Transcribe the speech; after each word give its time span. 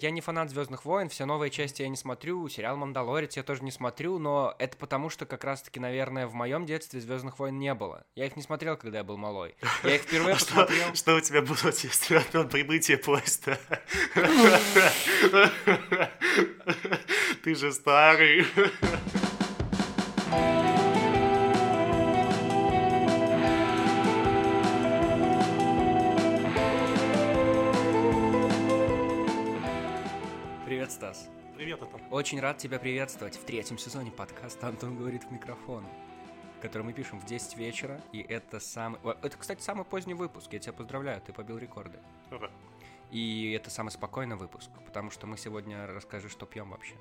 Я 0.00 0.12
не 0.12 0.20
фанат 0.20 0.48
Звездных 0.48 0.84
войн, 0.84 1.08
все 1.08 1.24
новые 1.24 1.50
части 1.50 1.82
я 1.82 1.88
не 1.88 1.96
смотрю, 1.96 2.48
сериал 2.48 2.76
Мандалорец 2.76 3.36
я 3.36 3.42
тоже 3.42 3.64
не 3.64 3.72
смотрю, 3.72 4.20
но 4.20 4.54
это 4.60 4.76
потому, 4.76 5.10
что 5.10 5.26
как 5.26 5.42
раз-таки, 5.42 5.80
наверное, 5.80 6.28
в 6.28 6.34
моем 6.34 6.66
детстве 6.66 7.00
Звездных 7.00 7.40
войн 7.40 7.58
не 7.58 7.74
было. 7.74 8.04
Я 8.14 8.26
их 8.26 8.36
не 8.36 8.42
смотрел, 8.42 8.76
когда 8.76 8.98
я 8.98 9.04
был 9.04 9.16
малой. 9.16 9.56
Я 9.82 9.96
их 9.96 10.02
впервые 10.02 10.34
А 10.36 10.38
посмотрел. 10.38 10.94
что 10.94 11.16
у 11.16 11.20
тебя 11.20 11.42
было 11.42 11.56
в 11.56 11.62
детстве 11.62 12.18
от 12.18 12.30
прибытия 12.48 12.96
поезда? 12.96 13.58
Ты 17.42 17.56
же 17.56 17.72
старый. 17.72 18.46
Очень 32.10 32.40
рад 32.40 32.56
тебя 32.56 32.78
приветствовать 32.78 33.36
в 33.36 33.44
третьем 33.44 33.76
сезоне 33.76 34.10
подкаста 34.10 34.68
«Антон 34.68 34.96
говорит 34.96 35.24
в 35.24 35.30
микрофон», 35.30 35.84
который 36.62 36.82
мы 36.82 36.94
пишем 36.94 37.20
в 37.20 37.26
10 37.26 37.58
вечера, 37.58 38.00
и 38.12 38.20
это 38.20 38.60
самый... 38.60 38.98
Это, 39.20 39.36
кстати, 39.36 39.60
самый 39.60 39.84
поздний 39.84 40.14
выпуск, 40.14 40.50
я 40.54 40.58
тебя 40.58 40.72
поздравляю, 40.72 41.20
ты 41.20 41.34
побил 41.34 41.58
рекорды. 41.58 41.98
Ура. 42.30 42.50
И 43.10 43.52
это 43.52 43.68
самый 43.68 43.90
спокойный 43.90 44.36
выпуск, 44.36 44.70
потому 44.86 45.10
что 45.10 45.26
мы 45.26 45.36
сегодня 45.36 45.86
расскажи, 45.86 46.30
что 46.30 46.46
пьем 46.46 46.70
вообще. 46.70 46.94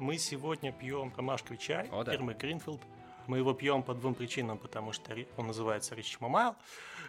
Мы 0.00 0.18
сегодня 0.18 0.72
пьем 0.72 1.12
ромашковый 1.16 1.56
чай 1.56 1.88
О, 1.92 2.02
да. 2.02 2.10
фирмы 2.10 2.34
Гринфилд. 2.34 2.82
Мы 3.28 3.38
его 3.38 3.54
пьем 3.54 3.84
по 3.84 3.94
двум 3.94 4.16
причинам, 4.16 4.58
потому 4.58 4.90
что 4.90 5.14
он 5.36 5.46
называется 5.46 5.94
Рич 5.94 6.18
Мамайл, 6.18 6.56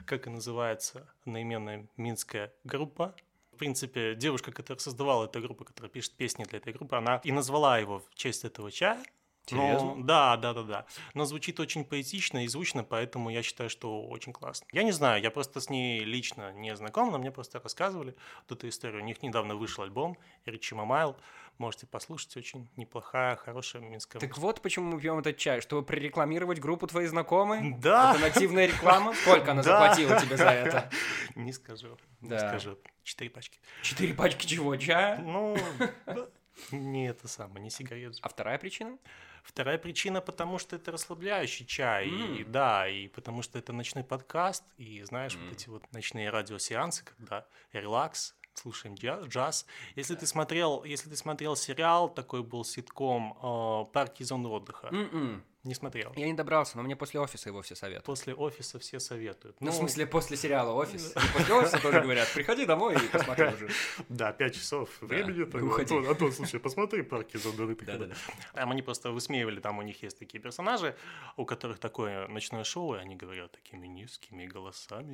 как 0.06 0.28
и 0.28 0.30
называется 0.30 1.12
одноименная 1.26 1.88
минская 1.98 2.54
группа. 2.64 3.16
Принципе, 3.62 4.16
девушка, 4.16 4.52
которая 4.52 4.80
создавала 4.80 5.26
эту 5.26 5.40
группу, 5.40 5.64
которая 5.64 5.92
пишет 5.92 6.14
песни 6.14 6.46
для 6.46 6.58
этой 6.58 6.74
группы, 6.74 6.96
она 6.96 7.22
и 7.24 7.32
назвала 7.32 7.78
его 7.78 8.00
в 8.00 8.16
честь 8.16 8.44
этого 8.44 8.72
чая. 8.72 9.04
Но- 9.50 9.58
Серьезно? 9.58 10.04
да, 10.06 10.38
да, 10.38 10.54
да, 10.54 10.64
да. 10.64 10.86
Но 11.14 11.26
звучит 11.26 11.60
очень 11.60 11.84
поэтично 11.84 12.46
и 12.46 12.48
звучно, 12.48 12.84
поэтому 12.84 13.30
я 13.32 13.42
считаю, 13.44 13.70
что 13.70 14.04
очень 14.08 14.34
классно. 14.34 14.68
Я 14.72 14.84
не 14.84 14.92
знаю, 14.92 15.22
я 15.22 15.32
просто 15.32 15.60
с 15.60 15.70
ней 15.70 16.02
лично 16.04 16.52
не 16.54 16.76
знаком, 16.76 17.12
но 17.12 17.18
мне 17.18 17.32
просто 17.32 17.60
рассказывали 17.60 18.16
вот 18.48 18.58
эту 18.58 18.70
историю. 18.70 19.02
У 19.02 19.06
них 19.06 19.22
недавно 19.24 19.56
вышел 19.56 19.84
альбом 19.84 20.18
Ричи 20.46 20.76
Мамайл. 20.76 21.18
Можете 21.58 21.86
послушать, 21.86 22.38
очень 22.38 22.70
неплохая, 22.78 23.36
хорошая 23.36 23.82
минская 23.82 24.20
Так 24.20 24.30
музыка. 24.30 24.42
вот 24.42 24.62
почему 24.62 24.92
мы 24.96 25.02
пьем 25.02 25.20
этот 25.20 25.38
чай, 25.38 25.62
чтобы 25.62 25.84
прорекламировать 25.84 26.60
группу 26.60 26.88
твои 26.88 27.06
знакомые? 27.08 27.76
Да. 27.80 28.12
Это 28.12 28.22
нативная 28.22 28.68
реклама? 28.68 29.14
Сколько 29.22 29.52
она 29.52 29.62
Да. 29.64 29.80
заплатила 29.80 30.20
тебе 30.20 30.38
за 30.38 30.50
это? 30.50 30.90
Не 31.36 31.52
скажу, 31.52 31.98
не 32.22 32.38
скажу. 32.38 32.78
Четыре 33.04 33.30
пачки. 33.32 33.60
Четыре 33.84 34.14
пачки 34.14 34.46
чего? 34.46 34.76
Чая? 34.78 35.18
Ну. 35.20 35.58
не 36.72 37.08
это 37.10 37.28
самое, 37.28 37.62
не 37.64 37.70
сигарет. 37.70 38.18
А 38.22 38.30
вторая 38.30 38.58
причина? 38.58 38.98
Вторая 39.44 39.78
причина, 39.80 40.22
потому 40.22 40.60
что 40.60 40.76
это 40.76 40.92
расслабляющий 40.92 41.66
чай, 41.66 42.08
и 42.08 42.44
М. 42.44 42.52
да, 42.52 42.88
и 42.88 43.08
потому 43.08 43.42
что 43.42 43.58
это 43.58 43.74
ночной 43.74 44.04
подкаст, 44.04 44.64
и 44.78 45.02
знаешь, 45.04 45.36
М. 45.36 45.44
вот 45.46 45.52
эти 45.54 45.70
вот 45.70 45.92
ночные 45.94 46.30
радиосеансы, 46.30 47.04
когда 47.04 47.48
релакс, 47.74 48.36
слушаем 48.54 48.96
джа- 48.96 49.26
джаз. 49.28 49.66
Если 49.96 50.16
ты 50.16 50.26
смотрел, 50.28 50.84
если 50.84 51.10
ты 51.10 51.16
смотрел 51.16 51.56
сериал, 51.56 52.10
такой 52.10 52.44
был 52.44 52.64
ситком 52.64 53.38
э, 53.42 53.86
«Парки 53.94 54.22
и 54.22 54.26
зоны 54.26 54.48
отдыха», 54.50 54.88
М-м. 54.92 55.44
не 55.64 55.74
смотрел. 55.74 56.12
Я 56.16 56.26
не 56.28 56.34
добрался, 56.34 56.78
но 56.78 56.84
мне 56.84 56.96
после 56.96 57.20
офиса 57.20 57.50
его 57.50 57.62
все 57.62 57.76
советуют. 57.76 58.06
После 58.06 58.34
офиса 58.36 58.78
все 58.80 59.00
советуют. 59.00 59.60
Ну, 59.62 59.72
в 59.72 59.74
смысле, 59.74 60.06
после 60.06 60.38
сериала 60.38 60.74
«Офис». 60.74 61.14
После 61.34 61.54
офиса 61.56 61.82
тоже 61.82 62.02
говорят, 62.02 62.32
приходи 62.34 62.66
домой 62.66 62.96
и 62.96 63.08
посмотри 63.08 63.46
уже. 63.48 63.70
Да, 64.10 64.32
пять 64.34 64.56
часов 64.56 64.90
времени. 65.02 65.44
Антон, 65.80 66.08
Антон, 66.08 66.32
слушай, 66.32 66.60
посмотри 66.60 67.02
парки 67.04 67.38
зоны 67.38 67.64
отдыха. 67.64 68.16
Там 68.54 68.72
они 68.72 68.82
просто 68.82 69.12
высмеивали, 69.12 69.60
там 69.60 69.80
у 69.80 69.82
них 69.82 70.04
есть 70.04 70.20
такие 70.20 70.40
персонажи, 70.40 70.96
у 71.38 71.46
которых 71.46 71.80
такое 71.80 72.28
ночное 72.28 72.64
шоу, 72.64 72.96
и 72.96 72.98
они 73.00 73.16
говорят 73.16 73.52
такими 73.52 73.88
низкими 73.88 74.46
голосами. 74.46 75.12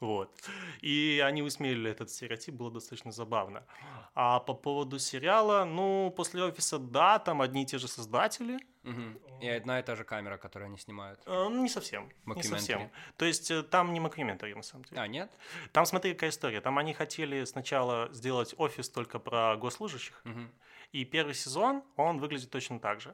Вот. 0.00 0.32
И 0.80 1.20
они 1.26 1.42
высмеяли 1.42 1.90
этот 1.90 2.08
стереотип, 2.10 2.54
было 2.54 2.70
достаточно 2.70 3.10
забавно. 3.12 3.64
А 4.14 4.38
по 4.40 4.54
поводу 4.54 4.98
сериала, 4.98 5.64
ну, 5.64 6.12
после 6.16 6.42
офиса, 6.44 6.78
да, 6.78 7.18
там 7.18 7.40
одни 7.42 7.62
и 7.62 7.66
те 7.66 7.78
же 7.78 7.88
создатели. 7.88 8.58
мгм. 8.84 9.18
И 9.42 9.48
одна 9.48 9.78
и 9.78 9.82
та 9.82 9.94
же 9.96 10.04
камера, 10.04 10.36
которую 10.36 10.66
они 10.68 10.78
снимают. 10.78 11.20
Э, 11.26 11.48
Ну, 11.48 11.62
не 11.62 11.68
совсем. 11.68 12.10
Не 12.26 12.42
совсем. 12.42 12.90
То 13.16 13.24
есть 13.24 13.50
э, 13.50 13.62
там 13.62 13.92
не 13.92 14.00
мокюментари, 14.00 14.54
на 14.54 14.62
самом 14.62 14.84
деле. 14.84 15.00
А, 15.00 15.06
нет? 15.08 15.30
Там, 15.72 15.84
смотри, 15.86 16.14
какая 16.14 16.30
история. 16.30 16.60
Там 16.60 16.78
они 16.78 16.94
хотели 16.94 17.44
сначала 17.44 18.08
сделать 18.12 18.54
офис 18.58 18.88
только 18.90 19.18
про 19.18 19.56
госслужащих, 19.56 20.20
Мгм. 20.24 20.50
и 20.92 21.04
первый 21.04 21.34
сезон, 21.34 21.82
он 21.96 22.18
выглядит 22.18 22.50
точно 22.50 22.78
так 22.80 23.00
же. 23.00 23.12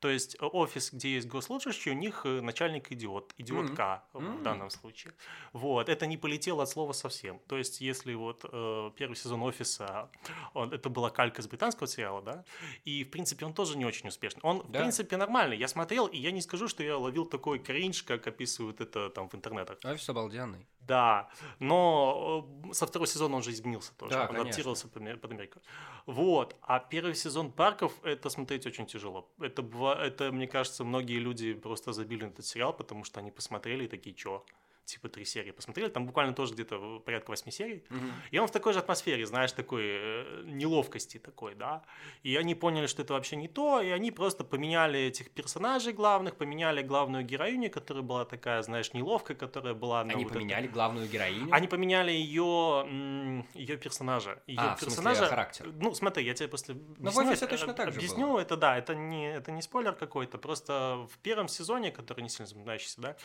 То 0.00 0.08
есть 0.08 0.36
э, 0.40 0.44
офис, 0.44 0.92
где 0.92 1.14
есть 1.14 1.28
госслужащие, 1.28 1.94
у 1.94 1.98
них 1.98 2.22
э, 2.24 2.40
начальник 2.40 2.92
идиот, 2.92 3.34
идиотка 3.38 4.04
в 4.12 4.18
М. 4.24 4.42
данном 4.42 4.70
случае. 4.70 5.14
Вот, 5.52 5.88
это 5.88 6.06
не 6.06 6.16
полетело 6.16 6.62
от 6.62 6.68
слова 6.68 6.92
совсем. 6.92 7.38
То 7.48 7.56
есть 7.58 7.80
если 7.80 8.14
вот 8.14 8.44
э, 8.50 8.90
первый 8.96 9.14
сезон 9.14 9.42
офиса, 9.42 10.10
он, 10.54 10.72
это 10.72 10.88
была 10.88 11.10
калька 11.10 11.42
с 11.42 11.46
британского 11.46 11.86
сериала, 11.88 12.22
да, 12.22 12.44
и 12.84 13.04
в 13.04 13.10
принципе 13.10 13.46
он 13.46 13.54
тоже 13.54 13.76
не 13.78 13.84
очень 13.84 14.08
успешный. 14.08 14.40
Он 14.42 14.60
в 14.62 14.70
Да. 14.70 14.80
принципе 14.80 15.16
нормальный. 15.16 15.56
Я 15.56 15.68
смотрел, 15.68 16.06
и 16.06 16.16
я 16.18 16.30
не 16.30 16.40
скажу, 16.42 16.68
что 16.68 16.82
я 16.82 16.96
ловил 16.96 17.26
такой 17.26 17.58
кринж, 17.58 18.02
как 18.02 18.26
описывают 18.26 18.80
это 18.80 19.10
там 19.10 19.28
в 19.28 19.34
интернетах. 19.34 19.78
Офис 19.84 20.08
обалденный. 20.08 20.66
Да, 20.88 21.28
но 21.58 22.48
э, 22.70 22.72
со 22.72 22.86
второго 22.86 23.06
сезона 23.06 23.36
он 23.36 23.42
же 23.42 23.50
изменился 23.50 23.92
тоже, 23.96 24.14
Да, 24.14 24.22
он 24.22 24.26
конечно. 24.28 24.42
адаптировался 24.48 24.88
под, 24.88 24.96
Аме- 25.02 25.16
под 25.16 25.30
Америку. 25.32 25.60
Вот, 26.06 26.56
а 26.62 26.78
первый 26.80 27.14
сезон 27.14 27.52
«Парков» 27.52 27.92
это 28.04 28.30
смотреть 28.30 28.66
очень 28.66 28.86
тяжело. 28.86 29.28
Это, 29.38 29.62
это, 30.00 30.32
мне 30.32 30.46
кажется, 30.46 30.84
многие 30.84 31.18
люди 31.20 31.52
просто 31.54 31.92
забили 31.92 32.24
на 32.24 32.30
этот 32.30 32.46
сериал, 32.46 32.72
потому 32.72 33.04
что 33.04 33.20
они 33.20 33.30
посмотрели 33.30 33.84
и 33.84 33.88
такие, 33.88 34.14
чё? 34.16 34.44
Типа 34.88 35.10
три 35.10 35.26
серии 35.26 35.50
посмотрели, 35.50 35.90
там 35.90 36.06
буквально 36.06 36.32
тоже 36.32 36.54
где-то 36.54 37.00
порядка 37.00 37.28
восьми 37.30 37.52
серий. 37.52 37.84
Мгм. 37.90 38.10
И 38.30 38.38
он 38.38 38.48
в 38.48 38.50
такой 38.50 38.72
же 38.72 38.78
атмосфере, 38.78 39.26
знаешь, 39.26 39.52
такой 39.52 39.82
э, 39.84 40.42
неловкости 40.46 41.18
такой, 41.18 41.54
да. 41.54 41.82
И 42.22 42.34
они 42.36 42.54
поняли, 42.54 42.86
что 42.86 43.02
это 43.02 43.12
вообще 43.12 43.36
не 43.36 43.48
то, 43.48 43.82
и 43.82 43.90
они 43.90 44.10
просто 44.10 44.44
поменяли 44.44 44.98
этих 44.98 45.30
персонажей 45.30 45.92
главных, 45.92 46.36
поменяли 46.36 46.80
главную 46.80 47.22
героиню, 47.22 47.70
которая 47.70 48.02
была 48.02 48.24
такая, 48.24 48.62
знаешь, 48.62 48.94
неловкая, 48.94 49.36
которая 49.36 49.74
была... 49.74 50.00
Они 50.00 50.14
вот 50.14 50.30
это- 50.30 50.34
поменяли 50.34 50.66
главную 50.68 51.06
героиню? 51.06 51.48
Они 51.52 51.68
поменяли 51.68 52.10
ее, 52.12 53.44
ее 53.52 53.76
персонажа. 53.76 54.42
Ее 54.46 54.58
А, 54.58 54.74
в 54.74 54.78
смысле, 54.80 54.86
персонажа. 54.86 55.26
характер. 55.26 55.66
Ну, 55.80 55.94
смотри, 55.94 56.24
я 56.24 56.32
тебе 56.32 56.48
после 56.48 56.74
Ну, 56.96 57.10
в 57.10 57.18
«Офисе» 57.18 57.46
точно 57.46 57.74
так 57.74 57.92
же 57.92 57.98
Объясню, 57.98 58.28
было. 58.28 58.40
это 58.40 58.56
да, 58.56 58.78
это 58.78 58.94
не, 58.94 59.30
это 59.30 59.52
не 59.52 59.60
спойлер 59.60 59.92
какой-то. 59.92 60.38
Просто 60.38 61.06
в 61.12 61.18
первом 61.18 61.48
сезоне, 61.48 61.90
который 61.90 62.22
не 62.22 62.30
сильно 62.30 62.46
запоминающийся, 62.46 63.00
да, 63.02 63.16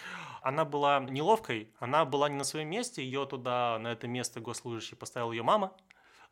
она 0.42 0.66
была 0.66 1.00
неловкой, 1.54 1.74
она 1.80 2.06
была 2.06 2.30
не 2.30 2.36
на 2.38 2.44
своем 2.44 2.70
месте, 2.70 3.04
ее 3.04 3.26
туда, 3.26 3.78
на 3.80 3.92
это 3.92 4.08
место 4.08 4.40
госслужащий 4.40 4.96
поставил 4.98 5.32
ее 5.32 5.44
мама. 5.44 5.72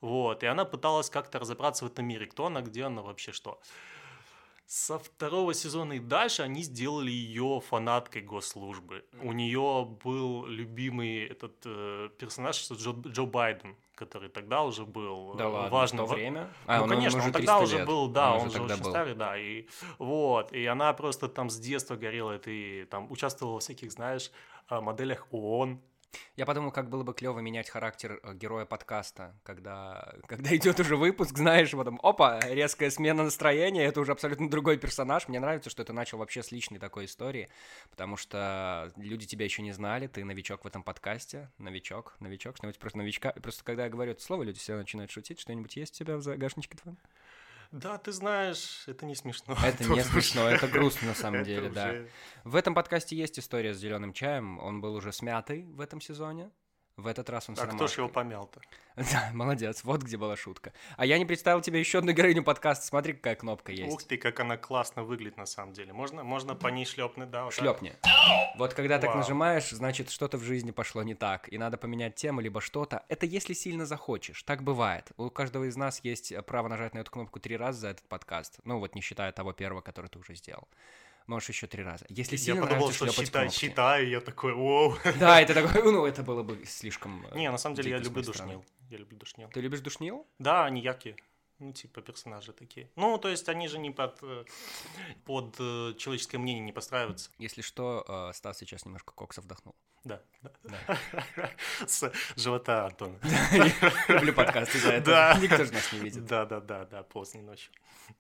Вот, 0.02 0.44
и 0.44 0.48
она 0.48 0.66
пыталась 0.66 1.10
как-то 1.10 1.38
разобраться 1.40 1.86
в 1.86 1.88
этом 1.88 2.06
мире, 2.06 2.26
кто 2.26 2.48
она, 2.48 2.62
где 2.62 2.84
она, 2.86 3.02
вообще 3.02 3.32
что. 3.32 3.60
Со 4.66 4.98
второго 4.98 5.54
сезона 5.54 5.94
и 5.94 6.00
дальше 6.00 6.44
они 6.44 6.64
сделали 6.64 7.12
ее 7.12 7.62
фанаткой 7.70 8.22
госслужбы. 8.22 9.04
У 9.22 9.34
нее 9.34 9.86
был 10.04 10.46
любимый 10.46 11.26
этот 11.26 11.56
э, 11.66 12.10
персонаж 12.18 12.72
Джо, 12.72 12.92
Джо 13.06 13.26
Байден, 13.26 13.76
который 13.96 14.30
тогда 14.30 14.64
уже 14.64 14.86
был 14.86 15.34
Да 15.36 15.44
э, 15.44 15.48
ладно, 15.48 15.70
важным. 15.70 16.06
в 16.06 16.10
то 16.10 16.16
время? 16.16 16.42
ну, 16.42 16.48
А, 16.74 16.78
он- 16.78 16.84
он 16.84 16.90
конечно, 16.90 17.20
уже 17.20 17.28
он 17.28 17.34
тогда 17.34 17.58
300 17.60 17.64
уже 17.64 17.78
лет. 17.80 17.88
был, 17.88 18.08
да, 18.08 18.34
Он 18.34 18.40
он, 18.42 18.48
уже 18.48 18.52
же 18.54 18.58
тогда 18.60 18.74
очень 18.76 18.84
был. 18.84 18.90
старый, 18.92 19.14
да, 19.16 19.38
и 19.38 19.68
вот, 20.00 20.54
и 20.54 20.66
она 20.66 20.94
просто 20.94 21.28
там 21.28 21.50
с 21.50 21.60
детства 21.60 21.98
горела 21.98 22.32
этой, 22.32 22.86
там 22.86 23.12
участвовала 23.12 23.60
в 23.60 23.64
всяких, 23.64 23.92
знаешь, 23.92 24.32
моделях 24.80 25.28
ООН, 25.32 25.82
Я 26.36 26.46
подумал, 26.46 26.72
как 26.72 26.90
было 26.90 27.04
бы 27.04 27.14
клево 27.14 27.40
менять 27.40 27.70
характер 27.70 28.20
э, 28.24 28.34
героя 28.34 28.66
подкаста, 28.66 29.36
когда, 29.44 30.14
когда 30.28 30.56
идет 30.56 30.80
уже 30.80 30.96
выпуск, 30.98 31.38
знаешь, 31.38 31.72
потом, 31.72 32.00
опа, 32.04 32.40
резкая 32.42 32.90
смена 32.90 33.24
настроения, 33.24 33.86
это 33.86 34.02
уже 34.02 34.12
абсолютно 34.12 34.50
другой 34.50 34.78
персонаж. 34.78 35.28
Мне 35.28 35.40
нравится, 35.40 35.70
что 35.70 35.82
это 35.82 35.94
начал 35.94 36.18
вообще 36.18 36.44
с 36.44 36.52
личной 36.52 36.80
такой 36.80 37.06
истории, 37.06 37.50
потому 37.90 38.18
что 38.18 38.92
люди 38.98 39.26
тебя 39.26 39.46
еще 39.46 39.62
не 39.62 39.72
знали, 39.72 40.08
ты 40.08 40.24
новичок 40.24 40.64
в 40.64 40.68
этом 40.68 40.84
подкасте, 40.84 41.50
новичок, 41.58 42.16
новичок, 42.20 42.58
что-нибудь 42.58 42.80
просто 42.80 42.98
новичка. 42.98 43.32
Просто 43.34 43.64
когда 43.64 43.86
я 43.86 43.90
говорю 43.90 44.12
это 44.12 44.22
слово, 44.22 44.44
люди 44.44 44.60
все 44.60 44.76
начинают 44.76 45.12
шутить, 45.12 45.40
что-нибудь 45.40 45.76
есть 45.76 45.96
у 45.96 46.04
тебя 46.04 46.18
в 46.18 46.22
загашничке 46.22 46.78
твоем? 46.78 46.98
Да, 47.72 47.98
ты 47.98 48.12
знаешь, 48.12 48.84
это 48.88 49.06
не 49.06 49.16
смешно. 49.16 49.56
Это 49.64 49.86
не 49.86 50.04
смешно, 50.04 50.50
это 50.50 50.68
грустно 50.68 51.10
на 51.10 51.14
самом 51.14 51.44
деле, 51.44 51.70
да. 51.70 51.96
В 52.44 52.56
этом 52.56 52.76
подкасте 52.76 53.16
есть 53.16 53.40
история 53.40 53.74
с 53.74 53.78
зеленым 53.78 54.12
чаем. 54.14 54.60
Он 54.60 54.82
был 54.82 54.94
уже 54.96 55.14
смятый 55.14 55.64
в 55.64 55.80
этом 55.80 56.02
сезоне. 56.02 56.52
В 57.02 57.08
этот 57.08 57.30
раз 57.30 57.50
он 57.50 57.56
с 57.56 57.60
А 57.60 57.68
кто 57.68 57.88
ж 57.88 57.98
его 57.98 58.08
помял-то? 58.08 58.62
Да, 58.96 59.32
молодец, 59.34 59.84
вот 59.84 60.04
где 60.04 60.18
была 60.18 60.36
шутка. 60.36 60.74
А 60.98 61.06
я 61.06 61.18
не 61.18 61.26
представил 61.26 61.62
тебе 61.62 61.80
еще 61.80 62.00
одну 62.00 62.12
героиню 62.12 62.44
подкаста. 62.44 62.86
Смотри, 62.86 63.14
какая 63.14 63.36
кнопка 63.36 63.72
есть. 63.72 63.92
Ух 63.92 64.04
ты, 64.04 64.18
как 64.18 64.40
она 64.42 64.58
классно 64.58 65.04
выглядит 65.04 65.38
на 65.38 65.46
самом 65.46 65.74
деле. 65.74 65.94
Можно, 65.94 66.24
можно 66.24 66.56
по 66.56 66.68
ней 66.68 66.86
шлепнуть, 66.86 67.30
да? 67.30 67.46
Вот 67.46 67.56
так? 67.56 67.64
Шлепни. 67.64 67.94
Вот 68.58 68.74
когда 68.74 69.00
так 69.00 69.12
Вау. 69.12 69.20
нажимаешь, 69.20 69.70
значит, 69.70 70.10
что-то 70.10 70.38
в 70.38 70.44
жизни 70.44 70.72
пошло 70.72 71.04
не 71.04 71.16
так, 71.16 71.52
и 71.52 71.58
надо 71.58 71.78
поменять 71.78 72.16
тему, 72.16 72.42
либо 72.42 72.62
что-то. 72.62 73.04
Это 73.08 73.26
если 73.26 73.54
сильно 73.54 73.86
захочешь. 73.86 74.44
Так 74.44 74.62
бывает. 74.62 75.12
У 75.18 75.30
каждого 75.30 75.64
из 75.64 75.78
нас 75.78 76.02
есть 76.04 76.34
право 76.46 76.68
нажать 76.68 76.94
на 76.94 77.00
эту 77.00 77.12
кнопку 77.12 77.40
три 77.40 77.58
раза 77.58 77.80
за 77.80 77.88
этот 77.90 78.08
подкаст. 78.08 78.60
Ну 78.66 78.80
вот 78.80 78.94
не 78.94 79.02
считая 79.02 79.32
того 79.32 79.54
первого, 79.54 79.82
который 79.82 80.08
ты 80.08 80.20
уже 80.20 80.36
сделал. 80.36 80.68
Можешь 81.28 81.50
еще 81.50 81.68
три 81.68 81.84
раза. 81.84 82.06
Если 82.10 82.36
Я 82.36 82.44
сильно 82.44 82.62
подумал, 82.62 82.88
нравится 82.90 83.12
что 83.12 83.32
кнопки. 83.32 83.58
считаю, 83.58 84.10
я 84.10 84.20
такой, 84.22 84.54
воу. 84.54 84.98
Да, 85.20 85.40
это 85.42 85.54
такой, 85.54 85.84
ну 85.92 86.06
это 86.06 86.24
было 86.24 86.44
бы 86.44 86.66
слишком. 86.66 87.26
э, 87.32 87.38
Не, 87.38 87.52
на 87.52 87.58
самом 87.58 87.76
деле 87.76 87.92
я 87.92 87.98
люблю 87.98 88.24
душнил. 88.24 88.66
Я 88.90 88.98
люблю 88.98 89.18
душнил. 89.18 89.50
Ты 89.50 89.62
любишь 89.62 89.80
душнил? 89.82 90.28
Да, 90.40 90.66
они 90.66 90.82
яркие. 90.82 91.16
Ну, 91.60 91.72
типа 91.74 92.02
персонажи 92.02 92.54
такие. 92.54 92.90
Ну, 92.96 93.18
то 93.20 93.30
есть 93.30 93.48
они 93.48 93.68
же 93.68 93.78
не 93.78 93.92
под, 93.92 94.18
э, 94.24 94.46
под 95.26 95.56
э, 95.60 95.94
человеческое 95.98 96.40
мнение 96.40 96.64
не 96.66 96.72
подстраиваются. 96.74 97.30
Если 97.38 97.62
что, 97.62 98.32
Стас 98.34 98.58
сейчас 98.58 98.84
немножко 98.86 99.14
кокса 99.14 99.42
вдохнул. 99.42 99.76
Да, 100.04 100.20
да. 100.42 101.00
С 101.88 102.12
живота 102.36 102.88
Антона. 102.88 103.20
Люблю 104.08 104.34
подкасты 104.34 104.80
за 104.80 104.94
это. 104.94 105.38
Никто 105.40 105.64
же 105.64 105.72
нас 105.72 105.94
не 105.94 106.00
видит. 106.00 106.26
Да, 106.26 106.46
да, 106.48 106.60
да, 106.60 106.86
да, 106.86 107.04
поздней 107.04 107.44
ночью. 107.44 107.72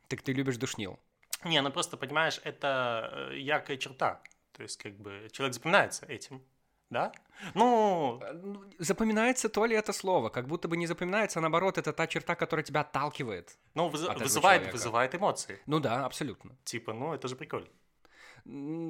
Так 0.07 0.21
ты 0.21 0.31
любишь 0.33 0.57
душнил? 0.57 0.99
Не, 1.45 1.61
ну 1.61 1.71
просто, 1.71 1.97
понимаешь, 1.97 2.39
это 2.43 3.27
э, 3.31 3.37
яркая 3.39 3.77
черта. 3.77 4.21
То 4.53 4.63
есть, 4.63 4.77
как 4.81 4.93
бы, 4.97 5.27
человек 5.31 5.53
запоминается 5.55 6.05
этим, 6.05 6.41
да? 6.89 7.11
Ну, 7.55 8.19
Э, 8.21 8.33
ну, 8.33 8.63
Запоминается 8.79 9.49
то 9.49 9.65
ли 9.65 9.75
это 9.75 9.93
слово, 9.93 10.29
как 10.29 10.47
будто 10.47 10.67
бы 10.67 10.77
не 10.77 10.87
запоминается, 10.87 11.39
а 11.39 11.41
наоборот, 11.41 11.77
это 11.77 11.93
та 11.93 12.05
черта, 12.07 12.35
которая 12.35 12.63
тебя 12.63 12.81
отталкивает. 12.81 13.57
ну 13.75 13.89
выз- 13.89 14.07
От 14.07 14.19
вызывает, 14.21 14.61
человека. 14.61 14.71
вызывает 14.73 15.15
эмоции. 15.15 15.59
Ну 15.65 15.79
да, 15.79 16.05
абсолютно. 16.05 16.55
Типа, 16.63 16.93
ну, 16.93 17.13
это 17.13 17.27
же 17.27 17.35
прикольно. 17.35 17.67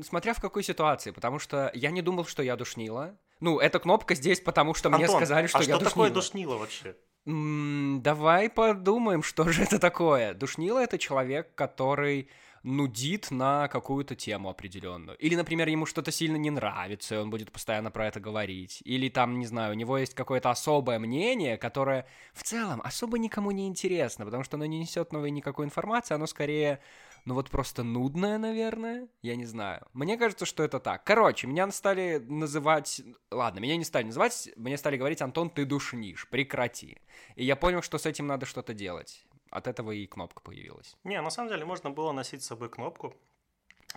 Смотря 0.03 0.33
в 0.33 0.39
какой 0.41 0.63
ситуации, 0.63 1.11
потому 1.11 1.39
что 1.39 1.71
я 1.73 1.91
не 1.91 2.01
думал, 2.01 2.25
что 2.25 2.41
я 2.43 2.55
душнила. 2.55 3.17
Ну, 3.39 3.59
эта 3.59 3.79
кнопка 3.79 4.15
здесь, 4.15 4.39
потому 4.39 4.73
что 4.73 4.89
мне 4.89 5.05
Антон, 5.05 5.17
сказали, 5.17 5.47
что 5.47 5.57
а 5.59 5.63
я 5.63 5.75
что 5.75 5.85
такое 5.85 6.09
душнила. 6.09 6.53
душнило 6.53 6.57
вообще? 6.57 6.95
Давай 7.25 8.49
подумаем, 8.49 9.21
что 9.21 9.47
же 9.51 9.63
это 9.63 9.77
такое. 9.77 10.33
Душнило— 10.33 10.79
это 10.83 10.97
человек, 10.97 11.53
который 11.53 12.29
нудит 12.63 13.31
на 13.31 13.67
какую-то 13.67 14.15
тему 14.15 14.49
определенную. 14.49 15.17
Или, 15.17 15.35
например, 15.35 15.67
ему 15.67 15.85
что-то 15.85 16.11
сильно 16.11 16.35
не 16.37 16.51
нравится, 16.51 17.15
и 17.15 17.17
он 17.17 17.29
будет 17.29 17.51
постоянно 17.51 17.91
про 17.91 18.07
это 18.07 18.19
говорить. 18.19 18.81
Или 18.85 19.09
там, 19.09 19.39
не 19.39 19.45
знаю, 19.45 19.71
у 19.71 19.75
него 19.75 19.97
есть 19.97 20.13
какое-то 20.13 20.49
особое 20.49 20.99
мнение, 20.99 21.57
которое 21.57 22.07
в 22.33 22.43
целом 22.43 22.81
особо 22.83 23.17
никому 23.17 23.51
не 23.51 23.67
интересно, 23.67 24.25
потому 24.25 24.43
что 24.43 24.57
оно 24.57 24.65
не 24.65 24.79
несет 24.79 25.11
новой 25.11 25.31
никакой 25.31 25.65
информации, 25.65 26.13
оно 26.13 26.27
скорее, 26.27 26.79
ну 27.25 27.33
вот 27.33 27.49
просто 27.49 27.83
нудное, 27.83 28.37
наверное, 28.37 29.07
я 29.21 29.35
не 29.35 29.45
знаю. 29.45 29.87
Мне 29.93 30.17
кажется, 30.17 30.45
что 30.45 30.63
это 30.63 30.79
так. 30.79 31.03
Короче, 31.03 31.47
меня 31.47 31.69
стали 31.71 32.17
называть... 32.17 33.01
Ладно, 33.31 33.59
меня 33.59 33.77
не 33.77 33.85
стали 33.85 34.05
называть, 34.05 34.49
мне 34.55 34.77
стали 34.77 34.97
говорить, 34.97 35.21
Антон, 35.21 35.49
ты 35.49 35.65
душнишь, 35.65 36.27
прекрати. 36.29 36.97
И 37.35 37.45
я 37.45 37.55
понял, 37.55 37.81
что 37.81 37.97
с 37.97 38.05
этим 38.05 38.27
надо 38.27 38.45
что-то 38.45 38.73
делать. 38.73 39.25
От 39.51 39.67
этого 39.67 39.91
и 39.91 40.07
кнопка 40.07 40.41
появилась. 40.41 40.95
Не, 41.03 41.21
на 41.21 41.29
самом 41.29 41.49
деле 41.49 41.65
можно 41.65 41.91
было 41.91 42.13
носить 42.13 42.41
с 42.41 42.47
собой 42.47 42.69
кнопку. 42.69 43.13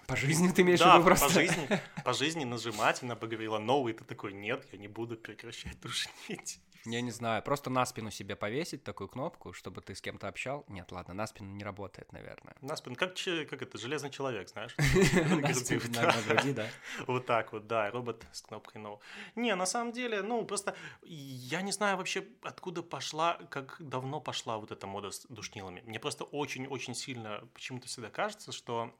По 0.08 0.16
жизни 0.16 0.48
ты 0.48 0.62
имеешь 0.62 0.80
в 0.80 0.82
да, 0.82 0.96
виду 0.96 1.04
просто? 1.04 1.26
по 1.26 1.32
жизни, 1.32 1.80
по 2.04 2.12
жизни 2.12 2.44
нажимать, 2.44 3.02
она 3.04 3.14
поговорила 3.14 3.58
новый, 3.58 3.94
ты 3.94 4.04
такой, 4.04 4.32
нет, 4.32 4.66
я 4.72 4.78
не 4.78 4.88
буду 4.88 5.16
прекращать 5.16 5.80
душнить. 5.80 6.60
Я 6.86 7.00
не 7.00 7.10
знаю, 7.10 7.42
просто 7.42 7.70
на 7.70 7.86
спину 7.86 8.10
себе 8.10 8.36
повесить 8.36 8.84
такую 8.84 9.08
кнопку, 9.08 9.52
чтобы 9.52 9.80
ты 9.80 9.94
с 9.94 10.02
кем-то 10.02 10.28
общал. 10.28 10.64
Нет, 10.68 10.92
ладно, 10.92 11.14
на 11.14 11.26
спину 11.26 11.50
не 11.50 11.64
работает, 11.64 12.12
наверное. 12.12 12.54
На 12.60 12.76
спину, 12.76 12.94
как, 12.94 13.14
как 13.14 13.62
это, 13.62 13.78
железный 13.78 14.10
человек, 14.10 14.48
знаешь? 14.50 14.74
На 14.78 15.36
Груди, 15.40 16.48
на 16.48 16.54
да. 16.54 16.66
Вот 17.06 17.26
так 17.26 17.52
вот, 17.52 17.66
да, 17.66 17.90
робот 17.90 18.26
с 18.32 18.42
кнопкой 18.42 18.82
no. 18.82 18.98
Не, 19.34 19.54
на 19.54 19.66
самом 19.66 19.92
деле, 19.92 20.22
ну, 20.22 20.44
просто 20.44 20.74
я 21.02 21.62
не 21.62 21.72
знаю 21.72 21.96
вообще, 21.96 22.26
откуда 22.42 22.82
пошла, 22.82 23.38
как 23.50 23.76
давно 23.78 24.20
пошла 24.20 24.58
вот 24.58 24.70
эта 24.70 24.86
мода 24.86 25.10
с 25.10 25.24
душнилами. 25.26 25.82
Мне 25.86 25.98
просто 25.98 26.24
очень-очень 26.24 26.94
сильно 26.94 27.48
почему-то 27.54 27.88
всегда 27.88 28.10
кажется, 28.10 28.52
что 28.52 28.94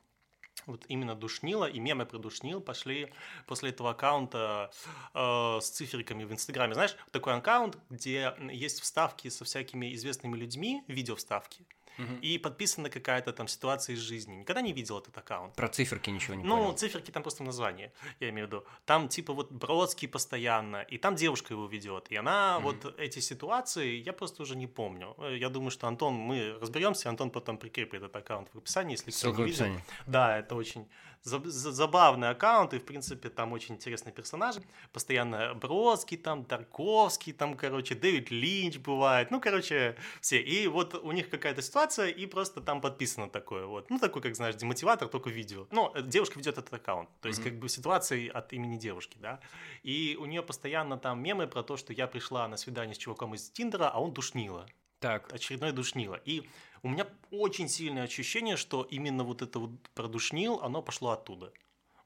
вот 0.67 0.85
именно 0.89 1.15
душнило 1.15 1.67
и 1.67 1.79
мемы 1.79 2.07
про 2.07 2.19
душнил 2.19 2.61
пошли 2.61 3.13
после 3.47 3.71
этого 3.71 3.91
аккаунта 3.91 4.71
э, 5.13 5.59
с 5.61 5.69
циферками 5.69 6.25
в 6.25 6.33
Инстаграме. 6.33 6.75
Знаешь, 6.75 6.97
такой 7.11 7.35
аккаунт, 7.35 7.79
где 7.91 8.35
есть 8.51 8.81
вставки 8.81 9.29
со 9.29 9.45
всякими 9.45 9.95
известными 9.95 10.37
людьми, 10.37 10.83
видео 10.89 11.17
вставки, 11.17 11.67
Мгм. 11.99 12.19
и 12.23 12.39
подписана 12.39 12.91
какая-то 12.91 13.33
там 13.33 13.49
ситуация 13.49 13.95
из 13.95 14.01
жизни. 14.01 14.35
Никогда 14.35 14.61
не 14.63 14.73
видел 14.73 14.99
этот 14.99 15.17
аккаунт. 15.17 15.55
Про 15.55 15.69
циферки 15.69 16.11
ничего 16.11 16.35
не 16.35 16.45
Ну, 16.45 16.57
понял. 16.57 16.73
циферки 16.77 17.11
там 17.11 17.23
просто 17.23 17.43
в 17.43 17.47
названии, 17.47 17.93
я 18.21 18.31
имею 18.31 18.47
в 18.49 18.51
виду. 18.51 18.65
Там 18.85 19.09
типа 19.09 19.33
вот 19.33 19.53
Бродский 19.53 20.09
постоянно, 20.09 20.83
и 20.83 20.99
там 20.99 21.15
девушка 21.17 21.55
его 21.55 21.67
ведет. 21.67 22.11
И 22.11 22.17
она 22.17 22.59
Мгм. 22.59 22.65
вот 22.65 22.95
эти 22.99 23.21
ситуации, 23.21 23.97
я 23.97 24.13
просто 24.13 24.43
уже 24.43 24.57
не 24.57 24.67
помню. 24.67 25.15
Э, 25.19 25.37
Я 25.37 25.49
думаю, 25.51 25.71
что 25.71 25.87
Антон, 25.89 26.15
мы 26.15 26.59
разберемся, 26.61 27.09
Антон 27.09 27.31
потом 27.31 27.59
прикрепит 27.59 28.03
этот 28.03 28.17
аккаунт 28.17 28.49
в 28.55 28.59
описании, 28.59 28.93
если 28.95 29.11
кто 29.11 29.31
не 29.43 29.51
видел. 29.51 29.67
Да, 30.07 30.39
это 30.39 30.55
очень 30.55 30.87
забавный 31.25 32.29
аккаунт, 32.31 32.75
и, 32.75 32.79
в 32.79 32.85
принципе, 32.85 33.31
там 33.31 33.53
очень 33.53 33.75
интересные 33.75 34.13
персонажи. 34.13 34.63
Постоянно 34.93 35.55
Бродский 35.55 36.17
там, 36.19 36.45
Тарковский 36.45 37.33
там, 37.33 37.57
короче, 37.57 37.95
Дэвид 37.95 38.31
Линч 38.31 38.79
бывает. 38.79 39.31
Ну, 39.31 39.41
короче, 39.41 39.97
все. 40.21 40.41
И 40.41 40.67
вот 40.69 40.95
у 40.95 41.13
них 41.13 41.31
какая-то 41.31 41.63
ситуация, 41.63 42.09
и 42.09 42.27
просто 42.27 42.61
там 42.61 42.81
подписано 42.81 43.29
такое 43.29 43.67
вот. 43.67 43.91
Ну, 43.91 43.99
такой, 43.99 44.23
как 44.23 44.37
знаешь, 44.37 44.55
демотиватор, 44.57 45.09
только 45.09 45.31
видео. 45.31 45.67
Ну, 45.71 45.91
э, 45.95 46.03
девушка 46.03 46.39
ведет 46.39 46.59
этот 46.59 46.73
аккаунт. 46.73 47.09
То 47.21 47.29
есть, 47.29 47.41
Мгм. 47.41 47.51
как 47.51 47.59
бы 47.59 47.69
ситуации 47.69 48.29
от 48.29 48.53
имени 48.53 48.77
девушки, 48.77 49.17
да. 49.21 49.41
И 49.83 50.17
у 50.21 50.27
нее 50.27 50.43
постоянно 50.43 50.99
там 50.99 51.23
мемы 51.23 51.47
про 51.47 51.63
то, 51.63 51.77
что 51.77 51.93
я 51.93 52.07
пришла 52.07 52.47
на 52.49 52.57
свидание 52.57 52.95
с 52.95 52.99
чуваком 52.99 53.35
из 53.35 53.51
Тиндера, 53.51 53.89
а 53.89 54.01
он 54.01 54.13
душнила 54.13 54.67
Так, 55.05 55.31
очередной 55.35 55.73
душнило. 55.73 56.19
И 56.25 56.49
у 56.83 56.89
меня 56.89 57.07
очень 57.31 57.69
сильное 57.69 58.05
ощущение, 58.05 58.57
что 58.57 58.85
именно 58.85 59.23
вот 59.23 59.43
это 59.43 59.59
вот 59.59 59.71
продушнил, 59.95 60.61
оно 60.63 60.81
пошло 60.81 61.11
оттуда. 61.11 61.53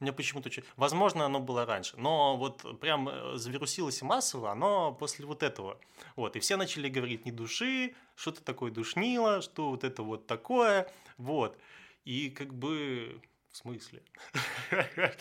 У 0.01 0.03
меня 0.03 0.13
почему-то... 0.13 0.51
Возможно, 0.75 1.25
оно 1.25 1.39
было 1.39 1.65
раньше, 1.65 1.97
но 1.97 2.37
вот 2.37 2.81
прям 2.81 3.09
э, 3.09 3.37
завирусилось 3.37 4.03
массово 4.03 4.51
оно 4.51 4.93
после 4.93 5.27
вот 5.27 5.45
этого. 5.45 5.79
Вот, 6.17 6.35
и 6.35 6.41
все 6.41 6.57
начали 6.57 6.89
говорить 6.89 7.25
«не 7.25 7.31
души», 7.31 7.95
что 8.17 8.33
ты 8.33 8.43
такое 8.43 8.73
душнило, 8.73 9.43
что 9.43 9.71
вот 9.71 9.85
это 9.85 10.03
вот 10.03 10.27
такое, 10.27 10.91
вот. 11.19 11.57
И 12.05 12.31
как 12.31 12.53
бы... 12.53 13.23
В 13.53 13.59
смысле? 13.59 14.03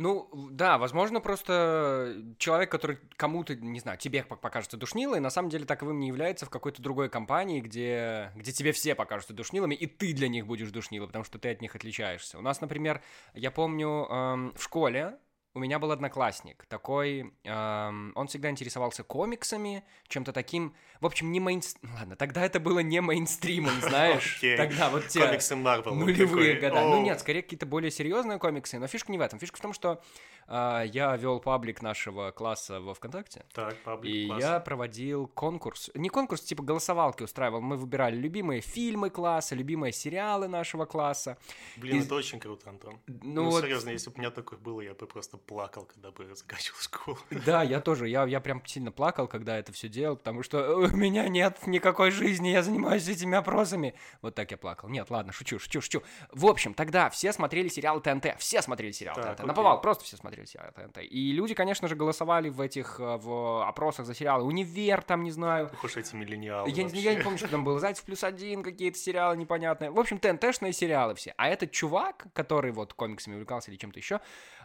Ну, 0.00 0.30
да, 0.50 0.78
возможно, 0.78 1.20
просто 1.20 2.16
человек, 2.38 2.70
который 2.70 3.00
кому-то, 3.16 3.54
не 3.54 3.80
знаю, 3.80 3.98
тебе 3.98 4.24
пок- 4.26 4.38
покажется 4.38 4.78
душнилой, 4.78 5.20
на 5.20 5.28
самом 5.28 5.50
деле 5.50 5.66
таковым 5.66 6.00
не 6.00 6.08
является 6.08 6.46
в 6.46 6.48
какой-то 6.48 6.80
другой 6.80 7.10
компании, 7.10 7.60
где, 7.60 8.32
где 8.34 8.50
тебе 8.50 8.72
все 8.72 8.94
покажутся 8.94 9.34
душнилами, 9.34 9.74
и 9.74 9.84
ты 9.84 10.14
для 10.14 10.28
них 10.28 10.46
будешь 10.46 10.70
душнилой, 10.70 11.06
потому 11.06 11.26
что 11.26 11.38
ты 11.38 11.50
от 11.50 11.60
них 11.60 11.76
отличаешься. 11.76 12.38
У 12.38 12.40
нас, 12.40 12.62
например, 12.62 13.02
я 13.34 13.50
помню, 13.50 14.06
эм, 14.08 14.54
в 14.56 14.62
школе 14.62 15.18
у 15.54 15.58
меня 15.58 15.78
был 15.78 15.90
одноклассник, 15.92 16.64
такой, 16.66 17.32
эм, 17.44 18.12
он 18.14 18.26
всегда 18.28 18.50
интересовался 18.50 19.02
комиксами, 19.02 19.84
чем-то 20.08 20.32
таким, 20.32 20.74
в 21.00 21.06
общем, 21.06 21.32
не 21.32 21.40
мейнстрим, 21.40 21.92
ладно, 21.94 22.16
тогда 22.16 22.44
это 22.44 22.60
было 22.60 22.80
не 22.80 23.00
мейнстримом, 23.00 23.72
знаешь, 23.80 24.36
Окей. 24.38 24.56
тогда 24.56 24.90
вот 24.90 25.08
те... 25.08 25.26
Комиксы 25.26 25.56
вот 25.56 25.86
Нулевые 25.86 26.54
года. 26.60 26.80
Ну 26.82 26.96
Оу. 26.98 27.02
нет, 27.02 27.20
скорее 27.20 27.42
какие-то 27.42 27.66
более 27.66 27.90
серьезные 27.90 28.38
комиксы. 28.38 28.78
Но 28.78 28.86
фишка 28.86 29.10
не 29.12 29.18
в 29.18 29.20
этом. 29.20 29.38
Фишка 29.38 29.58
в 29.58 29.60
том, 29.60 29.72
что 29.72 30.02
а, 30.46 30.82
я 30.82 31.16
вел 31.16 31.40
паблик 31.40 31.82
нашего 31.82 32.30
класса 32.30 32.80
во 32.80 32.94
ВКонтакте. 32.94 33.44
Так, 33.52 33.76
паблик, 33.82 34.14
И 34.14 34.26
класс. 34.26 34.40
я 34.42 34.60
проводил 34.60 35.26
конкурс. 35.28 35.90
Не 35.94 36.08
конкурс, 36.08 36.42
типа 36.42 36.62
голосовалки 36.62 37.22
устраивал. 37.22 37.60
Мы 37.60 37.76
выбирали 37.76 38.16
любимые 38.16 38.60
фильмы 38.60 39.10
класса, 39.10 39.54
любимые 39.54 39.92
сериалы 39.92 40.48
нашего 40.48 40.84
класса. 40.86 41.38
Блин, 41.76 41.98
из- 41.98 42.06
это 42.06 42.14
очень 42.14 42.40
круто, 42.40 42.68
Антон. 42.70 42.98
Ну, 43.06 43.44
Ну, 43.44 43.50
вот, 43.50 43.62
серьезно, 43.62 43.90
если 43.90 44.10
бы 44.10 44.16
у 44.16 44.18
меня 44.18 44.30
такое 44.30 44.58
было, 44.58 44.80
я 44.80 44.94
бы 44.94 45.06
просто 45.06 45.36
плакал, 45.40 45.84
когда 45.84 46.10
бы 46.10 46.34
заканчивал 46.34 46.78
школу. 46.80 47.18
да, 47.46 47.62
я 47.62 47.80
тоже. 47.80 48.08
Я, 48.08 48.24
я 48.24 48.40
прям 48.40 48.64
сильно 48.64 48.92
плакал, 48.92 49.28
когда 49.28 49.58
это 49.58 49.72
все 49.72 49.88
делал, 49.88 50.16
потому 50.16 50.42
что 50.42 50.76
у 50.76 50.88
меня 50.88 51.28
нет 51.28 51.66
никакой 51.66 52.10
жизни, 52.10 52.48
я 52.48 52.62
занимаюсь 52.62 53.08
этими 53.08 53.36
опросами. 53.36 53.94
Вот 54.22 54.34
так 54.34 54.50
я 54.50 54.56
плакал. 54.56 54.88
Нет, 54.88 55.10
ладно, 55.10 55.32
шучу, 55.32 55.58
шучу, 55.58 55.80
шучу. 55.80 56.02
В 56.30 56.46
общем, 56.46 56.74
тогда 56.74 57.10
все 57.10 57.32
смотрели 57.32 57.68
сериал 57.68 58.00
ТНТ. 58.00 58.36
Все 58.38 58.62
смотрели 58.62 58.92
сериал 58.92 59.16
Так, 59.16 59.36
ТНТ. 59.36 59.40
Окей. 59.40 59.54
повал, 59.54 59.80
просто 59.80 60.04
все 60.04 60.16
смотрели 60.16 60.46
сериал 60.46 60.70
ТНТ. 60.74 60.98
И 61.02 61.32
люди, 61.32 61.54
конечно 61.54 61.88
же, 61.88 61.96
голосовали 61.96 62.48
в 62.48 62.60
этих 62.60 63.00
э, 63.00 63.16
в 63.16 63.66
опросах 63.66 64.06
за 64.06 64.14
сериалы. 64.14 64.44
Универ, 64.44 65.02
там, 65.02 65.22
не 65.24 65.30
знаю. 65.30 65.70
Уж 65.82 65.96
эти 65.96 66.14
миллениалы 66.14 66.70
Я, 66.70 66.86
я 66.86 67.14
не 67.14 67.22
помню, 67.22 67.38
что 67.38 67.48
там 67.48 67.64
было. 67.64 67.78
Зайцев 67.80 68.04
плюс 68.04 68.24
один, 68.24 68.62
какие-то 68.62 68.98
сериалы 68.98 69.36
непонятные. 69.36 69.90
В 69.90 69.98
общем, 69.98 70.18
ТНТшные 70.18 70.72
сериалы 70.72 71.14
все. 71.14 71.34
А 71.36 71.48
этот 71.48 71.70
чувак, 71.70 72.26
который 72.32 72.72
вот 72.72 72.94
комиксами 72.94 73.34
увлекался 73.34 73.70
или 73.70 73.78
чем-то 73.78 73.98
еще, 73.98 74.20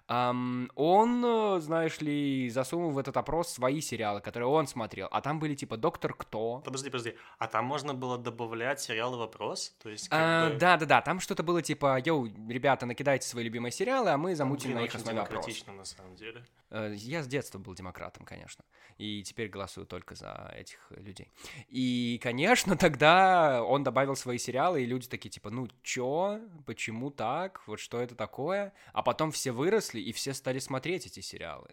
он, 0.07 1.24
э, 1.25 1.59
знаешь 1.62 2.00
ли, 2.01 2.50
засунул 2.50 2.91
в 2.91 2.97
этот 2.97 3.17
опрос 3.17 3.50
свои 3.50 3.81
сериалы, 3.81 4.21
которые 4.21 4.47
он 4.47 4.67
смотрел, 4.67 5.07
а 5.12 5.21
там 5.21 5.39
были 5.39 5.55
типа 5.55 5.77
«Доктор 5.77 6.13
Кто». 6.13 6.62
Подожди, 6.63 6.89
подожди. 6.89 7.15
А 7.39 7.47
там 7.47 7.65
можно 7.65 7.93
было 7.93 8.17
добавлять 8.17 8.79
сериалы 8.79 9.17
вопрос? 9.17 9.75
То 9.81 9.89
есть, 9.89 10.07
А, 10.12 10.50
бы- 10.50 10.57
Да-да-да, 10.57 11.01
там 11.01 11.19
что-то 11.19 11.41
было 11.43 11.62
типа, 11.62 12.00
йоу, 12.05 12.27
ребята, 12.50 12.85
накидайте 12.85 13.27
свои 13.27 13.43
любимые 13.43 13.71
сериалы, 13.71 14.12
а 14.12 14.17
мы 14.17 14.35
замутим 14.35 14.71
Блин, 14.71 14.81
на 14.81 14.85
их 14.85 14.93
основе 14.95 15.19
опрос. 15.19 15.65
на 15.67 15.85
самом 15.85 16.15
деле. 16.15 16.43
Э, 16.69 16.93
Я 16.95 17.24
с 17.24 17.27
детства 17.27 17.57
был 17.59 17.74
демократом, 17.74 18.25
конечно, 18.25 18.63
и 18.97 19.24
теперь 19.24 19.50
голосую 19.50 19.85
только 19.88 20.15
за 20.15 20.53
этих 20.57 20.91
людей. 20.91 21.31
И, 21.67 22.19
конечно, 22.21 22.75
тогда 22.77 23.63
он 23.63 23.83
добавил 23.83 24.15
свои 24.15 24.38
сериалы, 24.38 24.83
и 24.83 24.85
люди 24.85 25.07
такие, 25.07 25.29
типа, 25.29 25.50
ну 25.50 25.67
чё, 25.83 26.39
почему 26.65 27.09
так, 27.12 27.62
вот 27.67 27.79
что 27.79 28.00
это 28.01 28.15
такое? 28.15 28.74
А 28.93 29.01
потом 29.01 29.31
все 29.31 29.51
выросли, 29.51 29.95
и 30.00 30.12
все 30.12 30.34
стали 30.34 30.60
смотреть 30.60 31.06
эти 31.08 31.20
сериалы. 31.20 31.70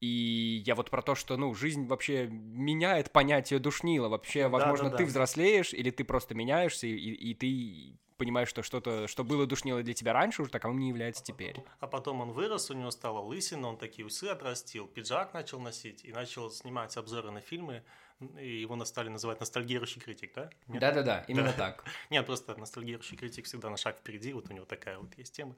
И 0.00 0.62
я 0.66 0.74
вот 0.74 0.90
про 0.90 1.00
то, 1.00 1.14
что, 1.14 1.36
ну, 1.36 1.54
жизнь 1.54 1.86
вообще 1.86 2.26
меняет 2.26 3.10
понятие 3.10 3.58
душнила. 3.58 4.08
Вообще, 4.08 4.48
возможно, 4.48 4.86
Да-да-да. 4.86 4.98
ты 4.98 5.04
взрослеешь, 5.06 5.72
или 5.72 5.90
ты 5.90 6.04
просто 6.04 6.34
меняешься, 6.34 6.86
и, 6.86 6.92
и 6.92 7.34
ты 7.34 7.98
понимаешь, 8.16 8.48
что 8.48 8.62
что-то, 8.62 9.08
что 9.08 9.24
было 9.24 9.46
душнило 9.46 9.82
для 9.82 9.94
тебя 9.94 10.12
раньше, 10.12 10.42
уже 10.42 10.50
таковым 10.50 10.78
не 10.78 10.88
является 10.88 11.22
теперь. 11.24 11.56
А 11.80 11.86
потом 11.86 12.20
он 12.20 12.32
вырос, 12.32 12.70
у 12.70 12.74
него 12.74 12.90
стала 12.90 13.20
лысина, 13.20 13.68
он 13.68 13.76
такие 13.78 14.04
усы 14.06 14.24
отрастил, 14.26 14.86
пиджак 14.86 15.32
начал 15.34 15.60
носить 15.60 16.04
и 16.04 16.12
начал 16.12 16.50
снимать 16.50 16.96
обзоры 16.96 17.30
на 17.30 17.40
фильмы. 17.40 17.82
И 18.38 18.60
его 18.60 18.82
стали 18.84 19.08
называть 19.08 19.40
ностальгирующий 19.40 20.00
критик, 20.00 20.34
да? 20.34 20.50
Да-да-да, 20.68 21.24
именно 21.28 21.46
Да. 21.46 21.52
так. 21.52 21.84
Нет, 22.10 22.24
просто 22.26 22.54
ностальгирующий 22.56 23.16
критик 23.16 23.46
всегда 23.46 23.70
на 23.70 23.76
шаг 23.76 23.98
впереди, 23.98 24.32
вот 24.32 24.50
у 24.50 24.52
него 24.54 24.64
такая 24.64 24.98
вот 24.98 25.16
есть 25.18 25.34
тема. 25.34 25.56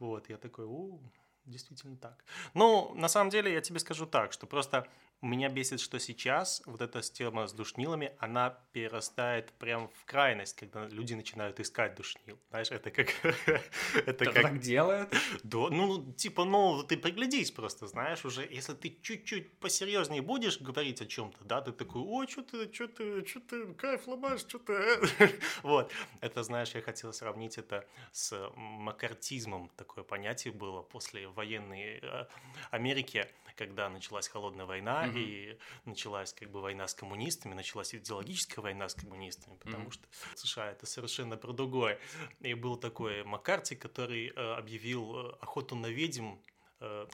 Вот, 0.00 0.30
я 0.30 0.36
такой, 0.36 0.64
у, 0.64 0.98
действительно 1.44 1.96
так. 1.96 2.24
Ну, 2.54 2.92
на 2.94 3.08
самом 3.08 3.30
деле, 3.30 3.52
я 3.52 3.60
тебе 3.60 3.78
скажу 3.78 4.06
так, 4.06 4.32
что 4.32 4.46
просто 4.46 4.86
меня 5.26 5.48
бесит, 5.48 5.80
что 5.80 5.98
сейчас 5.98 6.62
вот 6.66 6.80
эта 6.80 7.02
тема 7.02 7.46
с 7.46 7.52
душнилами, 7.52 8.12
она 8.18 8.58
перерастает 8.72 9.52
прям 9.52 9.88
в 9.88 10.04
крайность, 10.04 10.56
когда 10.56 10.86
люди 10.88 11.14
начинают 11.14 11.60
искать 11.60 11.94
душнил. 11.94 12.38
Знаешь, 12.50 12.70
это 12.70 12.90
как... 12.90 13.08
Это 14.06 14.24
как 14.24 14.34
так 14.34 14.60
делает? 14.60 15.12
да, 15.42 15.68
ну, 15.70 16.12
типа, 16.12 16.44
ну, 16.44 16.82
ты 16.82 16.96
приглядись 16.96 17.50
просто, 17.50 17.86
знаешь, 17.86 18.24
уже, 18.24 18.46
если 18.50 18.74
ты 18.74 18.96
чуть-чуть 19.02 19.58
посерьезнее 19.58 20.22
будешь 20.22 20.60
говорить 20.60 21.02
о 21.02 21.06
чем-то, 21.06 21.44
да, 21.44 21.60
ты 21.60 21.72
такой, 21.72 22.02
ой, 22.02 22.26
что 22.28 22.42
ты, 22.42 22.72
что 22.72 22.88
ты, 22.88 23.26
что 23.26 23.40
ты, 23.40 23.74
кайф 23.74 24.06
ломаешь, 24.06 24.40
что 24.40 24.58
ты, 24.58 24.72
э?» 24.72 25.00
вот, 25.62 25.92
это, 26.20 26.42
знаешь, 26.42 26.74
я 26.74 26.82
хотел 26.82 27.12
сравнить 27.12 27.58
это 27.58 27.86
с 28.12 28.50
макартизмом, 28.56 29.70
такое 29.76 30.04
понятие 30.04 30.54
было 30.54 30.82
после 30.82 31.28
военной 31.28 31.98
э, 32.02 32.26
Америки, 32.70 33.26
когда 33.56 33.88
началась 33.90 34.28
холодная 34.28 34.64
война, 34.64 35.09
Мгм. 35.10 35.18
и 35.18 35.58
началась 35.84 36.32
как 36.32 36.50
бы 36.50 36.60
война 36.60 36.86
с 36.88 36.94
коммунистами, 36.94 37.54
началась 37.54 37.94
идеологическая 37.94 38.60
война 38.62 38.88
с 38.88 38.94
коммунистами, 38.94 39.56
потому 39.56 39.84
Мгм. 39.84 39.92
что 39.92 40.06
США 40.36 40.70
это 40.70 40.86
совершенно 40.86 41.36
про 41.36 41.52
другое. 41.52 41.98
И 42.40 42.54
был 42.54 42.76
такой 42.76 43.24
Маккарти, 43.24 43.74
который 43.76 44.28
э, 44.28 44.54
объявил 44.54 45.16
э, 45.16 45.32
охоту 45.40 45.74
на 45.76 45.86
ведьм 45.86 46.36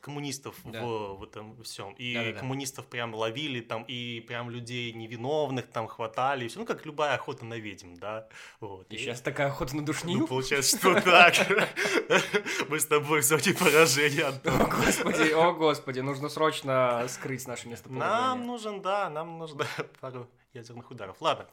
коммунистов 0.00 0.54
Да. 0.64 0.82
в, 0.84 1.18
в 1.18 1.24
этом 1.24 1.62
всем. 1.64 1.92
И 1.94 2.14
Да-да-да. 2.14 2.38
коммунистов 2.38 2.86
прям 2.86 3.14
ловили 3.14 3.60
там, 3.60 3.82
и 3.84 4.20
прям 4.20 4.48
людей 4.50 4.92
невиновных 4.92 5.66
там 5.66 5.88
хватали. 5.88 6.44
и 6.44 6.48
всё. 6.48 6.60
Ну, 6.60 6.66
как 6.66 6.86
любая 6.86 7.14
охота 7.14 7.44
на 7.44 7.54
ведьм, 7.54 7.94
да. 7.94 8.28
Вот. 8.60 8.90
И 8.92 8.96
сейчас 8.96 9.20
такая 9.20 9.48
охота 9.48 9.74
на 9.76 9.84
душнил? 9.84 10.20
Ну, 10.20 10.26
получается, 10.26 10.78
что 10.78 11.00
так. 11.00 11.34
Мы 12.68 12.78
с 12.78 12.86
тобой 12.86 13.20
в 13.20 13.24
зоне 13.24 13.54
поражения, 13.58 14.26
О, 14.44 14.66
господи, 14.66 15.32
о, 15.32 15.52
господи, 15.52 16.00
нужно 16.00 16.28
срочно 16.28 17.04
скрыть 17.08 17.46
наше 17.46 17.68
местоположение. 17.68 18.16
Нам 18.20 18.46
нужен, 18.46 18.82
да, 18.82 19.10
нам 19.10 19.38
нужно 19.38 19.66
пару 20.00 20.28
ядерных 20.52 20.90
ударов. 20.90 21.16
Ладно. 21.20 21.46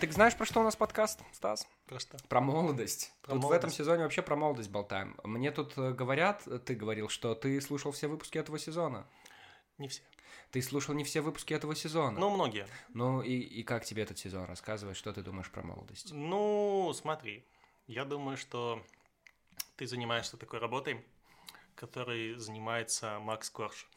Ты 0.00 0.08
знаешь, 0.12 0.36
про 0.36 0.46
что 0.46 0.60
у 0.60 0.62
нас 0.62 0.76
подкаст, 0.76 1.20
Стас? 1.32 1.66
Просто. 1.86 2.18
Про 2.28 2.40
молодость. 2.40 3.12
Про 3.22 3.32
тут 3.32 3.40
в 3.40 3.42
молодость. 3.42 3.58
этом 3.58 3.70
сезоне 3.70 4.02
вообще 4.04 4.22
про 4.22 4.36
молодость 4.36 4.70
болтаем. 4.70 5.16
Мне 5.24 5.50
тут 5.50 5.76
э, 5.76 5.92
говорят, 5.92 6.46
ты 6.66 6.76
говорил, 6.76 7.08
что 7.08 7.34
ты 7.34 7.60
слушал 7.60 7.90
все 7.90 8.06
выпуски 8.06 8.38
этого 8.38 8.60
сезона. 8.60 9.08
Не 9.76 9.88
все. 9.88 10.02
Ты 10.52 10.62
слушал 10.62 10.94
не 10.94 11.02
все 11.02 11.20
выпуски 11.20 11.52
этого 11.52 11.74
сезона. 11.74 12.16
Ну, 12.16 12.30
многие. 12.30 12.68
Ну 12.94 13.22
и, 13.22 13.32
и 13.40 13.64
как 13.64 13.84
тебе 13.84 14.04
этот 14.04 14.18
сезон? 14.18 14.44
Рассказывай, 14.44 14.94
что 14.94 15.12
ты 15.12 15.22
думаешь 15.22 15.50
про 15.50 15.64
молодость. 15.64 16.12
Ну, 16.12 16.92
смотри, 16.94 17.44
я 17.88 18.04
думаю, 18.04 18.36
что 18.36 18.80
ты 19.76 19.88
занимаешься 19.88 20.36
такой 20.36 20.60
работой, 20.60 21.04
которой 21.74 22.34
занимается 22.34 23.18
Макс 23.18 23.50
Корж. 23.50 23.88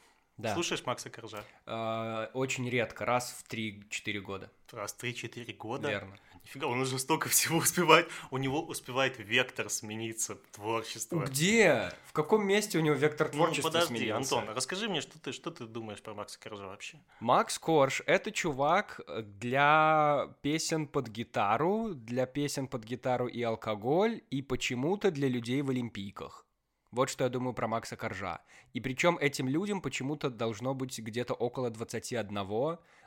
Да. 0.41 0.53
Слушаешь 0.53 0.85
Макса 0.85 1.09
Коржа? 1.09 1.43
Э, 1.65 2.27
очень 2.33 2.69
редко, 2.69 3.05
раз 3.05 3.31
в 3.31 3.51
3-4 3.51 4.19
года. 4.19 4.51
Раз 4.71 4.95
3-4 4.99 5.53
года. 5.55 5.89
Верно. 5.89 6.17
Нифига, 6.43 6.65
он 6.67 6.79
уже 6.81 6.97
столько 6.97 7.29
всего 7.29 7.59
успевает. 7.59 8.09
У 8.31 8.37
него 8.37 8.61
успевает 8.63 9.19
вектор 9.19 9.69
смениться, 9.69 10.37
творчество. 10.51 11.25
Где? 11.25 11.93
В 12.05 12.13
каком 12.13 12.45
месте 12.45 12.77
у 12.77 12.81
него 12.81 12.95
вектор 12.95 13.27
Ну, 13.27 13.33
творчества 13.33 13.69
подожди, 13.69 13.97
сменился? 13.97 14.37
Антон, 14.39 14.55
расскажи 14.55 14.89
мне, 14.89 15.01
что 15.01 15.19
ты, 15.19 15.31
что 15.31 15.51
ты 15.51 15.65
думаешь 15.65 16.01
про 16.01 16.13
Макса 16.13 16.39
Коржа 16.39 16.65
вообще? 16.65 16.99
Макс 17.19 17.59
Корж— 17.59 18.01
это 18.05 18.31
чувак 18.31 19.01
для 19.23 20.29
песен 20.41 20.87
под 20.87 21.09
гитару, 21.09 21.93
для 21.93 22.25
песен 22.25 22.67
под 22.67 22.83
гитару 22.83 23.27
и 23.27 23.41
алкоголь, 23.43 24.21
и 24.31 24.41
почему-то 24.41 25.11
для 25.11 25.27
людей 25.27 25.61
в 25.61 25.69
Олимпийках. 25.69 26.45
Вот 26.91 27.09
что 27.09 27.23
я 27.23 27.29
думаю 27.29 27.53
про 27.53 27.67
Макса 27.67 27.95
Коржа. 27.95 28.41
И 28.73 28.81
причем 28.81 29.17
этим 29.17 29.47
людям 29.47 29.81
почему-то 29.81 30.29
должно 30.29 30.73
быть 30.73 30.99
где-то 30.99 31.33
около 31.33 31.69
21, 31.69 32.37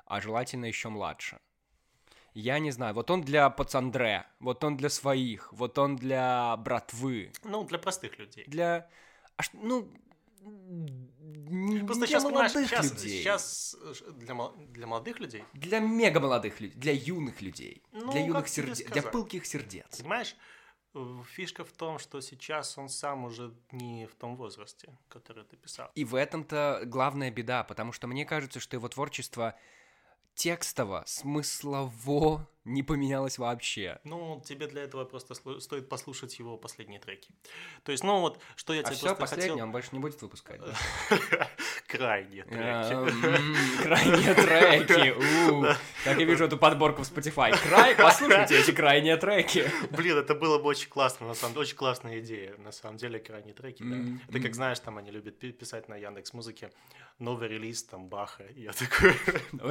а 0.07 0.21
желательно 0.21 0.65
еще 0.65 0.89
младше. 0.89 1.39
Я 2.33 2.59
не 2.59 2.71
знаю, 2.73 2.95
вот 2.95 3.11
он 3.11 3.21
для 3.23 3.49
пацандре, 3.51 4.27
вот 4.41 4.65
он 4.65 4.77
для 4.77 4.89
своих, 4.89 5.53
вот 5.53 5.79
он 5.79 5.97
для 5.97 6.57
братвы, 6.57 7.31
Ну, 7.45 7.65
для 7.65 7.79
простых 7.79 8.19
людей. 8.19 8.45
для... 8.49 8.89
а 9.37 9.43
ш- 9.43 9.53
ну, 9.55 9.89
Просто 11.87 12.07
для 12.07 12.07
сейчас, 12.07 12.25
молодых 12.25 12.69
сейчас, 12.69 12.91
людей. 12.93 13.19
сейчас 13.23 13.77
э, 13.81 14.11
для, 14.13 14.35
для 14.73 14.87
молодых 14.87 15.21
людей, 15.21 15.45
Для 15.55 15.79
мега 15.79 16.21
молодых 16.21 16.61
людей, 16.61 16.77
для 16.79 16.93
юных 16.93 17.41
людей, 17.41 17.83
Ну, 17.93 18.11
для 18.13 18.27
юных 18.27 18.49
сердец, 18.49 18.83
для 18.85 19.03
пылких 19.03 19.47
сердец. 19.47 19.99
понимаешь, 20.01 20.37
фишка 21.35 21.65
в 21.65 21.73
том, 21.73 21.99
что 21.99 22.21
сейчас 22.21 22.79
он 22.79 22.89
сам 22.89 23.25
уже 23.25 23.53
не 23.73 24.07
в 24.07 24.15
том 24.15 24.37
возрасте, 24.37 24.97
который 25.09 25.45
ты 25.45 25.57
писал. 25.57 25.91
И 25.95 26.05
в 26.05 26.15
этом-то 26.15 26.83
главная 26.85 27.31
беда, 27.31 27.65
потому 27.65 27.93
что 27.93 28.07
мне 28.07 28.25
кажется, 28.25 28.61
что 28.61 28.77
его 28.77 28.89
творчество 28.89 29.55
текстово, 30.35 31.05
смыслово 31.07 32.45
не 32.65 32.83
поменялось 32.83 33.39
вообще. 33.39 33.99
Ну, 34.05 34.43
тебе 34.45 34.67
для 34.67 34.83
этого 34.83 35.05
просто 35.05 35.35
стоит 35.61 35.89
послушать 35.89 36.39
его 36.39 36.57
последние 36.57 36.99
треки. 37.01 37.31
То 37.83 37.93
есть, 37.93 38.03
ну 38.05 38.21
вот, 38.21 38.41
что 38.57 38.73
я 38.73 38.81
А 38.81 38.85
тебе 38.85 38.95
все, 38.97 39.07
просто 39.07 39.21
последнее, 39.21 39.51
хотел... 39.53 39.65
он 39.67 39.73
больше 39.73 39.89
не 39.93 39.99
будет 39.99 40.21
выпускать. 40.23 40.61
Крайние 41.87 42.43
А, 42.51 42.85
треки. 42.85 43.83
Крайние 43.83 44.35
треки. 44.87 45.51
у. 45.51 45.63
Так 46.05 46.19
я 46.19 46.25
вижу 46.25 46.45
эту 46.45 46.57
подборку 46.57 47.03
в 47.03 47.07
Spotify. 47.11 47.57
Край, 47.69 47.95
послушайте 47.95 48.59
эти 48.59 48.73
крайние 48.73 49.17
треки. 49.17 49.71
Блин, 49.91 50.17
это 50.19 50.35
было 50.35 50.59
бы 50.59 50.65
очень 50.65 50.89
классно, 50.89 51.27
на 51.29 51.35
самом 51.35 51.55
деле, 51.55 51.63
очень 51.63 51.77
классная 51.77 52.21
идея, 52.21 52.57
на 52.59 52.73
самом 52.73 52.97
деле, 52.97 53.19
крайние 53.19 53.55
треки, 53.55 53.83
да. 53.83 53.97
Это 54.29 54.41
как, 54.41 54.55
знаешь, 54.55 54.81
там 54.81 54.99
они 54.99 55.11
любят 55.11 55.39
пи- 55.39 55.53
писать 55.53 55.89
на 55.89 55.97
Яндекс 55.97 56.33
Музыке 56.33 56.71
новый 57.19 57.49
релиз, 57.49 57.85
там, 57.85 58.09
Баха, 58.09 58.45
я 58.57 58.73
такой, 58.73 59.15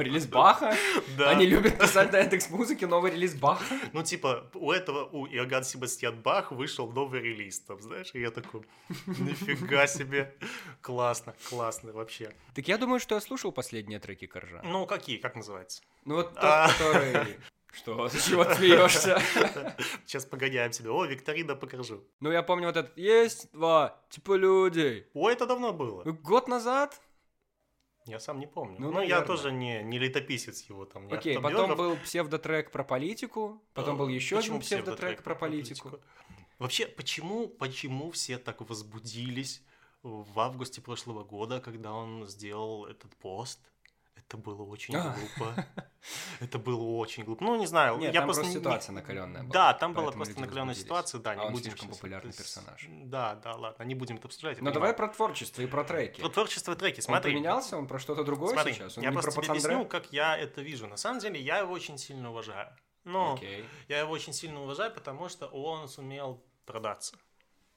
Релиз 0.02 0.26
Баха. 0.26 0.74
да. 1.18 1.30
Они 1.30 1.44
любят 1.46 1.78
писать 1.78 2.10
на 2.12 2.18
Яндекс 2.18 2.48
музыке 2.50 2.83
новый 2.86 3.12
релиз 3.12 3.34
Баха. 3.34 3.64
Ну, 3.92 4.02
типа, 4.02 4.50
у 4.54 4.72
этого, 4.72 5.04
у 5.04 5.26
Иоганн 5.26 5.64
Себастьян 5.64 6.20
Бах 6.20 6.52
вышел 6.52 6.90
новый 6.90 7.20
релиз, 7.20 7.60
там, 7.60 7.80
знаешь, 7.80 8.10
и 8.14 8.20
я 8.20 8.30
такой, 8.30 8.62
нифига 9.06 9.86
себе, 9.86 10.34
классно, 10.80 11.34
классно 11.48 11.92
вообще. 11.92 12.32
Так 12.54 12.68
я 12.68 12.78
думаю, 12.78 13.00
что 13.00 13.14
я 13.14 13.20
слушал 13.20 13.52
последние 13.52 13.98
треки 13.98 14.26
Коржа. 14.26 14.62
Ну, 14.64 14.86
какие, 14.86 15.18
как 15.18 15.36
называется? 15.36 15.82
Ну 16.04 16.16
вот 16.16 16.34
тот, 16.34 16.42
А. 16.42 16.68
который... 16.68 17.38
Что, 17.72 18.08
с 18.08 18.28
чего 18.28 18.44
ты 18.44 18.54
смеешься? 18.54 19.20
Сейчас 20.06 20.24
погоняем 20.24 20.72
себе. 20.72 20.90
О, 20.90 21.04
викторина 21.06 21.56
покажу. 21.56 22.04
Ну, 22.20 22.30
я 22.30 22.44
помню 22.44 22.68
вот 22.68 22.76
этот 22.76 22.96
«Есть 22.96 23.50
два 23.52 24.00
типа 24.10 24.36
людей». 24.36 25.08
О, 25.12 25.28
это 25.28 25.44
давно 25.44 25.72
было. 25.72 26.04
Год 26.04 26.46
назад? 26.46 27.00
Я 28.06 28.20
сам 28.20 28.38
не 28.38 28.46
помню. 28.46 28.76
Ну, 28.78 28.92
Ну, 28.92 29.00
я 29.00 29.22
тоже 29.22 29.50
не, 29.50 29.82
не 29.82 29.98
летописец 29.98 30.62
его 30.68 30.84
там. 30.84 31.06
не 31.06 31.14
Окей, 31.14 31.40
потом 31.40 31.74
был 31.76 31.96
псевдотрек 31.96 32.70
про 32.70 32.84
политику, 32.84 33.62
потом 33.72 33.96
был 33.96 34.08
еще 34.08 34.36
Почему 34.36 34.56
один 34.56 34.66
псевдотрек 34.66 35.22
про 35.22 35.34
политику. 35.34 35.98
Вообще, 36.58 36.86
почему, 36.86 37.48
почему 37.48 38.10
все 38.10 38.38
так 38.38 38.60
возбудились 38.60 39.62
в 40.02 40.38
августе 40.38 40.80
прошлого 40.80 41.24
года, 41.24 41.60
когда 41.60 41.92
он 41.92 42.26
сделал 42.28 42.86
этот 42.86 43.16
пост? 43.16 43.58
Это 44.16 44.36
было 44.36 44.62
очень 44.62 44.96
а. 44.96 45.14
глупо. 45.14 45.66
Это 46.40 46.58
было 46.58 46.82
очень 46.96 47.24
глупо. 47.24 47.44
Ну, 47.44 47.56
не 47.56 47.66
знаю. 47.66 47.96
Нет, 47.96 48.12
я 48.12 48.20
там 48.20 48.26
просто, 48.26 48.42
просто 48.42 48.58
ситуация 48.58 48.92
не... 48.92 49.00
накаленная 49.00 49.42
была. 49.42 49.52
Да, 49.52 49.74
там 49.74 49.94
была 49.94 50.12
просто 50.12 50.40
накаленная 50.40 50.74
ситуация, 50.74 51.20
да, 51.20 51.30
а 51.30 51.34
не 51.34 51.40
он 51.42 51.52
будем 51.52 51.70
слишком 51.70 51.88
популярный 51.88 52.32
персонаж. 52.32 52.86
Да, 52.88 53.34
да, 53.36 53.54
ладно, 53.54 53.82
не 53.84 53.94
будем 53.94 54.16
это 54.16 54.28
обсуждать. 54.28 54.60
Но 54.60 54.70
давай 54.70 54.92
про 54.94 55.08
творчество 55.08 55.62
и 55.62 55.66
про 55.66 55.84
треки. 55.84 56.20
Про 56.20 56.28
творчество 56.28 56.72
и 56.72 56.76
треки, 56.76 57.00
смотри. 57.00 57.32
Он 57.32 57.36
поменялся, 57.38 57.76
он 57.76 57.86
про 57.86 57.98
что-то 57.98 58.24
другое 58.24 58.52
смотри, 58.52 58.74
сейчас? 58.74 58.98
Он 58.98 59.04
я 59.04 59.10
не 59.10 59.14
просто 59.14 59.32
про 59.32 59.42
тебе 59.42 59.52
объясню, 59.52 59.86
как 59.86 60.12
я 60.12 60.36
это 60.36 60.62
вижу. 60.62 60.86
На 60.86 60.96
самом 60.96 61.20
деле, 61.20 61.40
я 61.40 61.58
его 61.58 61.72
очень 61.72 61.98
сильно 61.98 62.30
уважаю. 62.30 62.68
Но 63.04 63.34
Окей. 63.34 63.64
я 63.88 64.00
его 64.00 64.12
очень 64.12 64.32
сильно 64.32 64.62
уважаю, 64.62 64.92
потому 64.92 65.28
что 65.28 65.46
он 65.46 65.88
сумел 65.88 66.42
продаться. 66.64 67.16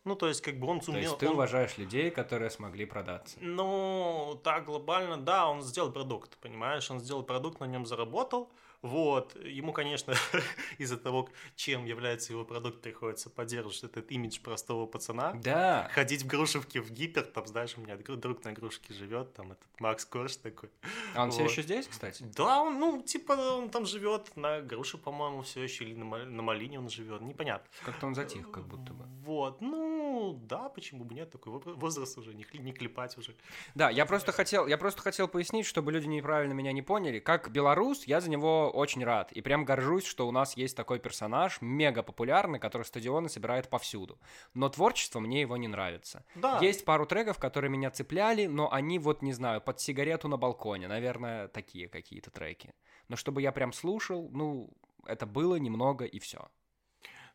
Ну, 0.08 0.16
то 0.16 0.30
есть, 0.30 0.40
как 0.42 0.58
бы 0.58 0.68
он 0.68 0.80
То 0.80 0.86
сумел... 0.86 1.02
есть 1.02 1.18
ты 1.18 1.28
он- 1.28 1.34
уважаешь 1.34 1.78
людей, 1.78 2.10
которые 2.12 2.50
смогли 2.50 2.86
продаться. 2.86 3.38
Ну, 3.42 4.40
так 4.42 4.64
глобально, 4.66 5.18
да, 5.18 5.50
он 5.50 5.62
сделал 5.62 5.92
продукт, 5.92 6.38
понимаешь? 6.38 6.90
Он 6.90 7.02
сделал 7.02 7.24
продукт, 7.24 7.60
на 7.60 7.66
нем 7.66 7.86
заработал. 7.86 8.50
Вот, 8.82 9.36
ему, 9.44 9.74
конечно, 9.74 10.14
из-за 10.78 10.98
того, 10.98 11.30
чем 11.56 11.86
является 11.86 12.34
его 12.34 12.46
продукт, 12.46 12.82
приходится 12.82 13.30
поддерживать 13.30 13.84
этот 13.84 14.12
имидж 14.12 14.40
простого 14.40 14.86
пацана. 14.86 15.34
Да. 15.34 15.90
Ходить 15.94 16.24
в 16.24 16.28
Грушевке 16.28 16.80
в 16.82 16.92
гипер, 16.92 17.24
там, 17.24 17.48
знаешь, 17.48 17.76
у 17.78 17.82
меня 17.82 17.98
друг 17.98 18.44
на 18.44 18.54
Грушевке 18.54 18.94
живет, 18.94 19.34
там 19.34 19.52
этот 19.54 19.68
Макс 19.80 20.06
Корж 20.06 20.36
такой. 20.38 20.70
А 21.16 21.24
он 21.24 21.32
все 21.32 21.42
Вот. 21.42 21.52
еще 21.52 21.64
здесь, 21.64 21.88
кстати? 21.88 22.24
Да, 22.36 22.62
он, 22.62 22.80
ну, 22.80 23.02
типа, 23.02 23.34
он 23.34 23.70
там 23.70 23.86
живет 23.86 24.36
на 24.38 24.62
Груше, 24.62 24.98
по-моему, 24.98 25.42
все 25.42 25.64
еще, 25.64 25.84
или 25.86 25.96
на, 25.96 26.06
Ма- 26.06 26.26
на 26.26 26.42
Малине 26.44 26.80
он 26.80 26.90
живет, 26.90 27.22
непонятно. 27.22 27.68
Как-то 27.84 28.06
он 28.08 28.16
затих, 28.16 28.52
как 28.52 28.68
будто 28.68 28.94
бы. 28.94 29.06
Вот, 29.26 29.60
ну, 29.60 30.40
да, 30.44 30.70
почему 30.70 31.04
бы 31.04 31.16
нет, 31.16 31.32
такой 31.32 31.54
во- 31.54 31.74
возраст 31.74 32.18
уже, 32.18 32.34
не, 32.34 32.46
не 32.54 32.72
клепать 32.74 33.18
уже. 33.18 33.36
Да, 33.76 33.90
я 33.90 34.06
просто 34.06 34.32
хотел, 34.32 34.68
я 34.68 34.78
просто 34.78 35.02
хотел 35.02 35.28
пояснить, 35.28 35.66
чтобы 35.66 35.92
люди 35.92 36.06
неправильно 36.08 36.54
меня 36.54 36.72
не 36.72 36.82
поняли. 36.82 37.20
Как 37.20 37.50
белорус, 37.52 38.04
я 38.06 38.22
за 38.22 38.30
него 38.30 38.72
очень 38.78 39.04
рад. 39.04 39.32
И 39.32 39.42
прям 39.42 39.66
горжусь, 39.66 40.06
что 40.06 40.28
у 40.28 40.32
нас 40.32 40.56
есть 40.56 40.78
такой 40.78 41.00
персонаж, 41.00 41.58
мега 41.62 42.04
популярный, 42.04 42.60
который 42.60 42.84
стадионы 42.84 43.30
собирает 43.30 43.70
повсюду. 43.70 44.20
Но 44.54 44.70
творчество 44.70 45.20
мне 45.20 45.42
его 45.42 45.58
не 45.58 45.68
нравится. 45.68 46.24
Да. 46.36 46.60
Есть 46.62 46.86
пару 46.86 47.06
треков, 47.06 47.40
которые 47.40 47.72
меня 47.72 47.92
цепляли, 47.92 48.46
но 48.46 48.72
они 48.72 49.00
вот, 49.00 49.22
не 49.22 49.34
знаю, 49.34 49.62
под 49.62 49.80
сигарету 49.80 50.28
на 50.28 50.38
балконе. 50.38 50.88
Наверное, 50.88 51.48
такие 51.48 51.88
какие-то 51.88 52.32
треки. 52.32 52.74
Но 53.08 53.16
чтобы 53.16 53.42
я 53.42 53.52
прям 53.52 53.74
слушал, 53.74 54.30
ну, 54.32 54.70
это 55.06 55.26
было 55.26 55.56
немного 55.56 56.06
и 56.06 56.20
все. 56.20 56.48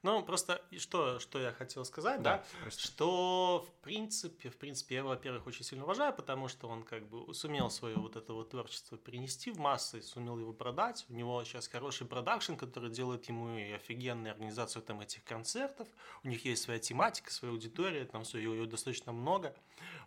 Ну, 0.03 0.23
просто 0.25 0.61
что, 0.79 1.21
что 1.21 1.39
я 1.39 1.53
хотел 1.53 1.85
сказать, 1.85 2.23
да, 2.23 2.45
просто. 2.63 2.83
что 2.83 3.65
в 3.69 3.85
принципе, 3.85 4.51
в 4.51 4.57
принципе, 4.57 4.97
я 4.97 4.99
его, 5.01 5.11
во-первых, 5.11 5.47
очень 5.47 5.65
сильно 5.65 5.85
уважаю, 5.85 6.13
потому 6.13 6.49
что 6.49 6.69
он 6.69 6.83
как 6.83 7.09
бы 7.09 7.33
сумел 7.35 7.71
свое 7.71 7.97
вот 7.97 8.17
это 8.17 8.33
вот 8.33 8.51
творчество 8.51 8.97
принести 8.97 9.53
в 9.53 9.59
массы, 9.59 10.03
сумел 10.03 10.39
его 10.39 10.53
продать. 10.53 11.07
У 11.09 11.13
него 11.13 11.43
сейчас 11.45 11.69
хороший 11.69 12.07
продакшн, 12.07 12.55
который 12.55 12.91
делает 12.91 13.27
ему 13.27 13.57
и 13.57 13.71
офигенную 13.73 14.33
организацию 14.33 14.83
там 14.83 15.01
этих 15.01 15.23
концертов. 15.23 15.87
У 16.25 16.29
них 16.29 16.45
есть 16.45 16.63
своя 16.63 16.81
тематика, 16.81 17.31
своя 17.31 17.53
аудитория, 17.53 18.05
там 18.05 18.25
все, 18.25 18.39
ее, 18.39 18.67
достаточно 18.67 19.13
много. 19.13 19.55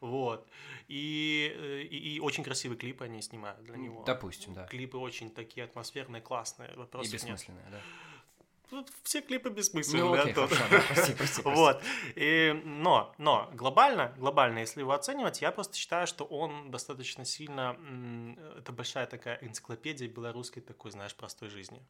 Вот. 0.02 0.46
И, 0.88 1.54
э, 1.56 1.82
и, 1.84 2.16
и 2.16 2.20
очень 2.20 2.44
красивые 2.44 2.78
клипы 2.78 3.06
они 3.06 3.22
снимают 3.22 3.64
для 3.64 3.78
него. 3.78 4.04
Допустим, 4.04 4.54
да. 4.54 4.66
Клипы 4.68 4.98
очень 4.98 5.32
такие 5.32 5.64
атмосферные, 5.64 6.22
классные. 6.22 6.74
И 6.74 6.75
Вопросов 6.75 7.24
нет. 7.24 7.40
да. 7.72 7.80
Тут 8.69 8.91
все 9.03 9.22
клипы 9.22 9.50
бессмысленные. 9.50 10.03
Ну, 10.03 10.13
окей, 10.13 10.29
Антон. 10.34 10.48
хорошо, 10.48 10.65
да, 10.72 10.81
прости, 10.88 11.13
прости, 11.13 11.41
прости. 11.41 11.41
Вот. 11.43 11.84
И, 12.15 12.62
но, 12.65 13.13
но 13.17 13.50
глобально, 13.53 14.13
глобально, 14.17 14.60
если 14.60 14.79
его 14.81 14.91
оценивать, 14.93 15.41
я 15.41 15.51
просто 15.51 15.75
считаю, 15.77 16.07
что 16.07 16.25
он 16.25 16.72
достаточно 16.72 17.25
сильно... 17.25 17.77
Это 18.57 18.72
большая 18.72 19.05
такая 19.05 19.38
энциклопедия 19.41 20.07
белорусской 20.07 20.62
такой, 20.63 20.91
знаешь, 20.91 21.15
простой 21.15 21.50
жизни. 21.50 21.81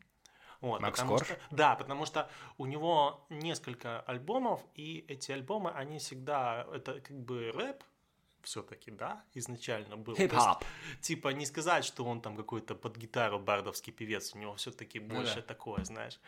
Вот, 0.61 0.81
Макс 0.81 0.99
потому 0.99 1.17
Корж? 1.17 1.27
что- 1.27 1.39
да, 1.51 1.75
потому 1.75 2.05
что 2.05 2.29
у 2.57 2.65
него 2.65 3.25
несколько 3.29 3.99
альбомов, 4.01 4.61
и 4.73 5.05
эти 5.07 5.31
альбомы, 5.31 5.69
они 5.71 5.99
всегда, 5.99 6.65
это 6.73 7.01
как 7.01 7.17
бы 7.19 7.51
рэп, 7.51 7.83
все-таки, 8.41 8.91
да, 8.91 9.23
изначально 9.33 9.97
был. 9.97 10.15
Хип-хоп. 10.15 10.63
типа 11.01 11.29
не 11.29 11.45
сказать, 11.47 11.83
что 11.83 12.05
он 12.05 12.21
там 12.21 12.35
какой-то 12.37 12.75
под 12.75 12.95
гитару 12.95 13.39
бардовский 13.39 13.91
певец, 13.91 14.33
у 14.35 14.37
него 14.37 14.53
все-таки 14.55 14.99
Ну 14.99 15.15
больше 15.15 15.35
да. 15.37 15.41
такое, 15.41 15.83
знаешь. 15.83 16.19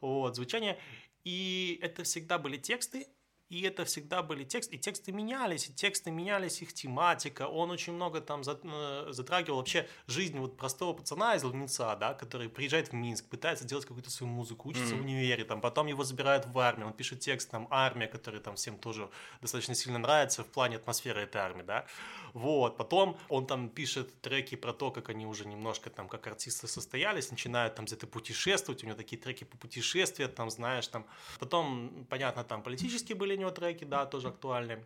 Вот, 0.00 0.36
звучание. 0.36 0.78
И 1.24 1.78
это 1.82 2.04
всегда 2.04 2.38
были 2.38 2.56
тексты, 2.56 3.08
и 3.48 3.62
это 3.62 3.84
всегда 3.84 4.22
были 4.22 4.44
тексты, 4.44 4.76
и 4.76 4.78
тексты 4.78 5.12
менялись, 5.12 5.68
и 5.68 5.72
тексты 5.72 6.10
менялись, 6.10 6.60
их 6.60 6.72
тематика. 6.72 7.48
Он 7.48 7.70
очень 7.70 7.94
много 7.94 8.20
там 8.20 8.42
э, 8.46 9.06
затрагивал 9.10 9.58
вообще 9.58 9.88
жизнь 10.06 10.38
вот 10.38 10.56
простого 10.56 10.92
пацана 10.92 11.34
из 11.34 11.44
Ловница, 11.44 11.96
да, 11.98 12.14
который 12.14 12.48
приезжает 12.48 12.88
в 12.88 12.92
Минск, 12.92 13.24
пытается 13.26 13.64
делать 13.64 13.86
какую-то 13.86 14.10
свою 14.10 14.32
музыку, 14.32 14.68
учится 14.68 14.94
Мгм. 14.94 15.02
в 15.02 15.06
универе, 15.06 15.44
там, 15.44 15.60
потом 15.60 15.86
его 15.86 16.04
забирают 16.04 16.46
в 16.46 16.58
армию, 16.58 16.88
он 16.88 16.92
пишет 16.92 17.20
текст, 17.20 17.50
там, 17.50 17.66
«Армия», 17.70 18.06
который 18.06 18.40
там 18.40 18.56
всем 18.56 18.76
тоже 18.78 19.08
достаточно 19.40 19.74
сильно 19.74 19.98
нравится 19.98 20.42
в 20.44 20.46
плане 20.48 20.76
атмосферы 20.76 21.22
этой 21.22 21.38
армии, 21.40 21.62
да. 21.62 21.86
Вот, 22.34 22.76
потом 22.76 23.16
он 23.28 23.46
там 23.46 23.68
пишет 23.70 24.20
треки 24.20 24.54
про 24.54 24.72
то, 24.74 24.90
как 24.90 25.08
они 25.08 25.26
уже 25.26 25.46
немножко 25.46 25.88
там 25.88 26.08
как 26.08 26.26
артисты 26.26 26.68
состоялись, 26.68 27.30
начинают 27.30 27.74
там 27.74 27.86
где-то 27.86 28.06
путешествовать, 28.06 28.84
у 28.84 28.86
него 28.86 28.96
такие 28.96 29.20
треки 29.20 29.44
по 29.44 29.56
путешествиям, 29.56 30.30
там, 30.30 30.50
знаешь, 30.50 30.86
там. 30.88 31.06
Потом, 31.40 32.06
понятно, 32.10 32.44
там 32.44 32.62
политические 32.62 33.16
были 33.16 33.37
у 33.38 33.40
него 33.40 33.50
треки, 33.52 33.84
да, 33.84 34.04
тоже 34.04 34.28
актуальные. 34.28 34.84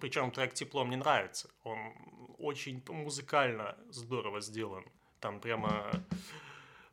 Причем 0.00 0.30
трек 0.30 0.52
«Тепло» 0.52 0.84
мне 0.84 0.96
нравится. 0.96 1.48
Он 1.64 1.78
очень 2.38 2.82
музыкально 2.88 3.76
здорово 3.90 4.40
сделан. 4.40 4.84
Там 5.20 5.40
прямо 5.40 5.90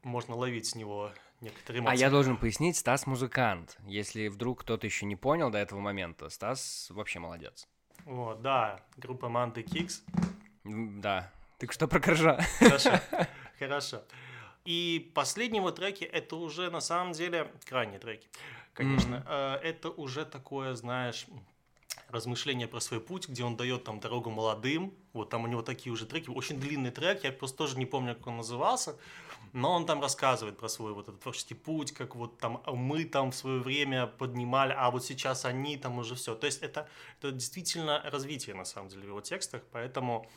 можно 0.03 0.35
ловить 0.35 0.67
с 0.67 0.75
него 0.75 1.11
некоторые 1.41 1.81
А 1.81 1.83
эмоции. 1.83 1.99
я 1.99 2.09
должен 2.09 2.37
пояснить, 2.37 2.77
Стас 2.77 3.07
музыкант. 3.07 3.77
Если 3.85 4.27
вдруг 4.29 4.61
кто-то 4.61 4.85
еще 4.85 5.05
не 5.05 5.15
понял 5.15 5.49
до 5.49 5.57
этого 5.57 5.79
момента, 5.79 6.29
Стас 6.29 6.87
вообще 6.91 7.19
молодец. 7.19 7.67
Вот, 8.05 8.41
да, 8.41 8.79
группа 8.97 9.27
Манты 9.29 9.63
Кикс. 9.63 10.03
Да. 10.63 11.31
Ты 11.57 11.67
что 11.71 11.87
про 11.87 11.99
коржа? 11.99 12.39
Хорошо, 12.59 12.91
хорошо. 13.59 14.03
И 14.67 15.11
последние 15.13 15.61
вот 15.61 15.77
треки, 15.77 16.03
это 16.03 16.35
уже 16.35 16.69
на 16.69 16.81
самом 16.81 17.13
деле 17.13 17.49
крайние 17.63 17.99
треки, 17.99 18.27
конечно. 18.73 19.23
Э, 19.25 19.59
Это 19.63 19.89
уже 19.89 20.25
такое, 20.25 20.75
знаешь, 20.75 21.25
размышление 22.09 22.67
про 22.67 22.81
свой 22.81 22.99
путь, 22.99 23.29
где 23.29 23.45
он 23.45 23.55
дает 23.55 23.85
там 23.85 24.01
дорогу 24.01 24.29
молодым. 24.29 24.93
Вот 25.13 25.29
там 25.29 25.45
у 25.45 25.47
него 25.47 25.61
такие 25.61 25.93
уже 25.93 26.05
треки, 26.05 26.29
очень 26.29 26.59
длинный 26.59 26.91
трек, 26.91 27.23
я 27.23 27.31
просто 27.31 27.57
тоже 27.57 27.77
не 27.77 27.85
помню, 27.85 28.15
как 28.15 28.27
он 28.27 28.37
назывался. 28.37 28.97
Но 29.53 29.71
он 29.71 29.85
там 29.85 30.01
рассказывает 30.01 30.57
про 30.57 30.67
свой 30.67 30.91
вот 30.93 31.07
этот 31.07 31.21
творческий 31.21 31.55
путь, 31.55 31.93
как 31.93 32.17
вот 32.17 32.37
там 32.37 32.61
мы 32.67 33.05
там 33.05 33.31
в 33.31 33.35
свое 33.35 33.61
время 33.61 34.05
поднимали, 34.07 34.75
а 34.77 34.91
вот 34.91 35.05
сейчас 35.05 35.45
они 35.45 35.77
там 35.77 35.97
уже 35.97 36.15
все. 36.15 36.35
То 36.35 36.45
есть 36.45 36.61
это, 36.61 36.89
это 37.21 37.31
действительно 37.31 38.01
развитие 38.03 38.53
на 38.53 38.65
самом 38.65 38.89
деле 38.89 39.03
в 39.03 39.07
его 39.07 39.21
текстах, 39.21 39.61
поэтому 39.71 40.29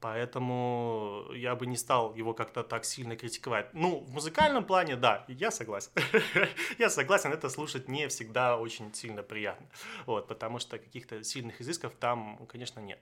Поэтому 0.00 1.26
я 1.34 1.54
бы 1.54 1.66
не 1.66 1.76
стал 1.76 2.14
его 2.14 2.32
как-то 2.32 2.62
так 2.62 2.84
сильно 2.86 3.16
критиковать. 3.16 3.68
Ну, 3.74 3.98
в 4.00 4.12
музыкальном 4.14 4.64
плане, 4.64 4.96
да, 4.96 5.24
я 5.28 5.50
согласен. 5.50 5.90
я 6.78 6.88
согласен, 6.88 7.32
это 7.32 7.50
слушать 7.50 7.88
не 7.88 8.08
всегда 8.08 8.56
очень 8.56 8.94
сильно 8.94 9.22
приятно. 9.22 9.66
Вот, 10.06 10.26
потому 10.26 10.58
что 10.58 10.78
каких-то 10.78 11.22
сильных 11.22 11.60
изысков 11.60 11.92
там, 12.00 12.38
конечно, 12.48 12.80
нет. 12.80 12.98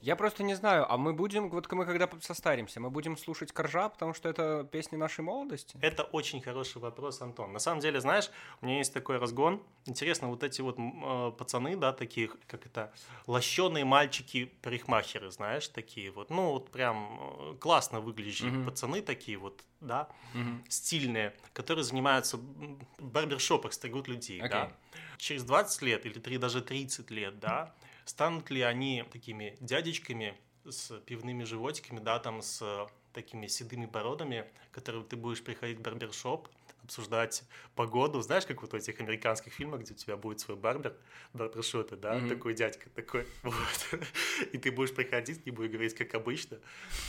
Я 0.00 0.16
просто 0.16 0.42
не 0.42 0.54
знаю, 0.54 0.90
а 0.90 0.96
мы 0.96 1.12
будем, 1.12 1.50
вот 1.50 1.70
мы 1.70 1.84
когда 1.84 2.08
состаримся, 2.20 2.80
мы 2.80 2.90
будем 2.90 3.16
слушать 3.16 3.52
коржа, 3.52 3.88
потому 3.90 4.14
что 4.14 4.28
это 4.28 4.66
песни 4.72 4.96
нашей 4.96 5.20
молодости? 5.20 5.76
Это 5.82 6.02
очень 6.02 6.40
хороший 6.40 6.80
вопрос, 6.80 7.20
Антон. 7.20 7.52
На 7.52 7.58
самом 7.58 7.80
деле, 7.80 8.00
знаешь, 8.00 8.30
у 8.62 8.66
меня 8.66 8.78
есть 8.78 8.94
такой 8.94 9.18
разгон. 9.18 9.62
Интересно, 9.84 10.28
вот 10.28 10.42
эти 10.42 10.62
вот 10.62 10.78
э, 10.78 11.32
пацаны, 11.36 11.76
да, 11.76 11.92
такие, 11.92 12.30
как 12.46 12.66
это, 12.66 12.92
лощеные 13.26 13.84
мальчики-парикмахеры, 13.84 15.30
знаешь, 15.30 15.68
такие 15.68 16.10
вот. 16.10 16.21
Ну, 16.30 16.52
вот 16.52 16.70
прям 16.70 17.18
э, 17.20 17.54
классно 17.60 18.00
выглядящие 18.00 18.50
Мгм. 18.50 18.64
пацаны 18.64 19.02
такие 19.02 19.38
вот, 19.38 19.64
да, 19.80 20.08
Мгм. 20.34 20.64
стильные, 20.68 21.34
которые 21.52 21.84
занимаются 21.84 22.36
в 22.36 22.76
барбершопах, 22.98 23.72
стригут 23.72 24.08
людей, 24.08 24.40
да. 24.40 24.64
Окей. 24.64 24.74
Через 25.18 25.44
20 25.44 25.82
лет 25.82 26.06
или 26.06 26.18
три, 26.18 26.38
даже 26.38 26.60
30 26.62 27.10
лет, 27.10 27.38
да, 27.38 27.74
станут 28.04 28.50
ли 28.50 28.62
они 28.62 29.04
такими 29.10 29.56
дядечками 29.60 30.36
с 30.64 30.98
пивными 31.00 31.44
животиками, 31.44 32.00
да, 32.00 32.18
там 32.18 32.42
с 32.42 32.86
такими 33.12 33.46
седыми 33.46 33.86
бородами, 33.86 34.46
которые 34.70 35.04
ты 35.04 35.16
будешь 35.16 35.42
приходить 35.42 35.78
в 35.78 35.82
барбершоп, 35.82 36.48
обсуждать 36.84 37.44
погоду, 37.74 38.20
знаешь, 38.22 38.46
как 38.46 38.62
вот 38.62 38.72
в 38.72 38.74
этих 38.74 39.00
американских 39.00 39.52
фильмах, 39.52 39.80
где 39.82 39.92
у 39.94 39.96
тебя 39.96 40.16
будет 40.16 40.40
свой 40.40 40.56
барбер, 40.56 40.96
в 41.32 41.38
барбершопе, 41.38 41.96
да, 41.96 42.14
Мгм. 42.14 42.28
такой 42.28 42.54
дядька 42.54 42.90
такой, 42.90 43.26
вот, 43.42 44.00
и 44.52 44.58
ты 44.58 44.70
будешь 44.72 44.94
приходить, 44.94 45.46
не 45.46 45.52
будешь 45.52 45.70
говорить, 45.70 45.94
как 45.94 46.14
обычно, 46.14 46.58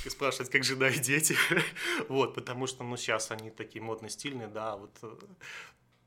и 0.05 0.09
спрашивать, 0.09 0.51
как 0.51 0.63
жена 0.63 0.89
и 0.89 0.99
дети, 0.99 1.36
вот, 2.09 2.36
потому 2.36 2.67
что, 2.67 2.83
ну, 2.83 2.97
сейчас 2.97 3.31
они 3.31 3.49
такие 3.49 3.81
модно-стильные, 3.81 4.47
да, 4.47 4.77
вот, 4.77 4.91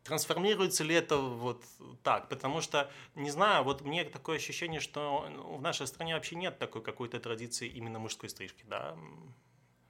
Трансформируется 0.05 0.85
ли 0.85 0.95
это 0.95 1.17
вот 1.17 1.65
так? 2.05 2.29
Потому 2.29 2.61
что, 2.61 2.89
не 3.17 3.29
знаю, 3.31 3.65
вот 3.65 3.81
мне 3.81 4.05
такое 4.05 4.37
ощущение, 4.37 4.79
что 4.79 5.29
ну, 5.29 5.57
в 5.57 5.61
нашей 5.61 5.89
стране 5.89 6.15
вообще 6.15 6.37
нет 6.37 6.61
такой 6.61 6.81
какой-то 6.81 7.19
традиции 7.19 7.67
именно 7.67 7.99
мужской 7.99 8.31
стрижки, 8.31 8.65
да? 8.69 8.97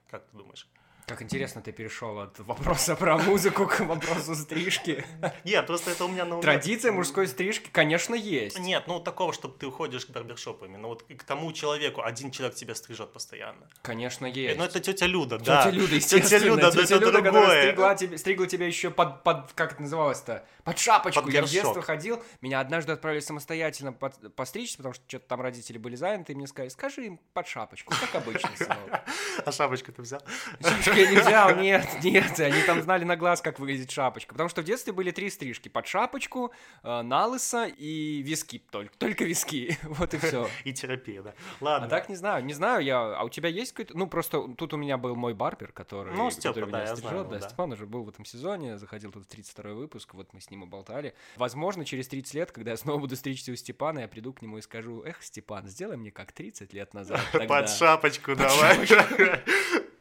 Как 0.09 0.25
ты 0.25 0.35
думаешь? 0.35 0.67
Как 1.07 1.21
интересно 1.21 1.61
ты 1.61 1.71
перешел 1.71 2.19
от 2.19 2.37
вопроса 2.39 2.97
про 2.97 3.17
музыку 3.17 3.65
к 3.65 3.79
вопросу 3.79 4.35
стрижки. 4.35 5.05
Нет, 5.45 5.65
просто 5.65 5.91
это 5.91 6.03
у 6.03 6.09
меня 6.09 6.25
на 6.25 6.33
уме. 6.35 6.41
Традиция 6.41 6.91
мужской 6.91 7.27
стрижки, 7.29 7.69
конечно, 7.71 8.13
есть. 8.13 8.59
Нет, 8.59 8.83
ну 8.87 8.99
такого, 8.99 9.31
чтобы 9.31 9.57
ты 9.57 9.67
уходишь 9.67 10.05
к 10.05 10.09
барбершопу 10.09 10.65
именно. 10.65 10.89
Вот 10.89 11.03
к 11.03 11.23
тому 11.23 11.53
человеку, 11.53 12.01
один 12.01 12.29
человек 12.31 12.57
тебя 12.57 12.75
стрижет 12.75 13.13
постоянно. 13.13 13.69
Конечно, 13.83 14.25
Э, 14.25 14.31
есть. 14.31 14.57
Ну 14.57 14.65
это 14.65 14.81
тетя 14.81 15.05
Люда, 15.05 15.37
да. 15.39 15.63
Тетя 15.63 15.71
Люда, 15.77 15.95
естественно. 15.95 16.23
Тетя 16.29 16.45
Люда, 16.45 16.71
да, 16.73 16.81
Тетя 16.83 16.95
Люда, 16.97 17.21
которая 17.21 17.61
стригла, 17.63 17.95
тебе, 17.95 18.17
стригла 18.17 18.47
тебя 18.47 18.67
еще 18.67 18.91
под, 18.91 19.23
под, 19.23 19.53
как 19.53 19.71
это 19.73 19.81
называлось-то? 19.83 20.45
Под 20.65 20.77
шапочку. 20.77 21.23
Под 21.23 21.33
я 21.33 21.41
в 21.41 21.49
детстве 21.49 21.81
ходил, 21.83 22.21
меня 22.41 22.59
однажды 22.59 22.91
отправили 22.91 23.21
самостоятельно 23.21 23.93
под- 23.93 24.35
постричься, 24.35 24.75
потому 24.75 24.93
что 24.93 25.05
что-то 25.07 25.25
там 25.29 25.39
родители 25.39 25.77
были 25.77 25.95
заняты, 25.95 26.33
и 26.33 26.35
мне 26.35 26.47
сказали, 26.47 26.67
скажи 26.67 27.05
им 27.05 27.19
под 27.33 27.47
шапочку, 27.47 27.93
как 27.97 28.13
обычно, 28.21 28.49
сынок. 28.57 28.99
А 29.45 29.51
шапочку 29.53 29.93
ты 29.93 30.01
взял? 30.01 30.21
Шапочку 30.97 31.01
я 31.01 31.09
не 31.09 31.17
взял, 31.17 31.55
нет, 31.55 32.03
нет, 32.03 32.39
они 32.39 32.61
там 32.63 32.81
знали 32.81 33.03
на 33.03 33.15
глаз, 33.15 33.41
как 33.41 33.59
выглядит 33.59 33.91
шапочка. 33.91 34.33
Потому 34.33 34.49
что 34.49 34.61
в 34.61 34.65
детстве 34.65 34.93
были 34.93 35.11
три 35.11 35.29
стрижки. 35.29 35.69
Под 35.69 35.87
шапочку, 35.87 36.51
э, 36.83 37.01
на 37.01 37.25
лысо 37.25 37.65
и 37.65 38.21
виски 38.21 38.61
только. 38.69 38.97
Только 38.97 39.25
виски. 39.25 39.77
Вот 39.97 40.13
и 40.13 40.17
все. 40.17 40.47
И 40.63 40.73
терапия, 40.73 41.21
да. 41.21 41.33
А 41.59 41.63
Ладно. 41.63 41.89
так 41.89 42.09
не 42.09 42.15
знаю, 42.15 42.43
не 42.43 42.53
знаю 42.53 42.83
я. 42.83 43.15
А 43.17 43.23
у 43.23 43.29
тебя 43.29 43.49
есть 43.49 43.71
какой-то... 43.71 43.97
Ну, 43.97 44.07
просто 44.07 44.47
тут 44.57 44.73
у 44.73 44.77
меня 44.77 44.97
был 44.97 45.15
мой 45.15 45.33
барбер, 45.33 45.71
который... 45.71 46.13
Ну, 46.13 46.29
Стёпа, 46.29 46.49
который 46.49 46.71
да, 46.71 46.79
меня 46.79 46.89
я 46.89 46.95
знаю 46.95 47.23
Да, 47.25 47.39
да. 47.39 47.47
Степан 47.47 47.71
уже 47.71 47.85
был 47.85 48.03
в 48.03 48.09
этом 48.09 48.25
сезоне, 48.25 48.77
заходил 48.77 49.11
тут 49.11 49.25
в 49.25 49.27
32 49.27 49.73
выпуск, 49.73 50.13
вот 50.13 50.33
мы 50.33 50.41
с 50.41 50.51
ним 50.51 50.63
и 50.63 50.67
болтали. 50.67 51.15
Возможно, 51.37 51.85
через 51.85 52.07
30 52.07 52.33
лет, 52.33 52.51
когда 52.51 52.71
я 52.71 52.77
снова 52.77 52.99
буду 52.99 53.15
стричься 53.15 53.51
у 53.51 53.55
Степана, 53.55 53.99
я 53.99 54.07
приду 54.07 54.33
к 54.33 54.41
нему 54.41 54.57
и 54.57 54.61
скажу, 54.61 55.03
эх, 55.03 55.23
Степан, 55.23 55.67
сделай 55.67 55.97
мне 55.97 56.11
как 56.11 56.31
30 56.31 56.73
лет 56.73 56.93
назад. 56.93 57.21
тогда». 57.31 57.47
Под 57.47 57.69
шапочку 57.69 58.35
давай. 58.35 58.87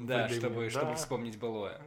Да, 0.00 0.28
чтобы, 0.28 0.68
чтобы 0.70 0.94
вспомнить 0.94 1.38
былое. 1.38 1.80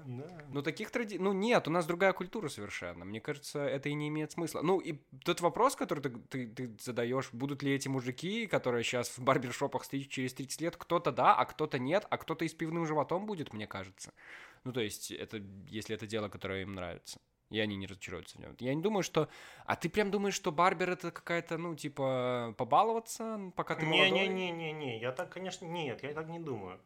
Ну, 0.50 0.62
таких 0.62 0.92
традиций... 0.92 1.20
Ну, 1.20 1.34
нет, 1.34 1.68
у 1.68 1.72
нас 1.72 1.86
другая 1.86 2.14
культура 2.14 2.50
совершенно. 2.50 3.06
Мне 3.06 3.22
кажется, 3.22 3.60
это 3.60 3.90
и 3.90 3.94
не 3.94 4.08
имеет 4.08 4.32
смысла. 4.32 4.62
Ну, 4.62 4.80
и 4.80 5.00
тот 5.24 5.42
вопрос, 5.42 5.76
который 5.76 6.02
ты, 6.02 6.48
ты, 6.48 6.76
задаешь, 6.80 7.30
будут 7.32 7.64
ли 7.64 7.74
эти 7.74 7.88
мужики, 7.88 8.48
которые 8.48 8.84
сейчас 8.84 9.18
в 9.18 9.24
барбершопах 9.24 9.84
стричь 9.84 10.10
через 10.10 10.34
30 10.34 10.62
лет, 10.62 10.78
кто-то 10.78 11.12
да, 11.12 11.36
а 11.36 11.46
кто-то 11.46 11.80
нет, 11.80 12.06
а 12.10 12.18
кто-то 12.18 12.46
и 12.46 12.48
с 12.48 12.54
пивным 12.54 12.86
животом 12.86 13.26
будет, 13.26 13.54
мне 13.54 13.68
кажется. 13.68 14.14
Ну, 14.64 14.74
то 14.74 14.82
есть, 14.82 15.12
это, 15.12 15.42
если 15.68 15.96
это 15.96 16.08
дело, 16.08 16.30
которое 16.30 16.64
им 16.64 16.74
нравится. 16.74 17.20
И 17.50 17.60
они 17.60 17.76
не 17.76 17.86
разочаруются 17.86 18.38
в 18.38 18.40
нем. 18.40 18.56
Я 18.60 18.74
не 18.74 18.82
думаю, 18.82 19.04
что... 19.04 19.28
А 19.66 19.76
ты 19.76 19.90
прям 19.90 20.10
думаешь, 20.10 20.36
что 20.36 20.52
барбер 20.52 20.92
это 20.92 21.12
какая-то, 21.12 21.58
ну, 21.58 21.76
типа, 21.76 22.56
побаловаться, 22.58 23.52
пока 23.56 23.76
ты 23.76 23.86
молодой? 23.86 24.10
Не-не-не-не-не, 24.12 25.00
я 25.00 25.12
так, 25.12 25.30
конечно, 25.34 25.66
нет, 25.66 26.02
я 26.02 26.14
так 26.14 26.30
не 26.30 26.40
думаю. 26.40 26.80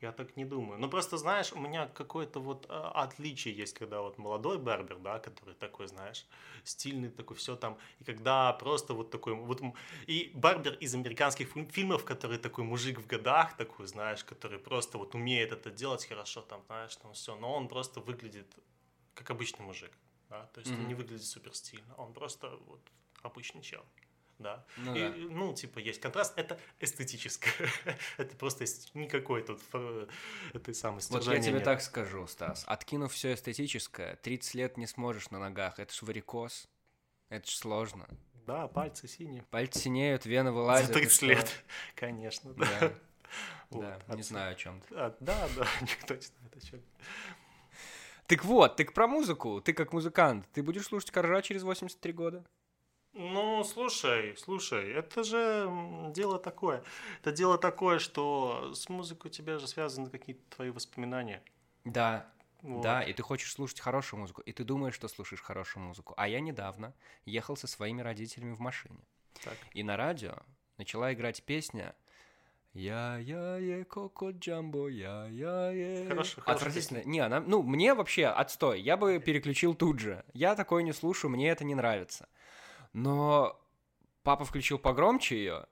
Я 0.00 0.12
так 0.12 0.36
не 0.36 0.44
думаю. 0.44 0.78
Ну, 0.78 0.90
просто, 0.90 1.16
знаешь, 1.16 1.52
у 1.52 1.58
меня 1.58 1.86
какое-то 1.86 2.38
вот 2.40 2.66
а, 2.68 2.90
отличие 3.04 3.56
есть, 3.56 3.72
когда 3.72 4.02
вот 4.02 4.18
молодой 4.18 4.58
барбер, 4.58 4.98
да, 4.98 5.18
который 5.18 5.54
такой, 5.54 5.86
знаешь, 5.88 6.26
стильный 6.64 7.08
такой, 7.08 7.36
все 7.36 7.56
там, 7.56 7.78
и 8.00 8.04
когда 8.04 8.52
просто 8.52 8.92
вот 8.92 9.10
такой, 9.10 9.32
вот, 9.34 9.62
и 10.06 10.30
барбер 10.34 10.74
из 10.74 10.94
американских 10.94 11.48
фи- 11.48 11.68
фильмов, 11.70 12.04
который 12.04 12.36
такой 12.38 12.64
мужик 12.64 12.98
в 12.98 13.06
годах, 13.06 13.56
такой, 13.56 13.86
знаешь, 13.86 14.22
который 14.22 14.58
просто 14.58 14.98
вот 14.98 15.14
умеет 15.14 15.52
это 15.52 15.70
делать 15.70 16.04
хорошо, 16.06 16.42
там, 16.42 16.62
знаешь, 16.66 16.94
там 16.96 17.12
все, 17.14 17.34
но 17.36 17.54
он 17.54 17.66
просто 17.68 18.00
выглядит 18.00 18.54
как 19.14 19.30
обычный 19.30 19.64
мужик, 19.64 19.92
да, 20.28 20.46
то 20.52 20.60
есть 20.60 20.74
он 20.74 20.80
Мгм. 20.80 20.88
не 20.88 20.94
выглядит 20.94 21.24
супер 21.24 21.54
стильно, 21.54 21.94
он 21.96 22.12
просто 22.12 22.50
вот 22.66 22.80
обычный 23.22 23.62
чел. 23.62 23.84
Да. 24.38 24.64
Ну 24.76 24.94
И, 24.94 25.00
да. 25.00 25.14
ну, 25.16 25.54
типа, 25.54 25.78
есть 25.78 26.00
контраст, 26.00 26.34
это 26.36 26.58
эстетическое. 26.78 27.52
это 28.18 28.36
просто 28.36 28.64
никакой 28.94 29.42
тут 29.42 29.60
ф- 29.72 30.08
этой 30.52 30.74
самой 30.74 31.00
Вот 31.08 31.24
я 31.24 31.40
тебе 31.40 31.54
нет. 31.54 31.64
так 31.64 31.80
скажу, 31.80 32.26
Стас. 32.26 32.64
Откинув 32.66 33.12
все 33.12 33.32
эстетическое, 33.34 34.16
30 34.16 34.54
лет 34.54 34.76
не 34.76 34.86
сможешь 34.86 35.30
на 35.30 35.38
ногах. 35.38 35.78
Это 35.78 35.92
ж 35.94 36.02
варикоз. 36.02 36.68
Это 37.30 37.50
ж 37.50 37.54
сложно. 37.56 38.06
Да, 38.46 38.68
пальцы 38.68 39.08
синие. 39.08 39.42
Пальцы 39.50 39.78
синеют, 39.80 40.26
вены 40.26 40.52
вылазят. 40.52 40.86
За 40.88 40.92
и 40.92 41.02
30 41.02 41.16
что? 41.16 41.26
лет, 41.26 41.64
конечно. 41.94 42.52
Да, 42.54 42.66
Да, 42.80 42.92
Вот, 43.70 43.80
да, 43.80 43.96
не 43.96 44.20
отсюда. 44.20 44.22
знаю 44.22 44.52
о 44.52 44.54
чем 44.54 44.80
ты. 44.82 44.94
А, 44.94 45.16
да, 45.18 45.48
да, 45.56 45.66
никто 45.80 46.14
не 46.14 46.20
знает 46.20 46.56
о 46.56 46.60
чем. 46.60 46.80
Так 48.26 48.44
вот, 48.44 48.76
так 48.76 48.92
про 48.92 49.06
музыку. 49.06 49.60
Ты 49.60 49.72
как 49.72 49.92
музыкант, 49.92 50.46
ты 50.52 50.62
будешь 50.62 50.84
слушать 50.86 51.10
Коржа 51.10 51.42
через 51.42 51.62
83 51.62 52.12
года? 52.12 52.44
Ну, 53.18 53.64
слушай, 53.64 54.36
слушай, 54.36 54.92
это 54.92 55.24
же 55.24 55.70
дело 56.12 56.38
такое. 56.38 56.84
Это 57.22 57.32
дело 57.32 57.56
такое, 57.56 57.98
что 57.98 58.72
с 58.74 58.90
музыкой 58.90 59.30
у 59.30 59.32
тебя 59.32 59.58
же 59.58 59.66
связаны 59.66 60.10
какие-то 60.10 60.42
твои 60.54 60.68
воспоминания. 60.68 61.42
Да, 61.84 62.30
Вот. 62.60 62.82
да, 62.82 63.02
и 63.02 63.14
ты 63.14 63.22
хочешь 63.22 63.52
слушать 63.52 63.80
хорошую 63.80 64.20
музыку, 64.20 64.42
и 64.42 64.52
ты 64.52 64.64
думаешь, 64.64 64.94
что 64.94 65.08
слушаешь 65.08 65.40
хорошую 65.40 65.84
музыку. 65.84 66.12
А 66.18 66.28
я 66.28 66.40
недавно 66.40 66.92
ехал 67.24 67.56
со 67.56 67.66
своими 67.66 68.02
родителями 68.02 68.52
в 68.54 68.60
машине. 68.60 69.00
Так. 69.42 69.56
И 69.72 69.82
на 69.82 69.96
радио 69.96 70.34
начала 70.76 71.10
играть 71.14 71.42
песня 71.42 71.94
я 72.74 73.16
я 73.16 73.56
е 73.56 73.84
коко 73.84 74.30
джамбо 74.32 74.88
я 74.88 75.26
я 75.28 75.70
е 75.70 76.06
Хорошая- 76.08 76.42
хорошая 76.42 76.54
отвратительно 76.68 77.02
не 77.04 77.20
она 77.20 77.40
ну 77.40 77.62
мне 77.62 77.94
вообще 77.94 78.26
отстой 78.26 78.82
я 78.82 78.98
бы 78.98 79.18
переключил 79.18 79.74
тут 79.74 79.98
же 79.98 80.22
я 80.34 80.54
такое 80.54 80.82
не 80.82 80.92
слушаю 80.92 81.30
мне 81.30 81.48
это 81.48 81.64
не 81.64 81.74
нравится 81.74 82.28
но 82.96 83.60
папа 84.22 84.44
включил 84.44 84.78
погромче 84.78 85.36
ее 85.36 85.66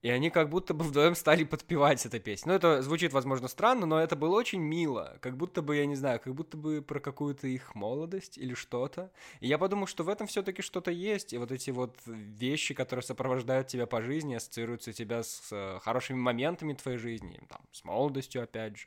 и 0.00 0.10
они 0.10 0.30
как 0.30 0.48
будто 0.48 0.74
бы 0.74 0.84
вдвоем 0.84 1.16
стали 1.16 1.42
подпевать 1.42 2.04
этой 2.06 2.20
песней. 2.20 2.50
Ну, 2.50 2.56
это 2.56 2.82
звучит, 2.82 3.12
возможно, 3.12 3.48
странно, 3.48 3.84
но 3.84 4.00
это 4.00 4.14
было 4.14 4.36
очень 4.36 4.60
мило. 4.60 5.18
Как 5.20 5.36
будто 5.36 5.60
бы, 5.60 5.76
я 5.76 5.86
не 5.86 5.96
знаю, 5.96 6.20
как 6.20 6.34
будто 6.34 6.56
бы 6.56 6.82
про 6.82 7.00
какую-то 7.00 7.48
их 7.48 7.74
молодость 7.74 8.38
или 8.38 8.54
что-то. 8.54 9.10
И 9.40 9.48
я 9.48 9.58
подумал, 9.58 9.86
что 9.88 10.04
в 10.04 10.08
этом 10.08 10.28
все-таки 10.28 10.62
что-то 10.62 10.92
есть. 10.92 11.32
И 11.32 11.38
вот 11.38 11.50
эти 11.50 11.70
вот 11.70 11.96
вещи, 12.06 12.74
которые 12.74 13.02
сопровождают 13.02 13.66
тебя 13.66 13.86
по 13.86 14.00
жизни, 14.00 14.36
ассоциируются 14.36 14.92
тебя 14.92 15.24
с 15.24 15.48
э, 15.50 15.80
хорошими 15.82 16.18
моментами 16.18 16.74
твоей 16.74 16.98
жизни, 16.98 17.40
там, 17.48 17.60
с 17.72 17.82
молодостью, 17.84 18.44
опять 18.44 18.76
же. 18.76 18.86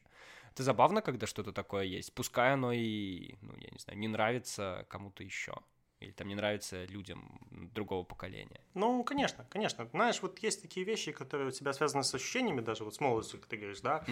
Это 0.54 0.64
забавно, 0.64 1.02
когда 1.02 1.28
что-то 1.28 1.52
такое 1.52 1.84
есть. 1.84 2.14
Пускай 2.14 2.54
оно 2.54 2.72
и, 2.72 3.36
ну, 3.42 3.54
я 3.58 3.70
не 3.70 3.80
знаю, 3.80 4.00
не 4.00 4.08
нравится 4.08 4.86
кому-то 4.90 5.24
еще. 5.24 5.56
Или 6.02 6.12
там 6.12 6.28
не 6.28 6.36
нравится 6.36 6.86
людям 6.86 7.40
другого 7.74 8.04
поколения. 8.04 8.60
Ну, 8.74 9.04
конечно, 9.04 9.46
конечно. 9.50 9.88
Знаешь, 9.92 10.22
вот 10.22 10.40
есть 10.40 10.62
такие 10.62 10.84
вещи, 10.86 11.12
которые 11.12 11.50
у 11.50 11.52
тебя 11.52 11.74
связаны 11.74 12.04
с 12.04 12.14
ощущениями, 12.14 12.62
даже 12.62 12.84
вот 12.84 12.96
с 12.96 13.00
молодостью, 13.00 13.40
как 13.40 13.48
ты 13.48 13.58
говоришь, 13.58 13.82
да, 13.82 14.04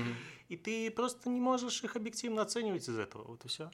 и 0.48 0.56
ты 0.56 0.92
просто 0.92 1.30
не 1.30 1.42
можешь 1.42 1.84
их 1.84 1.96
объективно 1.96 2.44
оценивать 2.44 2.88
из 2.88 2.98
этого, 2.98 3.24
вот 3.24 3.44
и 3.46 3.48
все. 3.48 3.72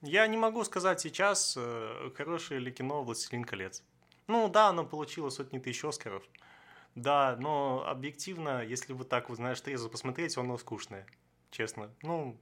Я 0.00 0.26
не 0.28 0.36
могу 0.36 0.62
сказать 0.64 1.00
сейчас, 1.00 1.54
э, 1.56 2.10
хорошее 2.14 2.60
ли 2.60 2.70
кино 2.70 3.02
«Властелин 3.02 3.44
колец». 3.44 3.82
Ну 4.28 4.48
да, 4.48 4.68
оно 4.68 4.86
получило 4.86 5.28
сотни 5.28 5.58
тысяч 5.58 5.84
Оскаров, 5.84 6.22
да, 6.94 7.36
но 7.40 7.84
объективно, 7.86 8.64
если 8.64 8.92
вот 8.92 9.08
так, 9.08 9.28
вот, 9.28 9.36
знаешь, 9.36 9.60
трезво 9.60 9.88
посмотреть, 9.88 10.36
оно 10.36 10.56
скучное, 10.56 11.06
честно. 11.50 11.90
Ну, 12.02 12.38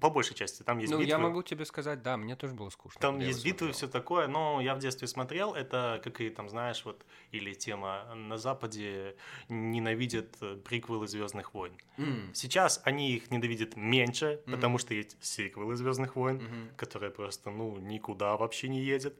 по 0.00 0.10
большей 0.10 0.34
части, 0.34 0.62
там 0.64 0.78
есть 0.78 0.90
ну, 0.92 0.98
битвы. 0.98 1.08
я 1.10 1.18
могу 1.18 1.42
тебе 1.42 1.64
сказать, 1.64 2.02
да, 2.02 2.16
мне 2.16 2.34
тоже 2.36 2.54
было 2.54 2.70
скучно. 2.70 3.00
Там 3.00 3.20
есть 3.20 3.44
битвы 3.44 3.68
и 3.68 3.72
все 3.72 3.86
такое, 3.86 4.26
но 4.26 4.60
я 4.60 4.74
в 4.74 4.78
детстве 4.80 5.06
смотрел, 5.06 5.54
это 5.54 6.00
как 6.02 6.20
и 6.20 6.30
там, 6.30 6.48
знаешь, 6.48 6.84
вот, 6.84 7.04
или 7.30 7.54
тема 7.54 8.12
на 8.14 8.36
Западе 8.36 9.16
ненавидят 9.48 10.36
э, 10.40 10.56
приквелы 10.56 11.06
Звездных 11.06 11.54
войн. 11.54 11.72
М, 11.98 12.30
Сейчас 12.34 12.80
они 12.84 13.12
их 13.12 13.30
ненавидят 13.30 13.76
меньше, 13.76 14.40
Мгм. 14.46 14.56
потому 14.56 14.78
что 14.78 14.94
есть 14.94 15.16
сиквелы 15.20 15.76
Звездных 15.76 16.16
войн, 16.16 16.36
мгм. 16.36 16.70
которые 16.76 17.10
просто, 17.10 17.50
ну, 17.50 17.76
никуда 17.78 18.36
вообще 18.36 18.68
не 18.68 18.80
едет. 18.82 19.14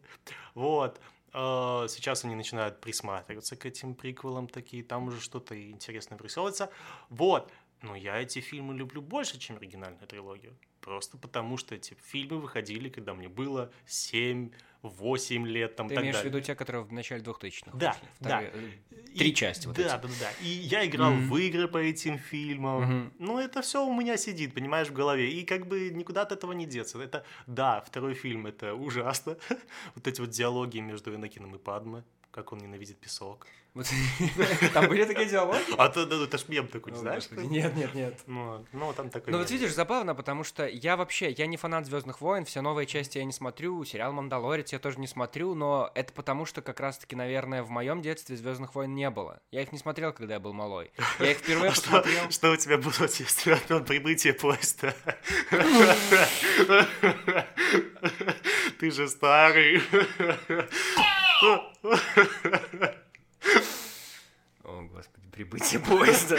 Вот. 0.55 1.01
Э, 1.33 1.87
Сейчас 1.89 2.25
они 2.25 2.35
начинают 2.35 2.81
присматриваться 2.81 3.55
к 3.57 3.65
этим 3.67 3.95
приквелам 3.95 4.49
такие, 4.49 4.83
там 4.83 5.07
уже 5.07 5.21
что-то 5.21 5.55
интересное 5.71 6.19
присовывается. 6.19 6.71
Вот. 7.09 7.53
Но 7.83 7.97
я 7.97 8.21
эти 8.21 8.41
фильмы 8.41 8.75
люблю 8.75 9.01
больше, 9.03 9.39
чем 9.39 9.57
оригинальную 9.57 10.07
трилогию. 10.07 10.57
Просто 10.81 11.19
потому, 11.19 11.57
что 11.57 11.75
эти 11.75 11.95
фильмы 12.11 12.39
выходили, 12.41 12.89
когда 12.89 13.13
мне 13.15 13.29
было 13.29 13.71
7-8 13.87 15.47
лет, 15.47 15.77
там, 15.77 15.89
Ты 15.89 15.95
так 15.95 16.03
имеешь 16.05 16.17
в 16.17 16.19
далее. 16.19 16.33
виду 16.33 16.45
те, 16.45 16.55
которые 16.55 16.85
в 16.85 16.93
начале 16.93 17.23
2000-х 17.23 17.77
Да, 17.77 17.93
вышли? 17.93 18.09
да. 18.21 18.39
Вторые, 18.41 18.51
э, 18.91 19.17
Три 19.19 19.35
части 19.35 19.67
вот 19.67 19.77
да, 19.77 19.83
эти. 19.83 19.89
Да, 19.91 19.99
да, 19.99 20.09
да. 20.21 20.31
И 20.43 20.49
я 20.49 20.87
играл 20.87 21.13
Мгм. 21.13 21.29
в 21.31 21.37
игры 21.37 21.69
по 21.69 21.79
этим 21.79 22.19
фильмам. 22.19 22.83
Мгм. 22.83 23.13
Ну, 23.19 23.39
это 23.39 23.61
все 23.61 23.85
у 23.85 23.93
меня 23.95 24.17
сидит, 24.17 24.55
понимаешь, 24.55 24.89
в 24.89 24.93
голове. 24.93 25.31
И 25.33 25.45
как 25.45 25.67
бы 25.67 25.91
никуда 25.91 26.23
от 26.23 26.33
этого 26.33 26.53
не 26.53 26.67
деться. 26.67 27.01
Это, 27.03 27.25
да, 27.47 27.81
второй 27.81 28.15
фильм, 28.15 28.47
это 28.47 28.75
ужасно. 28.75 29.37
вот 29.95 30.07
эти 30.07 30.21
вот 30.21 30.31
диалоги 30.31 30.79
между 30.79 31.15
Энакином 31.15 31.55
и 31.57 31.59
Падме. 31.59 32.05
Как 32.31 32.53
он 32.53 32.59
ненавидит 32.59 32.99
песок. 32.99 33.47
Вот, 33.73 33.87
Там 34.75 34.89
были 34.89 35.05
такие 35.05 35.29
диалоги? 35.29 35.63
А 35.79 35.89
то, 35.89 36.05
да, 36.05 36.25
это 36.25 36.39
ж 36.39 36.49
мем 36.49 36.67
такой, 36.67 36.91
не 36.91 36.99
О, 36.99 37.01
знаешь? 37.01 37.31
Нет, 37.31 37.77
нет, 37.77 37.95
нет. 37.95 38.19
Ну, 38.27 38.67
ну, 38.73 38.93
там 38.93 39.11
такой 39.11 39.33
Ну 39.33 39.39
вот 39.39 39.49
видишь, 39.49 39.73
забавно, 39.73 40.17
потому 40.17 40.43
что 40.43 40.67
я 40.67 40.97
вообще, 40.97 41.31
я 41.31 41.47
не 41.47 41.57
фанат 41.57 41.87
Звездных 41.87 42.21
войн, 42.21 42.45
все 42.45 42.63
новые 42.63 42.87
части 42.87 43.19
я 43.19 43.25
не 43.25 43.33
смотрю, 43.33 43.85
сериал 43.85 44.13
Мандалорец 44.13 44.73
я 44.73 44.81
тоже 44.81 44.99
не 44.99 45.07
смотрю, 45.07 45.55
но 45.55 45.89
это 45.95 46.13
потому 46.13 46.47
что 46.47 46.63
как 46.63 46.81
раз-таки, 46.81 47.15
наверное, 47.15 47.63
в 47.63 47.71
моем 47.71 48.03
детстве 48.03 48.37
Звездных 48.37 48.75
войн 48.75 48.93
не 48.93 49.09
было. 49.09 49.41
Я 49.53 49.63
их 49.63 49.71
не 49.71 49.79
смотрел, 49.79 50.13
когда 50.13 50.35
я 50.35 50.41
был 50.41 50.53
малой. 50.53 50.91
Я 51.21 51.31
их 51.31 51.39
впервые 51.39 51.71
А 51.71 51.75
посмотрел. 51.75 52.31
что 52.31 52.51
у 52.51 52.57
тебя 52.57 52.77
было 52.77 52.91
в 52.91 52.99
детстве 52.99 53.55
от 53.55 53.87
прибытия 53.87 54.33
поезда? 54.33 54.97
Ты 58.81 58.91
же 58.91 59.09
старый. 59.09 59.81
О, 61.43 61.73
господи, 64.83 65.27
прибытие 65.33 65.81
поезда. 65.81 66.37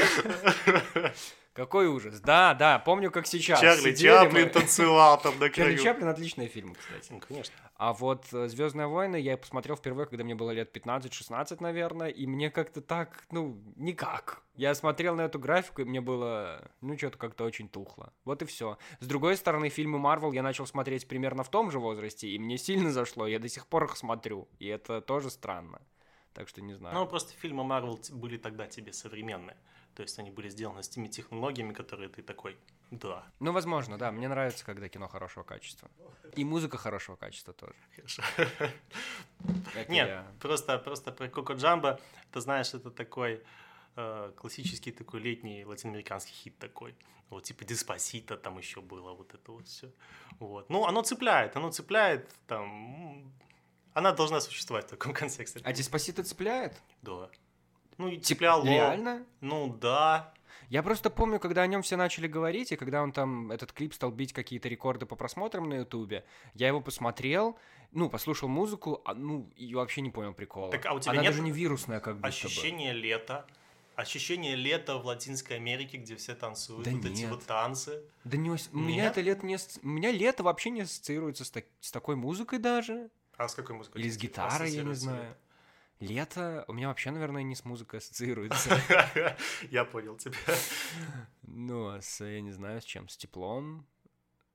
Какой 1.53 1.87
ужас. 1.87 2.21
Да, 2.21 2.53
да, 2.53 2.79
помню, 2.79 3.11
как 3.11 3.27
сейчас. 3.27 3.59
Чарли 3.59 3.93
Сидели 3.93 4.07
Чаплин 4.13 4.43
мы- 4.45 4.49
танцевал 4.49 5.19
там 5.19 5.37
на 5.37 5.49
Чарли 5.49 5.73
краю. 5.75 5.83
Чаплин 5.83 6.07
отличный 6.07 6.47
фильм, 6.47 6.75
кстати. 6.75 7.07
Ну, 7.11 7.19
конечно. 7.19 7.53
А 7.81 7.93
вот 7.93 8.27
Звездные 8.27 8.85
войны 8.85 9.19
я 9.19 9.35
посмотрел 9.37 9.75
впервые, 9.75 10.05
когда 10.05 10.23
мне 10.23 10.35
было 10.35 10.51
лет 10.51 10.71
15-16, 10.71 11.57
наверное, 11.61 12.09
и 12.09 12.27
мне 12.27 12.51
как-то 12.51 12.79
так, 12.79 13.25
ну, 13.31 13.59
никак. 13.75 14.43
Я 14.53 14.75
смотрел 14.75 15.15
на 15.15 15.21
эту 15.21 15.39
графику, 15.39 15.81
и 15.81 15.85
мне 15.85 15.99
было, 15.99 16.69
ну, 16.81 16.95
что-то 16.95 17.17
как-то 17.17 17.43
очень 17.43 17.67
тухло. 17.67 18.13
Вот 18.23 18.43
и 18.43 18.45
все. 18.45 18.77
С 18.99 19.07
другой 19.07 19.35
стороны, 19.35 19.69
фильмы 19.69 19.97
Марвел 19.97 20.31
я 20.31 20.43
начал 20.43 20.67
смотреть 20.67 21.07
примерно 21.07 21.43
в 21.43 21.49
том 21.49 21.71
же 21.71 21.79
возрасте, 21.79 22.27
и 22.27 22.37
мне 22.37 22.59
сильно 22.59 22.91
зашло, 22.91 23.25
я 23.25 23.39
до 23.39 23.49
сих 23.49 23.65
пор 23.65 23.85
их 23.85 23.97
смотрю, 23.97 24.47
и 24.59 24.67
это 24.67 25.01
тоже 25.01 25.31
странно. 25.31 25.81
Так 26.35 26.49
что 26.49 26.61
не 26.61 26.75
знаю. 26.75 26.95
Ну, 26.95 27.07
просто 27.07 27.33
фильмы 27.33 27.63
Марвел 27.63 27.99
были 28.11 28.37
тогда 28.37 28.67
тебе 28.67 28.93
современные. 28.93 29.57
То 29.95 30.03
есть 30.03 30.19
они 30.19 30.29
были 30.29 30.49
сделаны 30.49 30.83
с 30.83 30.89
теми 30.89 31.07
технологиями, 31.07 31.73
которые 31.73 32.09
ты 32.09 32.21
такой, 32.21 32.57
да, 32.91 33.23
Ну, 33.39 33.51
возможно, 33.53 33.97
да. 33.97 34.11
Мне 34.11 34.27
нравится, 34.27 34.65
когда 34.65 34.89
кино 34.89 35.07
хорошего 35.07 35.43
качества. 35.43 35.89
И 36.35 36.43
музыка 36.43 36.77
хорошего 36.77 37.15
качества 37.15 37.53
тоже. 37.53 37.73
хорошо. 37.95 38.23
Нет, 39.87 40.07
я- 40.07 40.27
просто, 40.39 40.77
просто 40.77 41.11
про 41.11 41.27
Коко 41.29 41.53
Джамбо, 41.53 41.99
ты 42.31 42.41
знаешь, 42.41 42.73
это 42.73 42.91
такой 42.91 43.41
э, 43.95 44.31
классический 44.37 44.91
такой 44.91 45.19
летний 45.21 45.65
латиноамериканский 45.65 46.33
хит 46.33 46.57
такой. 46.59 46.95
Вот 47.29 47.43
типа 47.43 47.63
Диспосита 47.65 48.37
там 48.37 48.57
еще 48.57 48.81
было, 48.81 49.13
вот 49.13 49.33
это 49.33 49.51
вот 49.51 49.67
все. 49.67 49.89
Вот. 50.39 50.69
Ну, 50.69 50.85
оно 50.85 51.01
цепляет, 51.01 51.55
оно 51.55 51.71
цепляет, 51.71 52.29
там... 52.47 53.31
Она 53.93 54.11
должна 54.13 54.39
существовать 54.41 54.85
в 54.87 54.89
таком 54.89 55.13
контексте. 55.19 55.59
А 55.63 55.73
Диспосито 55.73 56.23
цепляет? 56.23 56.81
Да. 57.01 57.29
Ну, 57.97 58.07
и 58.09 58.19
цепляло. 58.19 58.65
Реально? 58.65 59.25
Ну, 59.41 59.73
да. 59.73 60.33
Я 60.71 60.83
просто 60.83 61.09
помню, 61.09 61.37
когда 61.37 61.63
о 61.63 61.67
нем 61.67 61.81
все 61.81 61.97
начали 61.97 62.27
говорить, 62.27 62.71
и 62.71 62.77
когда 62.77 63.03
он 63.03 63.11
там, 63.11 63.51
этот 63.51 63.73
клип 63.73 63.93
стал 63.93 64.09
бить 64.09 64.31
какие-то 64.31 64.69
рекорды 64.69 65.05
по 65.05 65.17
просмотрам 65.17 65.67
на 65.67 65.73
Ютубе, 65.73 66.23
я 66.53 66.69
его 66.69 66.79
посмотрел, 66.79 67.57
ну, 67.91 68.09
послушал 68.09 68.47
музыку, 68.47 69.01
а, 69.03 69.13
ну, 69.13 69.51
и 69.57 69.75
вообще 69.75 69.99
не 69.99 70.11
понял 70.11 70.33
прикола. 70.33 70.71
Так, 70.71 70.85
а 70.85 70.93
у 70.93 70.99
тебя 71.01 71.11
Она 71.11 71.23
нет 71.23 71.31
даже 71.31 71.43
не 71.43 71.51
вирусная, 71.51 71.99
как 71.99 72.15
будто 72.15 72.21
бы. 72.21 72.27
Ощущение 72.29 72.93
лета. 72.93 73.45
Ощущение 73.97 74.55
лета 74.55 74.97
в 74.97 75.05
Латинской 75.05 75.57
Америке, 75.57 75.97
где 75.97 76.15
все 76.15 76.35
танцуют. 76.35 76.85
Да 76.85 76.91
вот 76.91 77.03
эти 77.03 77.19
нет. 77.19 77.31
вот 77.31 77.43
танцы. 77.43 78.01
Да 78.23 78.37
не, 78.37 78.49
у 78.49 78.77
меня 78.77 79.07
это 79.07 79.19
лето 79.19 79.45
не... 79.45 79.57
У 79.83 79.87
меня 79.89 80.09
лето 80.13 80.41
вообще 80.41 80.69
не 80.69 80.81
ассоциируется 80.83 81.43
с, 81.43 81.51
так- 81.51 81.67
с 81.81 81.91
такой 81.91 82.15
музыкой 82.15 82.59
даже. 82.59 83.09
А 83.35 83.49
с 83.49 83.55
какой 83.55 83.75
музыкой? 83.75 84.01
Или 84.01 84.09
с 84.09 84.17
гитарой, 84.17 84.71
я 84.71 84.83
не 84.83 84.93
знаю. 84.93 85.21
Лето 85.21 85.37
у 86.67 86.73
меня 86.73 86.87
вообще, 86.87 87.11
наверное, 87.11 87.43
не 87.43 87.55
с 87.55 87.63
музыкой 87.63 87.99
ассоциируется. 87.99 88.69
лето? 88.89 89.37
Я 89.69 89.85
понял 89.85 90.17
тебя. 90.17 90.35
Ну, 91.43 91.89
а 91.89 92.01
с, 92.01 92.23
я 92.23 92.41
не 92.41 92.51
знаю, 92.51 92.81
с 92.81 92.85
чем, 92.85 93.07
с 93.07 93.17
теплом. 93.17 93.85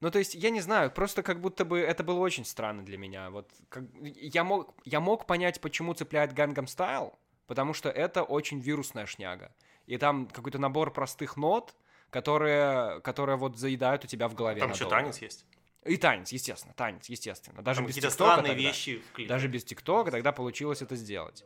Ну, 0.00 0.10
то 0.10 0.18
есть, 0.18 0.34
я 0.34 0.50
не 0.50 0.60
знаю, 0.60 0.90
просто 0.90 1.22
как 1.22 1.40
будто 1.40 1.64
бы 1.64 1.78
это 1.78 2.04
было 2.04 2.18
очень 2.18 2.44
странно 2.44 2.84
для 2.84 2.98
меня. 2.98 3.30
Вот 3.30 3.50
как, 3.68 3.84
я, 4.02 4.44
мог, 4.44 4.74
я 4.84 5.00
мог 5.00 5.26
понять, 5.26 5.60
почему 5.60 5.94
цепляет 5.94 6.32
Gangnam 6.32 6.66
Style, 6.66 7.14
потому 7.46 7.72
что 7.72 7.88
это 7.88 8.22
очень 8.22 8.58
вирусная 8.58 9.06
шняга. 9.06 9.54
И 9.86 9.96
там 9.98 10.26
какой-то 10.26 10.58
набор 10.58 10.92
простых 10.92 11.36
нот, 11.36 11.74
которые, 12.10 13.00
которые 13.02 13.36
вот 13.36 13.56
заедают 13.56 14.04
у 14.04 14.06
тебя 14.08 14.28
в 14.28 14.34
голове 14.34 14.60
Там 14.60 14.70
еще 14.70 14.84
надолго. 14.84 15.02
танец 15.04 15.18
есть. 15.22 15.46
И 15.86 15.96
танец, 15.96 16.32
естественно, 16.32 16.74
танец, 16.74 17.08
естественно. 17.08 17.62
Даже 17.62 17.78
Там 17.78 17.86
без 17.86 17.94
какие-то 17.94 18.14
странные 18.14 18.52
тогда. 18.54 18.68
вещи 18.68 18.98
в 18.98 19.12
клипе. 19.12 19.28
Даже 19.28 19.48
без 19.48 19.64
ТикТока 19.64 20.10
тогда 20.10 20.32
получилось 20.32 20.82
это 20.82 20.96
сделать. 20.96 21.44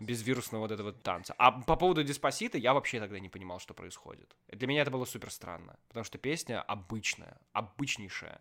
Без 0.00 0.22
вирусного 0.22 0.62
вот 0.62 0.70
этого 0.72 0.92
танца. 0.92 1.34
А 1.38 1.52
по 1.52 1.76
поводу 1.76 2.02
Диспосита 2.02 2.58
я 2.58 2.72
вообще 2.74 2.98
тогда 2.98 3.20
не 3.20 3.28
понимал, 3.28 3.60
что 3.60 3.74
происходит. 3.74 4.34
Для 4.48 4.66
меня 4.66 4.82
это 4.82 4.90
было 4.90 5.04
супер 5.04 5.30
странно. 5.30 5.76
Потому 5.88 6.04
что 6.04 6.18
песня 6.18 6.60
обычная, 6.62 7.38
обычнейшая. 7.52 8.40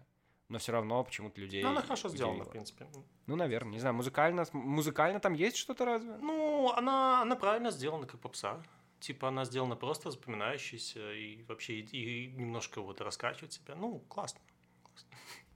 Но 0.50 0.58
все 0.58 0.72
равно 0.72 1.04
почему-то 1.04 1.40
людей 1.40 1.64
Ну, 1.64 1.70
она 1.70 1.82
хорошо 1.82 2.10
сделана, 2.10 2.34
удивила. 2.34 2.50
в 2.50 2.52
принципе. 2.52 2.88
Ну, 3.28 3.36
наверное, 3.36 3.72
не 3.74 3.80
знаю, 3.80 3.96
музыкально, 3.96 4.46
музыкально 4.54 5.20
там 5.20 5.34
есть 5.34 5.56
что-то 5.58 5.86
разве? 5.86 6.18
Ну, 6.18 6.72
она, 6.76 7.22
она 7.22 7.36
правильно 7.36 7.72
сделана, 7.72 8.06
как 8.08 8.20
попса. 8.20 8.62
Типа 9.00 9.30
она 9.30 9.46
сделана 9.46 9.76
просто 9.76 10.12
запоминающейся 10.12 11.14
и 11.14 11.44
вообще 11.44 11.80
и, 11.80 12.26
и 12.26 12.28
немножко 12.32 12.82
вот 12.82 13.02
раскачивать 13.02 13.54
себя. 13.54 13.76
Ну, 13.76 14.00
классно. 14.10 14.42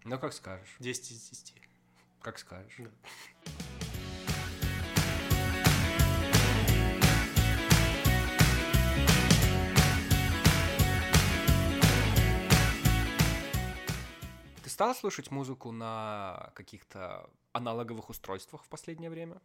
Ну, 0.04 0.20
как 0.20 0.34
скажешь, 0.34 0.76
10 0.80 1.12
из 1.12 1.30
10. 1.30 1.54
как 2.22 2.38
скажешь. 2.38 2.76
Да. 2.78 2.90
Ты 14.64 14.70
стал 14.70 14.96
слушать 14.96 15.32
музыку 15.32 15.72
на 15.72 16.52
каких-то 16.56 17.30
аналоговых 17.54 18.10
устройствах 18.10 18.64
в 18.64 18.68
последнее 18.70 19.10
время? 19.10 19.42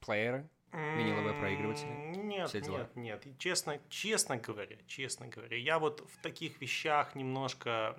Плееры? 0.00 0.48
Виниловые 0.72 1.34
проигрыватели? 1.34 1.90
Нет, 2.16 2.48
Все 2.48 2.60
дела? 2.60 2.78
нет, 2.78 2.96
нет. 2.96 3.26
И 3.26 3.36
честно, 3.38 3.78
честно 3.88 4.36
говоря, 4.38 4.76
честно 4.86 5.26
говоря, 5.28 5.56
я 5.56 5.78
вот 5.78 6.00
в 6.10 6.22
таких 6.22 6.60
вещах 6.60 7.14
немножко, 7.14 7.96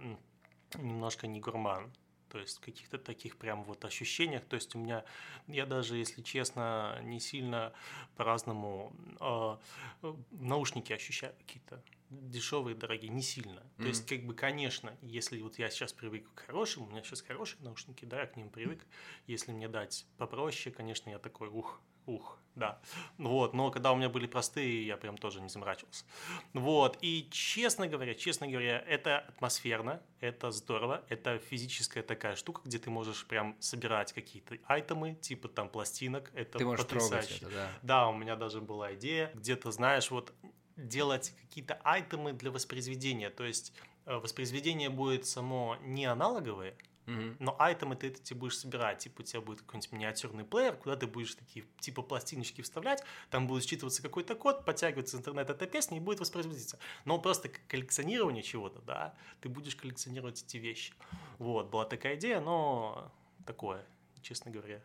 немножко 0.78 1.28
не 1.28 1.40
гурман. 1.40 1.92
То 2.30 2.40
есть 2.40 2.60
каких-то 2.60 2.98
таких 2.98 3.38
прям 3.38 3.64
вот 3.64 3.86
ощущениях. 3.86 4.44
То 4.46 4.56
есть 4.56 4.74
у 4.74 4.80
меня, 4.80 5.06
я 5.48 5.68
даже, 5.68 5.98
если 5.98 6.24
честно, 6.24 7.00
не 7.04 7.20
сильно 7.20 7.74
по-разному 8.16 8.92
э, 9.20 9.58
э, 10.02 10.14
наушники 10.32 10.94
ощущаю 10.94 11.36
какие-то 11.38 11.84
дешевые, 12.10 12.76
дорогие, 12.76 13.10
не 13.10 13.22
сильно. 13.22 13.62
То 13.78 13.86
есть, 13.86 14.08
как 14.08 14.24
бы, 14.26 14.34
конечно, 14.34 14.96
если 15.02 15.42
вот 15.42 15.58
я 15.60 15.70
сейчас 15.70 15.94
привык 15.94 16.28
к 16.34 16.40
хорошим, 16.48 16.84
у 16.84 16.90
меня 16.90 17.04
сейчас 17.04 17.22
хорошие 17.22 17.62
наушники, 17.64 18.06
да, 18.06 18.22
я 18.22 18.28
к 18.28 18.36
ним 18.36 18.50
привык. 18.50 18.86
Если 19.28 19.52
мне 19.52 19.68
дать 19.68 20.06
попроще, 20.18 20.74
конечно, 20.74 21.10
я 21.10 21.20
такой, 21.20 21.50
ух, 21.50 21.82
ух, 22.06 22.38
да. 22.56 22.80
Вот, 23.18 23.54
но 23.54 23.72
когда 23.72 23.92
у 23.92 23.96
меня 23.96 24.10
были 24.10 24.28
простые, 24.28 24.86
я 24.86 24.98
прям 24.98 25.18
тоже 25.18 25.42
не 25.42 25.50
заморачивался. 25.50 26.06
Вот, 26.54 26.98
и 27.02 27.28
честно 27.32 27.88
говоря, 27.88 28.14
честно 28.14 28.48
говоря, 28.48 28.80
это 28.88 29.20
атмосферно, 29.20 30.02
это 30.20 30.52
здорово, 30.52 31.04
это 31.10 31.40
физическая 31.40 32.04
такая 32.04 32.36
штука, 32.36 32.62
где 32.66 32.78
ты 32.78 32.90
можешь 32.90 33.26
прям 33.26 33.56
собирать 33.60 34.14
какие-то 34.14 34.58
айтемы, 34.66 35.16
типа 35.16 35.48
там 35.48 35.70
пластинок, 35.70 36.32
это 36.36 36.60
Ты 36.60 36.66
можешь 36.66 36.86
трогать 36.86 37.10
потрясающе. 37.10 37.46
это, 37.46 37.56
да. 37.56 37.70
Да, 37.82 38.08
у 38.08 38.14
меня 38.14 38.36
даже 38.36 38.62
была 38.62 38.94
идея, 38.96 39.32
где-то, 39.34 39.72
знаешь, 39.72 40.12
вот 40.12 40.34
делать 40.76 41.34
какие-то 41.42 41.80
айтемы 41.84 42.34
для 42.34 42.52
воспроизведения. 42.52 43.30
То 43.30 43.44
есть 43.44 43.74
э, 44.06 44.16
воспроизведение 44.16 44.90
будет 44.90 45.26
само 45.26 45.78
не 45.82 46.06
аналоговое, 46.06 46.76
Мгм. 47.06 47.36
но 47.40 47.56
айтемы 47.60 47.96
ты 47.96 48.08
эти 48.08 48.34
будешь 48.34 48.58
собирать. 48.58 49.00
Типа 49.00 49.22
у 49.22 49.24
тебя 49.24 49.42
будет 49.42 49.62
какой-нибудь 49.62 49.92
миниатюрный 49.92 50.44
плеер, 50.46 50.76
куда 50.76 50.96
ты 50.96 51.06
будешь 51.06 51.36
такие 51.36 51.66
типа 51.80 52.02
пластиночки 52.02 52.62
вставлять, 52.62 53.04
там 53.30 53.46
будет 53.48 53.64
считываться 53.64 54.02
какой-то 54.02 54.36
код, 54.36 54.64
подтягивается 54.66 55.18
с 55.18 55.20
интернета 55.20 55.54
эта 55.54 55.68
песня 55.68 55.98
и 55.98 56.00
будет 56.00 56.20
воспроизводиться. 56.22 56.80
Но 57.06 57.20
просто 57.20 57.50
коллекционирование 57.68 58.44
чего-то, 58.44 58.80
да, 58.82 59.14
ты 59.42 59.50
будешь 59.50 59.76
коллекционировать 59.76 60.42
эти 60.44 60.58
вещи. 60.58 60.94
Вот, 61.40 61.70
была 61.70 61.86
такая 61.86 62.16
идея, 62.16 62.40
но 62.40 63.12
такое, 63.46 63.86
честно 64.22 64.52
говоря. 64.52 64.82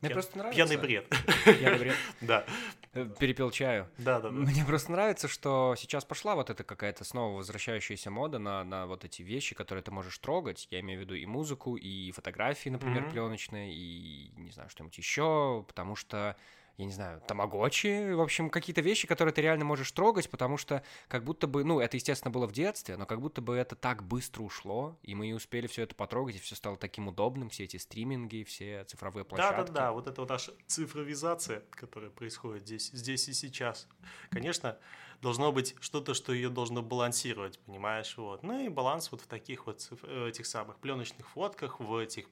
Мне 0.00 0.08
Пьян- 0.10 0.14
просто 0.14 0.38
нравится. 0.38 0.56
Пьяный 0.56 0.76
бред. 0.82 1.08
Пьяный 1.44 1.78
бред. 1.78 1.94
Да, 2.20 2.44
Перепил 2.92 3.50
чаю. 3.50 3.88
да, 3.98 4.20
да. 4.20 4.28
да. 4.28 4.30
Мне 4.30 4.64
просто 4.64 4.92
нравится, 4.92 5.26
что 5.26 5.74
сейчас 5.78 6.04
пошла 6.04 6.34
вот 6.34 6.50
эта 6.50 6.62
какая-то 6.62 7.04
снова 7.04 7.36
возвращающаяся 7.38 8.10
мода 8.10 8.38
на, 8.38 8.64
на 8.64 8.86
вот 8.86 9.04
эти 9.04 9.22
вещи, 9.22 9.54
которые 9.54 9.82
ты 9.82 9.90
можешь 9.90 10.18
трогать. 10.18 10.68
Я 10.70 10.80
имею 10.80 10.98
в 11.00 11.02
виду 11.02 11.14
и 11.14 11.24
музыку, 11.24 11.76
и 11.76 12.10
фотографии, 12.12 12.68
например, 12.68 13.02
Мгм. 13.02 13.10
пленочные, 13.12 13.72
и 13.74 14.32
не 14.36 14.50
знаю, 14.50 14.68
что-нибудь 14.68 14.98
еще, 14.98 15.64
потому 15.66 15.96
что 15.96 16.36
я 16.78 16.84
не 16.86 16.92
знаю, 16.92 17.20
тамагочи, 17.26 18.12
в 18.12 18.20
общем, 18.20 18.50
какие-то 18.50 18.80
вещи, 18.80 19.06
которые 19.06 19.34
ты 19.34 19.42
реально 19.42 19.64
можешь 19.64 19.90
трогать, 19.92 20.30
потому 20.30 20.56
что 20.56 20.82
как 21.08 21.24
будто 21.24 21.46
бы, 21.46 21.64
ну, 21.64 21.80
это, 21.80 21.96
естественно, 21.96 22.30
было 22.30 22.46
в 22.46 22.52
детстве, 22.52 22.96
но 22.96 23.06
как 23.06 23.20
будто 23.20 23.40
бы 23.40 23.54
это 23.54 23.76
так 23.76 24.02
быстро 24.02 24.42
ушло, 24.42 24.98
и 25.02 25.14
мы 25.14 25.26
не 25.26 25.34
успели 25.34 25.66
все 25.66 25.82
это 25.82 25.94
потрогать, 25.94 26.36
и 26.36 26.38
все 26.38 26.54
стало 26.54 26.76
таким 26.76 27.08
удобным, 27.08 27.50
все 27.50 27.64
эти 27.64 27.76
стриминги, 27.76 28.44
все 28.44 28.84
цифровые 28.84 29.24
площадки. 29.24 29.58
Да-да-да, 29.58 29.92
вот 29.92 30.06
это 30.06 30.20
вот 30.22 30.30
наша 30.30 30.52
цифровизация, 30.66 31.62
которая 31.70 32.10
происходит 32.10 32.62
здесь, 32.62 32.90
здесь 32.90 33.28
и 33.28 33.32
сейчас. 33.32 33.86
Конечно, 34.30 34.78
должно 35.20 35.52
быть 35.52 35.76
что-то, 35.80 36.14
что 36.14 36.32
ее 36.32 36.50
должно 36.50 36.82
балансировать, 36.82 37.58
понимаешь, 37.60 38.16
вот. 38.16 38.42
Ну 38.42 38.64
и 38.64 38.68
баланс 38.68 39.10
вот 39.12 39.20
в 39.20 39.26
таких 39.26 39.66
вот 39.66 39.80
циф... 39.80 40.00
Э, 40.02 40.28
этих 40.28 40.46
самых 40.46 40.78
пленочных 40.78 41.28
фотках, 41.28 41.80
в 41.80 41.96
этих 41.96 42.26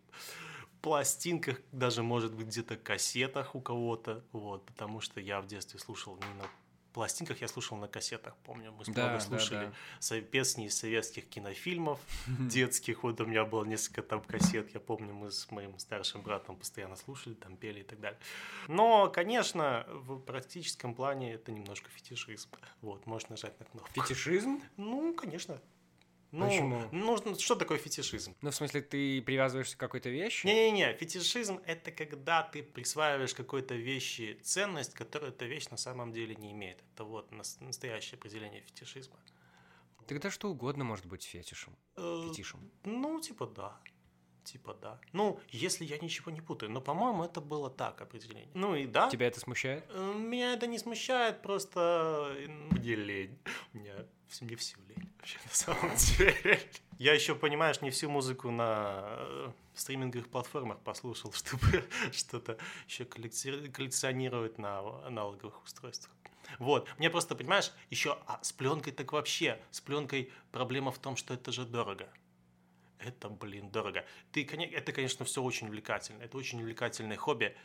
пластинках, 0.82 1.60
даже, 1.72 2.02
может 2.02 2.34
быть, 2.34 2.46
где-то 2.46 2.76
кассетах 2.76 3.54
у 3.54 3.60
кого-то, 3.60 4.24
вот, 4.32 4.64
потому 4.66 5.00
что 5.00 5.20
я 5.20 5.40
в 5.40 5.46
детстве 5.46 5.78
слушал 5.78 6.16
не 6.16 6.34
на 6.40 6.48
пластинках, 6.92 7.40
я 7.40 7.48
слушал 7.48 7.76
на 7.76 7.88
кассетах, 7.88 8.36
помню, 8.44 8.72
мы 8.72 8.84
да, 8.86 9.08
много 9.08 9.20
слушали 9.20 9.70
да, 10.00 10.16
да. 10.16 10.20
песни 10.20 10.66
из 10.66 10.76
советских 10.76 11.28
кинофильмов 11.28 12.00
детских, 12.26 13.02
вот 13.02 13.20
у 13.20 13.26
меня 13.26 13.44
было 13.44 13.64
несколько 13.64 14.02
там 14.02 14.20
кассет, 14.20 14.74
я 14.74 14.80
помню, 14.80 15.14
мы 15.14 15.30
с 15.30 15.50
моим 15.50 15.78
старшим 15.78 16.22
братом 16.22 16.56
постоянно 16.56 16.96
слушали, 16.96 17.34
там 17.34 17.56
пели 17.56 17.80
и 17.80 17.84
так 17.84 18.00
далее. 18.00 18.18
Но, 18.68 19.08
конечно, 19.08 19.86
в 19.88 20.18
практическом 20.20 20.94
плане 20.94 21.34
это 21.34 21.52
немножко 21.52 21.90
фетишизм, 21.90 22.48
вот, 22.80 23.06
можешь 23.06 23.28
нажать 23.28 23.58
на 23.60 23.66
кнопку. 23.66 24.02
Фетишизм? 24.02 24.60
Ну, 24.76 25.14
конечно. 25.14 25.60
Ну, 26.32 26.46
Почему? 26.46 26.88
Нужно, 26.92 27.38
что 27.38 27.56
такое 27.56 27.78
фетишизм? 27.78 28.36
Ну, 28.40 28.50
в 28.50 28.54
смысле, 28.54 28.82
ты 28.82 29.20
привязываешься 29.20 29.76
к 29.76 29.80
какой-то 29.80 30.10
вещи? 30.10 30.46
Не-не-не, 30.46 30.92
фетишизм— 30.94 31.60
это 31.66 31.90
когда 31.90 32.42
ты 32.42 32.62
присваиваешь 32.62 33.34
какой-то 33.34 33.74
вещи 33.74 34.38
ценность, 34.42 34.94
которую 34.94 35.32
эта 35.32 35.46
вещь 35.46 35.68
на 35.70 35.76
самом 35.76 36.12
деле 36.12 36.36
не 36.36 36.52
имеет. 36.52 36.82
Это 36.94 37.04
вот 37.04 37.32
настоящее 37.32 38.16
определение 38.16 38.60
фетишизма. 38.60 39.16
Тогда 40.06 40.30
что 40.30 40.50
угодно 40.50 40.84
может 40.84 41.06
быть 41.06 41.24
фетишем. 41.24 41.76
Э, 41.96 42.24
фетишем. 42.28 42.70
Ну, 42.84 43.20
типа 43.20 43.46
да. 43.46 43.80
Типа 44.44 44.74
да. 44.74 45.00
Ну, 45.12 45.38
если 45.50 45.84
я 45.84 45.98
ничего 45.98 46.30
не 46.30 46.40
путаю. 46.40 46.72
Но, 46.72 46.80
по-моему, 46.80 47.24
это 47.24 47.40
было 47.40 47.70
так 47.70 48.00
определение. 48.00 48.50
Ну 48.54 48.74
и 48.74 48.86
да. 48.86 49.08
Тебя 49.08 49.26
это 49.26 49.38
смущает? 49.38 49.84
Э, 49.88 50.14
меня 50.16 50.54
это 50.54 50.66
не 50.66 50.78
смущает, 50.78 51.42
просто 51.42 52.34
мне 52.70 52.94
лень. 52.94 53.38
Мне, 53.72 53.94
мне 54.40 54.56
все 54.56 54.76
лень 54.88 55.10
вообще 55.18 55.38
на 55.44 55.54
самом 55.54 55.96
деле. 55.96 56.60
Я 56.98 57.14
еще, 57.14 57.34
понимаешь, 57.34 57.80
не 57.80 57.90
всю 57.90 58.08
музыку 58.10 58.50
на 58.50 59.04
э, 59.06 59.52
стриминговых 59.74 60.28
платформах 60.28 60.78
послушал, 60.80 61.32
чтобы 61.34 61.84
что-то 62.12 62.58
еще 62.86 63.04
коллекционировать 63.04 64.58
на 64.58 64.78
аналоговых 65.06 65.62
устройствах. 65.64 66.14
Вот, 66.58 66.88
мне 66.98 67.10
просто, 67.10 67.34
понимаешь, 67.34 67.72
еще 67.90 68.18
а 68.26 68.38
с 68.42 68.52
пленкой 68.52 68.92
так 68.92 69.12
вообще, 69.12 69.60
с 69.70 69.80
пленкой 69.80 70.32
проблема 70.52 70.90
в 70.90 70.98
том, 70.98 71.16
что 71.16 71.34
это 71.34 71.52
же 71.52 71.64
дорого 71.64 72.08
это, 73.00 73.28
блин, 73.28 73.70
дорого. 73.70 74.04
Ты, 74.32 74.44
это, 74.44 74.92
конечно, 74.92 75.24
все 75.24 75.42
очень 75.42 75.68
увлекательно, 75.68 76.22
это 76.22 76.36
очень 76.36 76.60
увлекательное 76.60 77.16
хобби, 77.16 77.56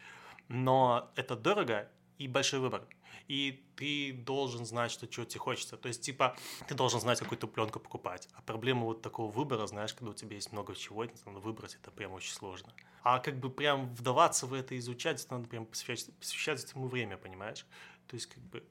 но 0.48 1.12
это 1.16 1.36
дорого 1.36 1.90
и 2.18 2.28
большой 2.28 2.60
выбор. 2.60 2.86
И 3.28 3.66
ты 3.76 4.14
должен 4.14 4.66
знать, 4.66 4.92
что 4.92 5.08
чего 5.08 5.26
тебе 5.26 5.40
хочется. 5.40 5.78
То 5.78 5.88
есть, 5.88 6.02
типа, 6.02 6.36
ты 6.68 6.76
должен 6.76 7.00
знать, 7.00 7.20
какую 7.20 7.38
то 7.38 7.48
пленку 7.48 7.80
покупать. 7.80 8.28
А 8.34 8.42
проблема 8.42 8.86
вот 8.86 9.02
такого 9.02 9.32
выбора, 9.32 9.68
знаешь, 9.68 9.94
когда 9.94 10.12
у 10.12 10.14
тебя 10.14 10.36
есть 10.36 10.52
много 10.52 10.76
чего, 10.76 11.04
это 11.04 11.16
надо 11.26 11.40
выбрать, 11.40 11.76
это 11.76 11.92
прям 11.92 12.14
очень 12.14 12.34
сложно. 12.34 12.74
А 13.04 13.20
как 13.20 13.40
бы 13.40 13.50
прям 13.50 13.94
вдаваться 13.94 14.48
в 14.48 14.54
это, 14.54 14.78
изучать, 14.78 15.24
это 15.24 15.36
надо 15.36 15.48
прям 15.48 15.66
посвящать, 15.66 16.14
посвящать 16.18 16.64
этому 16.64 16.88
время, 16.88 17.18
понимаешь? 17.18 17.66
То 18.08 18.16
есть, 18.16 18.28
как 18.28 18.44
бы, 18.44 18.64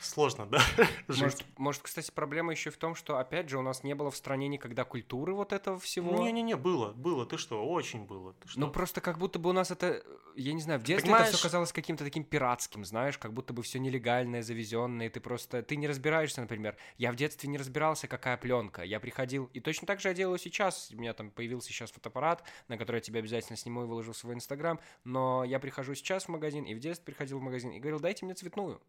Сложно, 0.00 0.46
да? 0.46 0.62
Может, 1.08 1.44
может, 1.56 1.82
кстати, 1.82 2.10
проблема 2.10 2.52
еще 2.52 2.70
в 2.70 2.76
том, 2.76 2.94
что, 2.94 3.18
опять 3.18 3.48
же, 3.48 3.58
у 3.58 3.62
нас 3.62 3.82
не 3.82 3.94
было 3.94 4.10
в 4.10 4.16
стране 4.16 4.48
никогда 4.48 4.84
культуры 4.84 5.34
вот 5.34 5.52
этого 5.52 5.78
всего. 5.78 6.16
Не-не-не, 6.18 6.56
было, 6.56 6.92
было. 6.92 7.26
Ты 7.26 7.36
что, 7.38 7.66
очень 7.66 8.04
было. 8.04 8.34
Ты 8.34 8.48
что? 8.48 8.60
Ну, 8.60 8.70
просто 8.70 9.00
как 9.00 9.18
будто 9.18 9.38
бы 9.38 9.50
у 9.50 9.52
нас 9.52 9.70
это, 9.70 10.02
я 10.36 10.52
не 10.52 10.60
знаю, 10.60 10.80
в 10.80 10.84
детстве 10.84 11.08
Понимаешь... 11.08 11.28
это 11.28 11.36
все 11.36 11.46
казалось 11.46 11.72
каким-то 11.72 12.04
таким 12.04 12.24
пиратским, 12.24 12.84
знаешь, 12.84 13.18
как 13.18 13.32
будто 13.32 13.52
бы 13.52 13.62
все 13.62 13.78
нелегальное, 13.78 14.42
завезенное, 14.42 15.06
и 15.06 15.08
ты 15.08 15.20
просто, 15.20 15.62
ты 15.62 15.76
не 15.76 15.88
разбираешься, 15.88 16.40
например. 16.40 16.76
Я 16.96 17.12
в 17.12 17.16
детстве 17.16 17.48
не 17.48 17.58
разбирался, 17.58 18.06
какая 18.06 18.36
пленка. 18.36 18.82
Я 18.82 19.00
приходил, 19.00 19.50
и 19.52 19.60
точно 19.60 19.86
так 19.86 20.00
же 20.00 20.08
я 20.08 20.14
делаю 20.14 20.38
сейчас. 20.38 20.90
У 20.92 20.96
меня 20.96 21.12
там 21.12 21.30
появился 21.30 21.68
сейчас 21.68 21.90
фотоаппарат, 21.90 22.44
на 22.68 22.78
который 22.78 22.96
я 22.96 23.00
тебе 23.00 23.18
обязательно 23.20 23.56
сниму 23.56 23.82
и 23.82 23.86
выложу 23.86 24.12
в 24.12 24.16
свой 24.16 24.34
инстаграм, 24.34 24.78
но 25.04 25.44
я 25.44 25.58
прихожу 25.58 25.94
сейчас 25.94 26.24
в 26.24 26.28
магазин, 26.28 26.64
и 26.64 26.74
в 26.74 26.78
детстве 26.78 27.04
приходил 27.04 27.38
в 27.38 27.42
магазин 27.42 27.70
и 27.72 27.80
говорил, 27.80 28.00
дайте 28.00 28.24
мне 28.24 28.34
цветную 28.34 28.80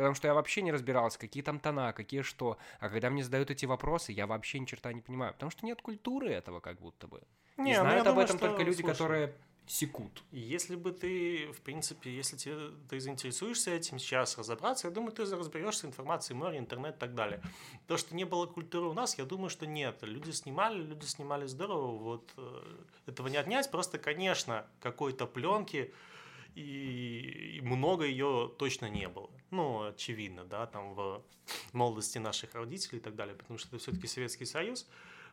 потому 0.00 0.14
что 0.14 0.28
я 0.28 0.34
вообще 0.34 0.62
не 0.62 0.72
разбирался, 0.72 1.18
какие 1.18 1.42
там 1.42 1.60
тона, 1.60 1.92
какие 1.92 2.22
что. 2.22 2.56
А 2.78 2.88
когда 2.88 3.10
мне 3.10 3.22
задают 3.22 3.50
эти 3.50 3.66
вопросы, 3.66 4.12
я 4.12 4.26
вообще 4.26 4.58
ни 4.58 4.64
черта 4.64 4.94
не 4.94 5.02
понимаю, 5.02 5.34
потому 5.34 5.50
что 5.50 5.66
нет 5.66 5.82
культуры 5.82 6.30
этого 6.30 6.60
как 6.60 6.80
будто 6.80 7.06
бы. 7.06 7.20
Не, 7.58 7.72
и 7.72 7.76
ну, 7.76 7.82
знают 7.82 8.06
об 8.06 8.12
думаю, 8.14 8.24
этом 8.24 8.38
только 8.38 8.62
люди, 8.62 8.80
Слушай, 8.80 8.92
которые 8.92 9.34
секут. 9.66 10.22
Если 10.32 10.74
бы 10.74 10.92
ты, 10.92 11.52
в 11.52 11.60
принципе, 11.60 12.16
если 12.16 12.38
тебе, 12.38 12.70
ты 12.88 12.98
заинтересуешься 12.98 13.72
этим 13.72 13.98
сейчас 13.98 14.38
разобраться, 14.38 14.88
я 14.88 14.94
думаю, 14.94 15.12
ты 15.12 15.22
разберешься 15.22 15.86
информацией 15.86 16.38
море, 16.38 16.58
интернет 16.58 16.96
и 16.96 16.98
так 16.98 17.14
далее. 17.14 17.42
То, 17.86 17.98
что 17.98 18.16
не 18.16 18.24
было 18.24 18.46
культуры 18.46 18.86
у 18.86 18.94
нас, 18.94 19.18
я 19.18 19.26
думаю, 19.26 19.50
что 19.50 19.66
нет. 19.66 19.98
Люди 20.00 20.30
снимали, 20.30 20.80
люди 20.82 21.04
снимали 21.04 21.44
здорово, 21.44 21.98
вот 21.98 22.32
э, 22.38 22.62
этого 23.06 23.28
не 23.28 23.36
отнять. 23.36 23.70
Просто, 23.70 23.98
конечно, 23.98 24.66
какой-то 24.80 25.26
пленки, 25.26 25.92
и 26.54 27.60
много 27.62 28.06
ее 28.06 28.50
точно 28.58 28.88
не 28.88 29.08
было. 29.08 29.30
Ну, 29.50 29.86
очевидно, 29.88 30.44
да, 30.44 30.66
там 30.66 30.94
в 30.94 31.22
молодости 31.72 32.18
наших 32.18 32.54
родителей 32.54 32.98
и 32.98 33.02
так 33.02 33.16
далее, 33.16 33.34
потому 33.34 33.58
что 33.58 33.68
это 33.68 33.78
все-таки 33.78 34.06
Советский 34.06 34.44
Союз, 34.44 34.86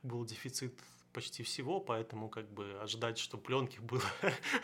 был 0.03 0.25
дефицит 0.25 0.73
почти 1.13 1.43
всего, 1.43 1.79
поэтому 1.79 2.29
как 2.29 2.47
бы 2.51 2.79
ожидать, 2.81 3.17
что 3.17 3.37
пленки 3.37 3.79
было, 3.79 4.03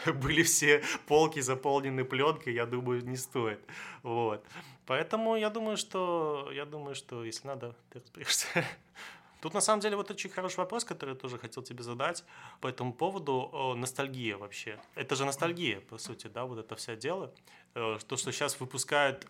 были 0.21 0.43
все 0.43 0.83
полки 1.07 1.39
заполнены 1.39 2.05
пленкой, 2.05 2.53
я 2.53 2.65
думаю, 2.65 3.03
не 3.03 3.17
стоит. 3.17 3.59
Вот. 4.03 4.45
Поэтому 4.85 5.35
я 5.35 5.49
думаю, 5.49 5.77
что 5.77 6.49
я 6.53 6.65
думаю, 6.65 6.95
что 6.95 7.23
если 7.23 7.47
надо, 7.47 7.75
ты 7.89 7.99
разберешься. 7.99 8.47
Тут 9.43 9.53
на 9.53 9.59
самом 9.59 9.81
деле 9.81 9.97
вот 9.97 10.09
очень 10.09 10.29
хороший 10.29 10.59
вопрос, 10.59 10.85
который 10.85 11.09
я 11.09 11.15
тоже 11.15 11.37
хотел 11.37 11.63
тебе 11.63 11.83
задать 11.83 12.23
по 12.61 12.67
этому 12.67 12.93
поводу. 12.93 13.49
О, 13.51 13.75
ностальгия 13.75 14.37
вообще. 14.37 14.79
Это 14.95 15.17
же 15.17 15.25
ностальгия, 15.25 15.81
по 15.81 15.97
сути, 15.97 16.27
да, 16.27 16.45
вот 16.45 16.59
это 16.59 16.77
все 16.77 16.95
дело. 16.95 17.29
Э, 17.75 17.97
то, 18.07 18.15
что 18.15 18.31
сейчас 18.31 18.57
выпускают, 18.61 19.27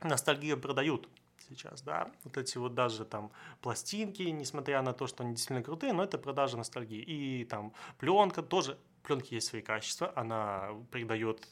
ностальгию 0.00 0.58
продают 0.58 1.10
сейчас, 1.46 1.82
да, 1.82 2.10
вот 2.24 2.38
эти 2.38 2.56
вот 2.56 2.74
даже 2.74 3.04
там 3.04 3.32
пластинки, 3.60 4.22
несмотря 4.22 4.80
на 4.80 4.94
то, 4.94 5.06
что 5.06 5.24
они 5.24 5.34
действительно 5.34 5.62
крутые, 5.62 5.92
но 5.92 6.04
это 6.04 6.16
продажа 6.16 6.56
ностальгии. 6.56 7.02
И 7.02 7.44
там 7.44 7.74
пленка 7.98 8.42
тоже, 8.42 8.78
пленки 9.02 9.34
есть 9.34 9.48
свои 9.48 9.60
качества, 9.60 10.10
она 10.16 10.70
придает 10.90 11.46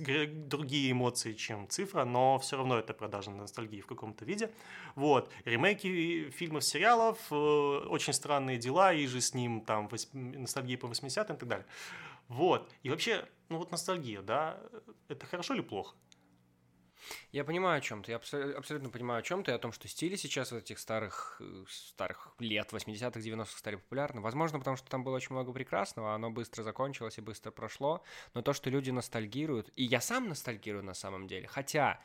другие 0.00 0.92
эмоции, 0.92 1.32
чем 1.34 1.68
цифра, 1.68 2.04
но 2.04 2.38
все 2.38 2.56
равно 2.56 2.78
это 2.78 2.94
продажа 2.94 3.30
ностальгии 3.30 3.80
в 3.80 3.86
каком-то 3.86 4.24
виде. 4.24 4.50
Вот. 4.94 5.30
Ремейки 5.44 6.30
фильмов, 6.30 6.64
сериалов, 6.64 7.18
э, 7.30 7.34
очень 7.34 8.12
странные 8.12 8.58
дела, 8.58 8.92
и 8.92 9.06
же 9.06 9.20
с 9.20 9.34
ним 9.34 9.60
там 9.60 9.88
ностальгия 10.12 10.78
по 10.78 10.86
80-м 10.86 11.36
и 11.36 11.38
так 11.38 11.48
далее. 11.48 11.66
Вот. 12.28 12.70
И 12.82 12.90
вообще, 12.90 13.26
ну 13.48 13.58
вот 13.58 13.70
ностальгия, 13.70 14.22
да, 14.22 14.58
это 15.08 15.26
хорошо 15.26 15.54
или 15.54 15.62
плохо? 15.62 15.94
Я 17.32 17.44
понимаю 17.44 17.78
о 17.78 17.80
чем 17.80 18.02
ты, 18.02 18.12
я 18.12 18.16
абсолютно 18.16 18.90
понимаю 18.90 19.20
о 19.20 19.22
чем 19.22 19.44
ты, 19.44 19.52
о 19.52 19.58
том, 19.58 19.72
что 19.72 19.88
стили 19.88 20.16
сейчас 20.16 20.52
вот 20.52 20.62
этих 20.62 20.78
старых, 20.78 21.36
э, 21.40 21.64
старых 21.68 22.34
лет, 22.38 22.72
80-х, 22.72 23.20
90-х 23.20 23.58
стали 23.58 23.76
популярны. 23.76 24.20
Возможно, 24.20 24.58
потому 24.58 24.76
что 24.76 24.88
там 24.88 25.04
было 25.04 25.16
очень 25.16 25.34
много 25.34 25.52
прекрасного, 25.52 26.14
оно 26.14 26.30
быстро 26.30 26.62
закончилось 26.62 27.18
и 27.18 27.20
быстро 27.20 27.50
прошло, 27.50 28.02
но 28.34 28.42
то, 28.42 28.52
что 28.52 28.70
люди 28.70 28.90
ностальгируют, 28.90 29.70
и 29.76 29.84
я 29.84 30.00
сам 30.00 30.28
ностальгирую 30.28 30.84
на 30.84 30.94
самом 30.94 31.26
деле, 31.26 31.46
хотя 31.46 32.00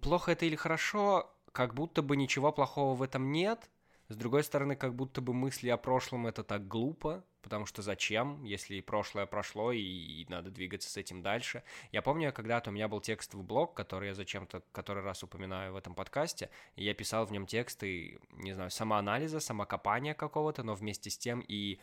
плохо 0.00 0.32
это 0.32 0.46
или 0.46 0.56
хорошо, 0.56 1.34
как 1.52 1.74
будто 1.74 2.02
бы 2.02 2.16
ничего 2.16 2.52
плохого 2.52 2.94
в 2.94 3.02
этом 3.02 3.32
нет, 3.32 3.70
с 4.08 4.16
другой 4.16 4.44
стороны, 4.44 4.76
как 4.76 4.94
будто 4.94 5.20
бы 5.20 5.32
мысли 5.32 5.68
о 5.68 5.76
прошлом 5.76 6.26
это 6.26 6.42
так 6.42 6.66
глупо, 6.66 7.24
потому 7.42 7.66
что 7.66 7.82
зачем, 7.82 8.42
если 8.44 8.80
прошлое 8.80 9.26
прошло, 9.26 9.72
и, 9.72 9.80
и 9.80 10.26
надо 10.28 10.50
двигаться 10.50 10.90
с 10.90 10.96
этим 10.96 11.22
дальше. 11.22 11.62
Я 11.92 12.02
помню, 12.02 12.32
когда-то 12.32 12.70
у 12.70 12.72
меня 12.72 12.88
был 12.88 13.00
текстовый 13.00 13.44
блог, 13.44 13.74
который 13.74 14.08
я 14.08 14.14
зачем-то 14.14 14.62
который 14.72 15.02
раз 15.02 15.22
упоминаю 15.22 15.72
в 15.72 15.76
этом 15.76 15.94
подкасте, 15.94 16.50
и 16.76 16.84
я 16.84 16.94
писал 16.94 17.26
в 17.26 17.32
нем 17.32 17.46
тексты, 17.46 18.18
не 18.32 18.52
знаю, 18.52 18.70
самоанализа, 18.70 19.40
самокопания 19.40 20.14
какого-то, 20.14 20.62
но 20.62 20.74
вместе 20.74 21.10
с 21.10 21.18
тем 21.18 21.44
и 21.48 21.80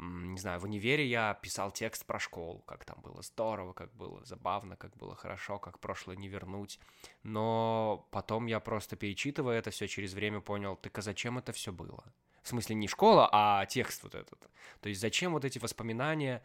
не 0.00 0.38
знаю, 0.38 0.60
в 0.60 0.64
универе 0.64 1.06
я 1.06 1.34
писал 1.34 1.70
текст 1.70 2.06
про 2.06 2.18
школу, 2.18 2.60
как 2.60 2.84
там 2.84 3.00
было 3.02 3.20
здорово, 3.22 3.74
как 3.74 3.92
было 3.94 4.24
забавно, 4.24 4.76
как 4.76 4.96
было 4.96 5.14
хорошо, 5.14 5.58
как 5.58 5.78
прошлое 5.78 6.16
не 6.16 6.28
вернуть. 6.28 6.80
Но 7.22 8.08
потом 8.10 8.46
я 8.46 8.60
просто 8.60 8.96
перечитывая 8.96 9.58
это 9.58 9.70
все 9.70 9.88
через 9.88 10.14
время 10.14 10.40
понял, 10.40 10.76
так 10.76 10.96
а 10.96 11.02
зачем 11.02 11.36
это 11.36 11.52
все 11.52 11.70
было? 11.70 12.02
В 12.42 12.48
смысле 12.48 12.76
не 12.76 12.88
школа, 12.88 13.28
а 13.32 13.66
текст 13.66 14.02
вот 14.02 14.14
этот. 14.14 14.40
То 14.80 14.88
есть 14.88 15.00
зачем 15.00 15.32
вот 15.32 15.44
эти 15.44 15.58
воспоминания 15.58 16.42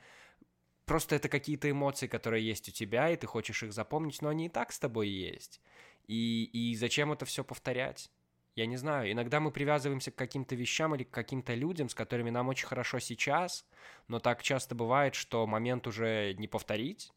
просто 0.86 1.16
это 1.16 1.30
какие-то 1.30 1.70
эмоции, 1.70 2.08
которые 2.08 2.46
есть 2.46 2.70
у 2.70 2.72
тебя, 2.72 3.10
и 3.10 3.16
ты 3.16 3.28
хочешь 3.28 3.64
их 3.64 3.74
запомнить, 3.74 4.22
но 4.22 4.30
они 4.30 4.48
и 4.48 4.50
так 4.50 4.72
с 4.72 4.80
тобой 4.80 5.10
есть. 5.10 5.62
И, 6.08 6.50
и 6.54 6.76
зачем 6.76 7.12
это 7.12 7.26
все 7.26 7.44
повторять? 7.44 8.12
Я 8.56 8.68
не 8.68 8.78
знаю, 8.78 9.12
иногда 9.12 9.40
мы 9.40 9.52
привязываемся 9.52 10.12
к 10.12 10.16
каким-то 10.16 10.56
вещам 10.56 10.96
или 10.96 11.04
к 11.04 11.12
каким-то 11.12 11.54
людям, 11.54 11.90
с 11.90 11.96
которыми 11.96 12.30
нам 12.30 12.48
очень 12.48 12.68
хорошо 12.68 13.00
сейчас, 13.00 13.66
но 14.08 14.20
так 14.20 14.42
часто 14.44 14.76
бывает, 14.76 15.14
что 15.16 15.46
момент 15.46 15.88
уже 15.88 16.34
не 16.38 16.48
повторить, 16.48 17.12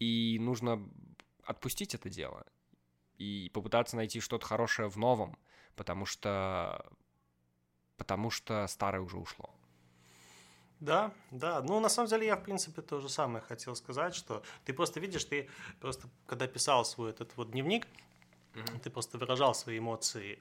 и 0.00 0.38
нужно 0.40 0.88
отпустить 1.44 1.94
это 1.94 2.08
дело 2.08 2.44
и 3.18 3.50
попытаться 3.54 3.96
найти 3.96 4.20
что-то 4.20 4.44
хорошее 4.44 4.88
в 4.88 4.96
новом, 4.96 5.38
потому 5.74 6.04
что 6.04 6.84
потому 7.96 8.30
что 8.30 8.66
старое 8.66 9.02
уже 9.02 9.16
ушло. 9.16 9.50
Да, 10.80 11.12
да. 11.30 11.62
Ну, 11.62 11.80
на 11.80 11.88
самом 11.88 12.08
деле, 12.08 12.26
я, 12.26 12.36
в 12.36 12.42
принципе, 12.42 12.82
то 12.82 13.00
же 13.00 13.08
самое 13.08 13.42
хотел 13.42 13.74
сказать, 13.74 14.14
что 14.14 14.42
ты 14.64 14.74
просто 14.74 15.00
видишь, 15.00 15.24
ты 15.24 15.48
просто, 15.80 16.08
когда 16.26 16.46
писал 16.46 16.84
свой 16.84 17.10
этот 17.10 17.36
вот 17.36 17.50
дневник, 17.50 17.86
mm-hmm. 18.52 18.80
ты 18.80 18.90
просто 18.90 19.18
выражал 19.18 19.54
свои 19.54 19.78
эмоции 19.78 20.38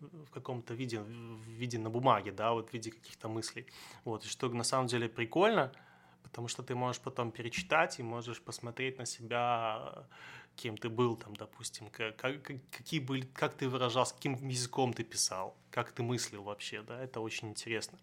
в 0.00 0.30
каком-то 0.30 0.74
виде, 0.74 1.00
в 1.00 1.40
виде 1.58 1.78
на 1.78 1.90
бумаге, 1.90 2.32
да, 2.32 2.52
вот 2.52 2.70
в 2.70 2.72
виде 2.72 2.90
каких-то 2.90 3.28
мыслей. 3.28 3.66
Вот, 4.04 4.24
и 4.24 4.28
что 4.28 4.48
на 4.48 4.64
самом 4.64 4.86
деле 4.86 5.08
прикольно, 5.08 5.72
потому 6.22 6.48
что 6.48 6.62
ты 6.62 6.74
можешь 6.74 7.00
потом 7.00 7.32
перечитать 7.32 7.98
и 7.98 8.02
можешь 8.02 8.40
посмотреть 8.42 8.98
на 8.98 9.06
себя, 9.06 10.06
кем 10.58 10.76
ты 10.76 10.88
был 10.88 11.16
там, 11.16 11.34
допустим, 11.36 11.88
как, 11.90 12.16
как, 12.16 12.42
какие 12.70 13.00
были, 13.00 13.24
как 13.26 13.54
ты 13.54 13.68
выражался, 13.68 14.14
каким 14.14 14.34
языком 14.48 14.92
ты 14.92 15.04
писал, 15.04 15.56
как 15.70 15.92
ты 15.92 16.02
мыслил 16.02 16.42
вообще, 16.42 16.82
да, 16.82 17.00
это 17.02 17.20
очень 17.20 17.48
интересно. 17.48 17.98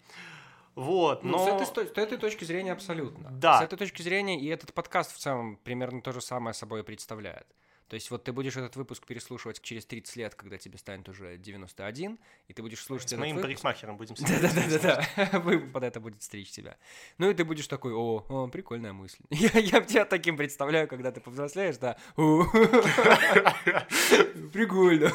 Вот, 0.73 1.23
но... 1.23 1.37
Ну, 1.37 1.45
с, 1.45 1.69
этой, 1.69 1.87
с 1.87 1.97
этой 1.97 2.17
точки 2.17 2.43
зрения 2.43 2.73
абсолютно. 2.73 3.29
Да. 3.31 3.59
С 3.59 3.63
этой 3.63 3.77
точки 3.77 4.01
зрения 4.01 4.39
и 4.39 4.47
этот 4.47 4.73
подкаст 4.73 5.13
в 5.13 5.17
целом 5.17 5.57
примерно 5.63 6.01
то 6.01 6.11
же 6.11 6.21
самое 6.21 6.53
собой 6.53 6.83
представляет. 6.83 7.47
То 7.87 7.93
есть 7.93 8.09
вот 8.09 8.23
ты 8.23 8.33
будешь 8.33 8.57
этот 8.57 8.75
выпуск 8.75 9.05
переслушивать 9.05 9.61
через 9.61 9.85
30 9.85 10.15
лет, 10.15 10.35
когда 10.35 10.57
тебе 10.57 10.77
станет 10.77 11.07
уже 11.07 11.37
91, 11.37 12.19
и 12.47 12.53
ты 12.53 12.61
будешь 12.63 12.83
слушать 12.83 13.09
С 13.09 13.13
этот 13.13 13.19
моим 13.19 13.35
выпуск. 13.35 13.47
парикмахером 13.61 13.97
будем 13.97 14.15
Да-да-да, 14.19 15.39
вы 15.39 15.59
под 15.59 15.83
это 15.83 15.99
будет 15.99 16.23
стричь 16.23 16.49
тебя. 16.49 16.77
Ну 17.19 17.29
и 17.29 17.33
ты 17.35 17.45
будешь 17.45 17.67
такой, 17.67 17.93
о, 17.93 18.25
о 18.27 18.47
прикольная 18.47 18.93
мысль. 18.93 19.19
Я, 19.29 19.59
я 19.59 19.81
тебя 19.81 20.05
таким 20.05 20.35
представляю, 20.35 20.87
когда 20.87 21.11
ты 21.11 21.21
повзрослеешь, 21.21 21.77
да. 21.77 21.97
Прикольно. 24.51 25.11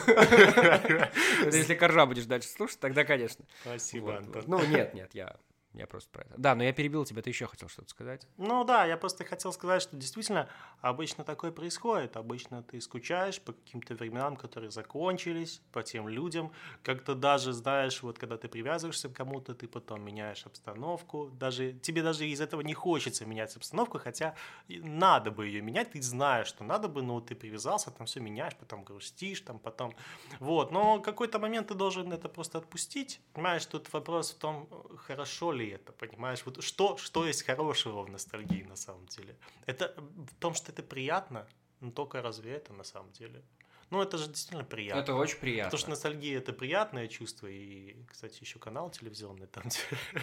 Если 1.44 1.74
коржа 1.74 2.06
будешь 2.06 2.26
дальше 2.26 2.48
слушать, 2.48 2.78
тогда, 2.78 3.04
конечно. 3.04 3.44
Спасибо, 3.62 4.16
Антон. 4.16 4.44
Ну 4.46 4.64
нет, 4.66 4.94
нет, 4.94 5.10
я 5.14 5.36
я 5.74 5.86
просто 5.86 6.10
про 6.10 6.22
это. 6.22 6.34
Да, 6.36 6.54
но 6.54 6.64
я 6.64 6.72
перебил 6.72 7.04
тебя, 7.04 7.22
ты 7.22 7.30
еще 7.30 7.46
хотел 7.46 7.68
что-то 7.68 7.88
сказать? 7.90 8.26
Ну 8.36 8.64
да, 8.64 8.84
я 8.86 8.96
просто 8.96 9.24
хотел 9.24 9.52
сказать, 9.52 9.82
что 9.82 9.96
действительно 9.96 10.48
обычно 10.80 11.22
такое 11.22 11.52
происходит. 11.52 12.16
Обычно 12.16 12.62
ты 12.62 12.80
скучаешь 12.80 13.40
по 13.40 13.52
каким-то 13.52 13.94
временам, 13.94 14.36
которые 14.36 14.70
закончились, 14.70 15.62
по 15.72 15.82
тем 15.82 16.08
людям. 16.08 16.52
Как-то 16.82 17.14
даже, 17.14 17.52
знаешь, 17.52 18.02
вот 18.02 18.18
когда 18.18 18.36
ты 18.36 18.48
привязываешься 18.48 19.08
к 19.08 19.12
кому-то, 19.12 19.54
ты 19.54 19.68
потом 19.68 20.02
меняешь 20.02 20.44
обстановку. 20.44 21.30
Даже, 21.30 21.72
тебе 21.72 22.02
даже 22.02 22.26
из 22.26 22.40
этого 22.40 22.62
не 22.62 22.74
хочется 22.74 23.24
менять 23.24 23.56
обстановку, 23.56 23.98
хотя 23.98 24.34
надо 24.68 25.30
бы 25.30 25.46
ее 25.46 25.60
менять. 25.60 25.92
Ты 25.92 26.02
знаешь, 26.02 26.48
что 26.48 26.64
надо 26.64 26.88
бы, 26.88 27.02
но 27.02 27.20
ты 27.20 27.36
привязался, 27.36 27.90
там 27.90 28.06
все 28.06 28.20
меняешь, 28.20 28.56
потом 28.56 28.82
грустишь, 28.82 29.40
там 29.42 29.60
потом... 29.60 29.94
Вот, 30.40 30.72
но 30.72 30.98
какой-то 31.00 31.38
момент 31.38 31.68
ты 31.68 31.74
должен 31.74 32.12
это 32.12 32.28
просто 32.28 32.58
отпустить. 32.58 33.20
Понимаешь, 33.34 33.64
тут 33.66 33.92
вопрос 33.92 34.32
в 34.32 34.38
том, 34.38 34.68
хорошо 34.96 35.52
ли 35.52 35.59
ли 35.60 35.70
это, 35.70 35.92
понимаешь? 35.92 36.42
Вот 36.44 36.62
что, 36.62 36.96
что 36.96 37.26
есть 37.26 37.42
хорошего 37.42 38.02
в 38.02 38.10
ностальгии 38.10 38.62
на 38.62 38.76
самом 38.76 39.06
деле? 39.06 39.36
Это 39.66 39.94
в 39.96 40.34
том, 40.38 40.54
что 40.54 40.72
это 40.72 40.82
приятно, 40.82 41.46
но 41.80 41.90
только 41.90 42.22
разве 42.22 42.52
это 42.52 42.72
на 42.72 42.84
самом 42.84 43.12
деле? 43.12 43.42
Ну, 43.90 44.00
это 44.00 44.18
же 44.18 44.28
действительно 44.28 44.64
приятно. 44.64 45.00
Это 45.00 45.14
очень 45.14 45.38
приятно. 45.38 45.64
Потому 45.70 45.80
что 45.80 45.90
ностальгия 45.90 46.38
это 46.38 46.52
приятное 46.52 47.08
чувство. 47.08 47.48
И, 47.48 47.96
кстати, 48.06 48.38
еще 48.40 48.60
канал 48.60 48.88
телевизионный, 48.90 49.48
там, 49.48 49.64
где... 49.64 49.78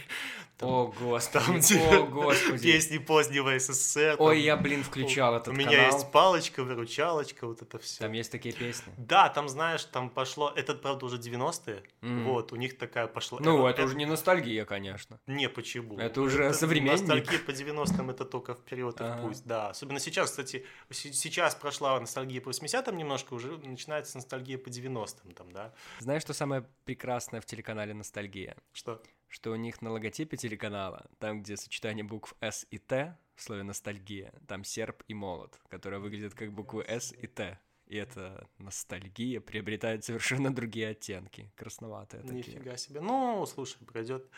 Там, 0.58 0.70
о, 0.70 0.88
господи, 1.00 1.46
там, 1.46 1.58
где 1.60 1.80
о, 1.80 2.04
господи. 2.08 2.64
Песни 2.64 2.98
позднего 2.98 3.60
СССР. 3.60 4.16
Ой, 4.20 4.36
там, 4.36 4.44
я, 4.44 4.58
блин, 4.58 4.84
включал 4.84 5.36
этот 5.36 5.48
канал. 5.54 5.62
У 5.62 5.68
меня 5.68 5.86
есть 5.86 6.12
палочка, 6.12 6.64
выручалочка, 6.64 7.46
вот 7.46 7.62
это 7.62 7.78
все. 7.78 8.00
Там 8.00 8.14
есть 8.14 8.32
такие 8.32 8.56
песни. 8.56 8.94
Да, 8.98 9.30
там, 9.30 9.50
знаешь, 9.50 9.84
там 9.84 10.10
пошло... 10.10 10.52
Этот, 10.56 10.82
правда, 10.82 11.06
уже 11.06 11.18
90-е. 11.18 11.84
Mm-hmm. 12.02 12.24
Вот, 12.24 12.54
у 12.54 12.56
них 12.56 12.78
такая 12.78 13.08
пошла... 13.08 13.40
Ну, 13.42 13.68
это, 13.68 13.82
это 13.82 13.84
уже 13.84 13.96
не 13.98 14.06
ностальгия, 14.06 14.66
конечно. 14.66 15.20
Не, 15.28 15.50
почему? 15.50 16.00
Это 16.00 16.22
уже 16.22 16.46
это, 16.46 16.54
современник. 16.54 17.02
Ностальгия 17.02 17.40
по 17.40 17.52
90-м 17.52 18.10
это 18.10 18.26
только 18.26 18.56
вперед 18.56 19.00
и 19.02 19.04
в 19.04 19.22
путь, 19.22 19.42
да. 19.46 19.70
Особенно 19.70 20.00
сейчас, 20.00 20.32
кстати, 20.32 20.66
сейчас 20.90 21.54
прошла 21.54 22.00
ностальгия 22.00 22.42
по 22.42 22.50
80-м 22.50 22.96
немножко, 22.96 23.34
уже 23.34 23.57
начинается 23.58 24.18
ностальгия 24.18 24.58
по 24.58 24.70
90-м 24.70 25.34
там, 25.34 25.52
да. 25.52 25.74
Знаешь, 26.00 26.22
что 26.22 26.34
самое 26.34 26.68
прекрасное 26.86 27.42
в 27.42 27.46
телеканале 27.46 27.94
«Ностальгия»? 27.94 28.58
Что? 28.74 29.02
Что 29.28 29.52
у 29.52 29.56
них 29.56 29.82
на 29.82 29.92
логотипе 29.92 30.38
телеканала, 30.38 31.10
там, 31.20 31.42
где 31.42 31.58
сочетание 31.58 32.04
букв 32.04 32.36
«С» 32.40 32.66
и 32.70 32.78
«Т» 32.78 33.18
в 33.36 33.42
слове 33.44 33.64
«ностальгия», 33.64 34.34
там 34.48 34.64
серп 34.64 35.04
и 35.08 35.14
молот, 35.14 35.60
которые 35.70 36.00
выглядят 36.00 36.34
как 36.34 36.52
буквы 36.52 36.86
«С» 36.88 37.12
и 37.14 37.28
«Т». 37.28 37.60
И 37.86 37.96
эта 37.96 38.48
ностальгия 38.58 39.40
приобретает 39.40 40.04
совершенно 40.04 40.54
другие 40.54 40.90
оттенки, 40.90 41.52
красноватые 41.56 42.22
такие. 42.22 42.56
Нифига 42.56 42.76
себе. 42.76 43.00
Ну, 43.00 43.46
слушай, 43.46 43.78
пройдет 43.86 44.30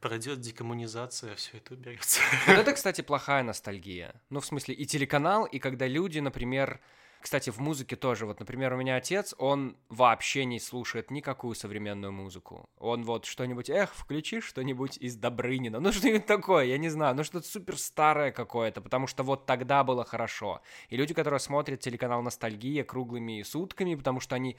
пройдет 0.00 0.40
декоммунизация, 0.40 1.34
все 1.34 1.56
это 1.56 1.72
уберется. 1.72 2.20
Вот 2.46 2.58
это, 2.58 2.74
кстати, 2.74 3.00
плохая 3.00 3.42
ностальгия. 3.42 4.20
Ну, 4.28 4.40
в 4.40 4.44
смысле, 4.44 4.74
и 4.74 4.84
телеканал, 4.84 5.46
и 5.46 5.58
когда 5.58 5.86
люди, 5.86 6.18
например, 6.18 6.80
кстати, 7.24 7.48
в 7.48 7.58
музыке 7.58 7.96
тоже. 7.96 8.26
Вот, 8.26 8.38
например, 8.38 8.74
у 8.74 8.76
меня 8.76 8.96
отец, 8.96 9.34
он 9.38 9.78
вообще 9.88 10.44
не 10.44 10.60
слушает 10.60 11.10
никакую 11.10 11.54
современную 11.54 12.12
музыку. 12.12 12.68
Он 12.76 13.02
вот 13.02 13.24
что-нибудь, 13.24 13.70
эх, 13.70 13.94
включи 13.94 14.42
что-нибудь 14.42 14.98
из 14.98 15.16
Добрынина. 15.16 15.80
Ну, 15.80 15.90
что-нибудь 15.92 16.26
такое, 16.26 16.66
я 16.66 16.76
не 16.76 16.90
знаю. 16.90 17.16
Ну, 17.16 17.24
что-то 17.24 17.48
супер 17.48 17.78
старое 17.78 18.30
какое-то, 18.30 18.82
потому 18.82 19.06
что 19.06 19.22
вот 19.22 19.46
тогда 19.46 19.84
было 19.84 20.04
хорошо. 20.04 20.60
И 20.90 20.98
люди, 20.98 21.14
которые 21.14 21.40
смотрят 21.40 21.80
телеканал 21.80 22.20
«Ностальгия» 22.20 22.84
круглыми 22.84 23.40
сутками, 23.40 23.94
потому 23.94 24.20
что 24.20 24.36
они 24.36 24.58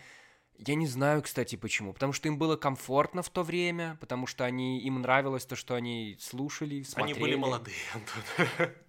я 0.57 0.73
не 0.73 0.87
знаю, 0.87 1.21
кстати, 1.21 1.57
почему. 1.57 1.93
Потому 1.93 2.13
что 2.13 2.27
им 2.29 2.39
было 2.39 2.55
комфортно 2.55 3.21
в 3.21 3.29
то 3.29 3.43
время, 3.43 3.95
потому 3.99 4.25
что 4.25 4.43
они, 4.43 4.79
им 4.79 5.01
нравилось 5.01 5.45
то, 5.45 5.55
что 5.55 5.75
они 5.75 6.17
слушали, 6.19 6.81
смотрели. 6.81 7.13
Они 7.13 7.21
были 7.21 7.35
молодые, 7.35 7.77
Антон. 7.93 8.69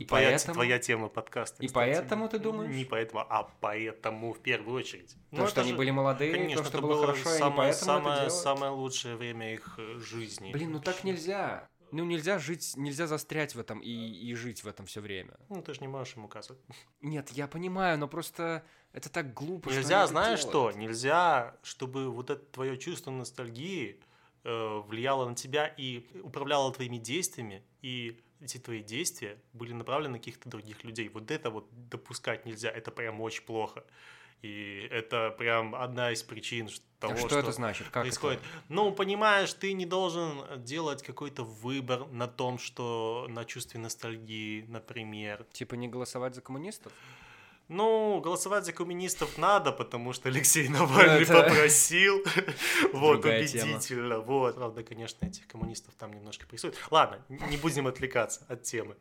И 0.00 0.06
твоя, 0.06 0.30
поэтому... 0.30 0.54
твоя 0.54 0.78
тема 0.78 1.08
подкаста. 1.08 1.62
И 1.62 1.66
кстати. 1.66 1.92
поэтому 1.92 2.28
ты 2.28 2.38
думаешь? 2.38 2.74
Не 2.74 2.84
поэтому, 2.84 3.20
а 3.28 3.50
поэтому 3.60 4.32
в 4.32 4.40
первую 4.40 4.78
очередь. 4.78 5.14
То, 5.30 5.36
ну, 5.36 5.46
что 5.46 5.60
они 5.60 5.70
же... 5.70 5.76
были 5.76 5.90
молодые, 5.90 6.32
Конечно, 6.32 6.62
то, 6.62 6.68
что 6.68 6.78
это 6.78 6.86
было, 6.86 7.06
хорошо, 7.06 7.28
самое, 7.28 7.72
самое, 7.74 8.30
самое 8.30 8.72
лучшее 8.72 9.16
время 9.16 9.52
их 9.52 9.74
э, 9.78 9.98
жизни. 9.98 10.52
Блин, 10.52 10.72
ну 10.72 10.80
так 10.80 11.04
нельзя. 11.04 11.68
Ну, 11.92 12.04
нельзя 12.04 12.38
жить, 12.38 12.74
нельзя 12.76 13.06
застрять 13.06 13.54
в 13.54 13.60
этом 13.60 13.80
и, 13.80 13.90
и 13.90 14.34
жить 14.34 14.62
в 14.62 14.68
этом 14.68 14.86
все 14.86 15.00
время. 15.00 15.36
Ну, 15.48 15.60
ты 15.60 15.74
же 15.74 15.80
не 15.80 15.88
можешь 15.88 16.14
ему 16.14 16.26
указывать. 16.26 16.62
Нет, 17.00 17.30
я 17.30 17.48
понимаю, 17.48 17.98
но 17.98 18.08
просто 18.08 18.64
это 18.92 19.10
так 19.10 19.34
глупо. 19.34 19.70
Нельзя, 19.70 20.06
знаешь 20.06 20.40
что? 20.40 20.70
Нельзя, 20.72 21.56
чтобы 21.62 22.10
вот 22.10 22.30
это 22.30 22.44
твое 22.44 22.78
чувство 22.78 23.10
ностальгии 23.10 24.00
э, 24.44 24.80
влияло 24.86 25.28
на 25.28 25.34
тебя 25.34 25.66
и 25.66 26.06
управляло 26.22 26.72
твоими 26.72 26.96
действиями, 26.96 27.64
и 27.82 28.20
эти 28.40 28.58
твои 28.58 28.82
действия 28.82 29.38
были 29.52 29.72
направлены 29.72 30.12
на 30.12 30.18
каких-то 30.18 30.48
других 30.48 30.84
людей. 30.84 31.08
Вот 31.08 31.30
это 31.30 31.50
вот 31.50 31.68
допускать 31.88 32.46
нельзя, 32.46 32.70
это 32.70 32.90
прям 32.90 33.20
очень 33.20 33.42
плохо. 33.42 33.84
И 34.42 34.88
это 34.90 35.34
прям 35.36 35.74
одна 35.74 36.12
из 36.12 36.22
причин 36.22 36.68
того, 36.98 37.12
а 37.12 37.16
что, 37.18 37.28
что 37.28 37.38
это 37.40 37.52
значит? 37.52 37.88
Как 37.90 38.04
происходит. 38.04 38.40
Это? 38.40 38.48
Ну, 38.70 38.90
понимаешь, 38.90 39.52
ты 39.52 39.74
не 39.74 39.84
должен 39.84 40.62
делать 40.64 41.02
какой-то 41.02 41.44
выбор 41.44 42.06
на 42.08 42.26
том, 42.26 42.58
что 42.58 43.26
на 43.28 43.44
чувстве 43.44 43.80
ностальгии, 43.80 44.64
например. 44.66 45.44
Типа 45.52 45.74
не 45.74 45.88
голосовать 45.88 46.34
за 46.34 46.40
коммунистов? 46.40 46.92
Ну, 47.70 48.20
голосовать 48.20 48.64
за 48.64 48.72
коммунистов 48.72 49.38
надо, 49.38 49.70
потому 49.70 50.12
что 50.12 50.28
Алексей 50.28 50.68
Навальный 50.68 51.22
Это... 51.22 51.42
попросил. 51.44 52.24
вот, 52.92 53.24
убедительно. 53.24 54.18
Вот, 54.18 54.56
правда, 54.56 54.82
конечно, 54.82 55.24
этих 55.24 55.46
коммунистов 55.46 55.94
там 55.94 56.12
немножко 56.12 56.48
прессуют. 56.48 56.76
Ладно, 56.90 57.24
не 57.28 57.56
будем 57.56 57.86
отвлекаться 57.86 58.44
от 58.48 58.64
темы. 58.64 58.96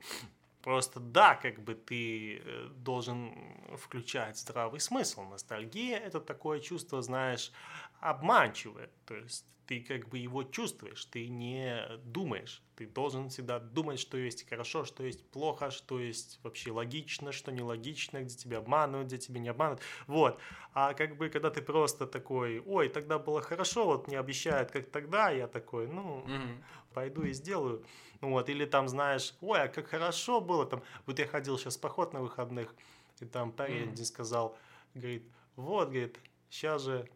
Просто 0.62 1.00
да, 1.00 1.34
как 1.34 1.64
бы 1.64 1.74
ты 1.74 2.44
э, 2.46 2.68
должен 2.76 3.34
включать 3.76 4.38
здравый 4.38 4.80
смысл. 4.80 5.24
Ностальгия— 5.24 5.98
это 6.06 6.20
такое 6.20 6.60
чувство, 6.60 7.02
знаешь, 7.02 7.52
обманчивое. 8.00 8.90
То 9.06 9.16
есть 9.16 9.46
ты 9.70 9.82
как 9.82 10.10
бы 10.10 10.18
его 10.18 10.42
чувствуешь, 10.44 11.06
ты 11.06 11.30
не 11.30 11.80
думаешь. 12.04 12.64
Ты 12.76 12.88
должен 12.88 13.30
всегда 13.30 13.60
думать, 13.60 14.00
что 14.00 14.18
есть 14.18 14.50
хорошо, 14.50 14.84
что 14.84 15.04
есть 15.04 15.30
плохо, 15.30 15.70
что 15.70 16.00
есть 16.00 16.40
вообще 16.42 16.72
логично, 16.72 17.32
что 17.32 17.52
нелогично, 17.52 18.24
где 18.24 18.36
тебя 18.36 18.58
обманывают, 18.58 19.10
где 19.10 19.20
тебя 19.20 19.40
не 19.40 19.50
обманывают. 19.50 19.84
Вот. 20.08 20.40
А 20.74 20.96
как 20.96 21.18
бы, 21.18 21.30
когда 21.30 21.52
ты 21.52 21.62
просто 21.62 22.08
такой, 22.08 22.60
ой, 22.62 22.90
тогда 22.90 23.20
было 23.20 23.44
хорошо, 23.44 23.86
вот 23.86 24.08
мне 24.08 24.18
обещают, 24.18 24.72
как 24.72 24.90
тогда, 24.90 25.30
я 25.30 25.48
такой, 25.48 25.88
ну, 25.88 26.24
mm-hmm. 26.26 26.64
пойду 26.96 27.22
и 27.22 27.34
сделаю. 27.34 27.86
Ну 28.22 28.32
вот, 28.32 28.50
или 28.50 28.66
там, 28.66 28.88
знаешь, 28.88 29.36
ой, 29.40 29.62
а 29.62 29.68
как 29.68 29.86
хорошо 29.86 30.42
было 30.42 30.66
там. 30.66 30.82
Вот 31.06 31.20
я 31.20 31.28
ходил 31.28 31.60
сейчас 31.60 31.78
в 31.78 31.82
поход 31.82 32.14
на 32.14 32.22
выходных, 32.22 32.74
и 33.20 33.26
там 33.26 33.52
парень 33.52 33.92
mm-hmm. 33.92 34.04
сказал, 34.04 34.58
говорит, 34.96 35.30
вот, 35.56 35.90
говорит, 35.90 36.18
сейчас 36.50 36.82
же 36.82 37.08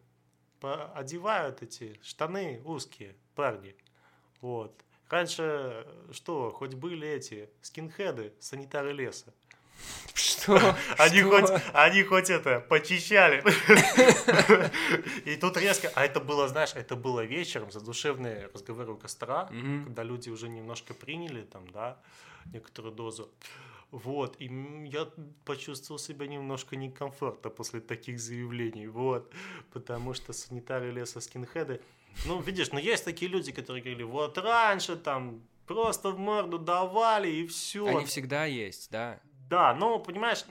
одевают 0.94 1.62
эти 1.62 1.98
штаны 2.02 2.60
узкие 2.64 3.14
парни. 3.34 3.74
Вот. 4.40 4.74
Раньше 5.08 5.86
что, 6.12 6.50
хоть 6.50 6.74
были 6.74 7.06
эти 7.06 7.48
скинхеды, 7.62 8.32
санитары 8.40 8.92
леса. 8.92 9.32
Что? 10.14 10.76
Они, 10.98 11.20
что? 11.20 11.30
Хоть, 11.30 11.62
они 11.72 12.02
хоть 12.04 12.30
это, 12.30 12.60
почищали. 12.60 13.42
И 15.24 15.36
тут 15.36 15.56
резко, 15.56 15.90
а 15.94 16.04
это 16.04 16.20
было, 16.20 16.48
знаешь, 16.48 16.72
это 16.74 16.96
было 16.96 17.24
вечером, 17.24 17.70
задушевные 17.70 18.50
разговоры 18.54 18.92
у 18.92 18.96
костра, 18.96 19.48
когда 19.84 20.02
люди 20.02 20.30
уже 20.30 20.48
немножко 20.48 20.94
приняли 20.94 21.42
там, 21.42 21.68
да, 21.68 21.98
некоторую 22.52 22.94
дозу. 22.94 23.30
Вот, 23.94 24.34
и 24.40 24.46
я 24.92 25.08
почувствовал 25.44 26.00
себя 26.00 26.26
немножко 26.26 26.74
некомфортно 26.74 27.48
после 27.48 27.80
таких 27.80 28.18
заявлений, 28.18 28.88
вот, 28.88 29.32
потому 29.72 30.14
что 30.14 30.32
санитары 30.32 30.90
леса 30.90 31.20
скинхеды, 31.20 31.80
ну, 32.26 32.40
видишь, 32.40 32.72
ну, 32.72 32.80
есть 32.80 33.04
такие 33.04 33.30
люди, 33.30 33.52
которые 33.52 33.82
говорили, 33.82 34.02
вот 34.02 34.36
раньше 34.36 34.96
там 34.96 35.42
просто 35.68 36.10
в 36.10 36.18
морду 36.18 36.58
давали 36.58 37.30
и 37.30 37.46
все. 37.46 37.86
Они 37.86 38.04
всегда 38.04 38.46
есть, 38.46 38.90
да. 38.90 39.20
Да, 39.48 39.74
но, 39.74 39.98
понимаешь, 39.98 40.44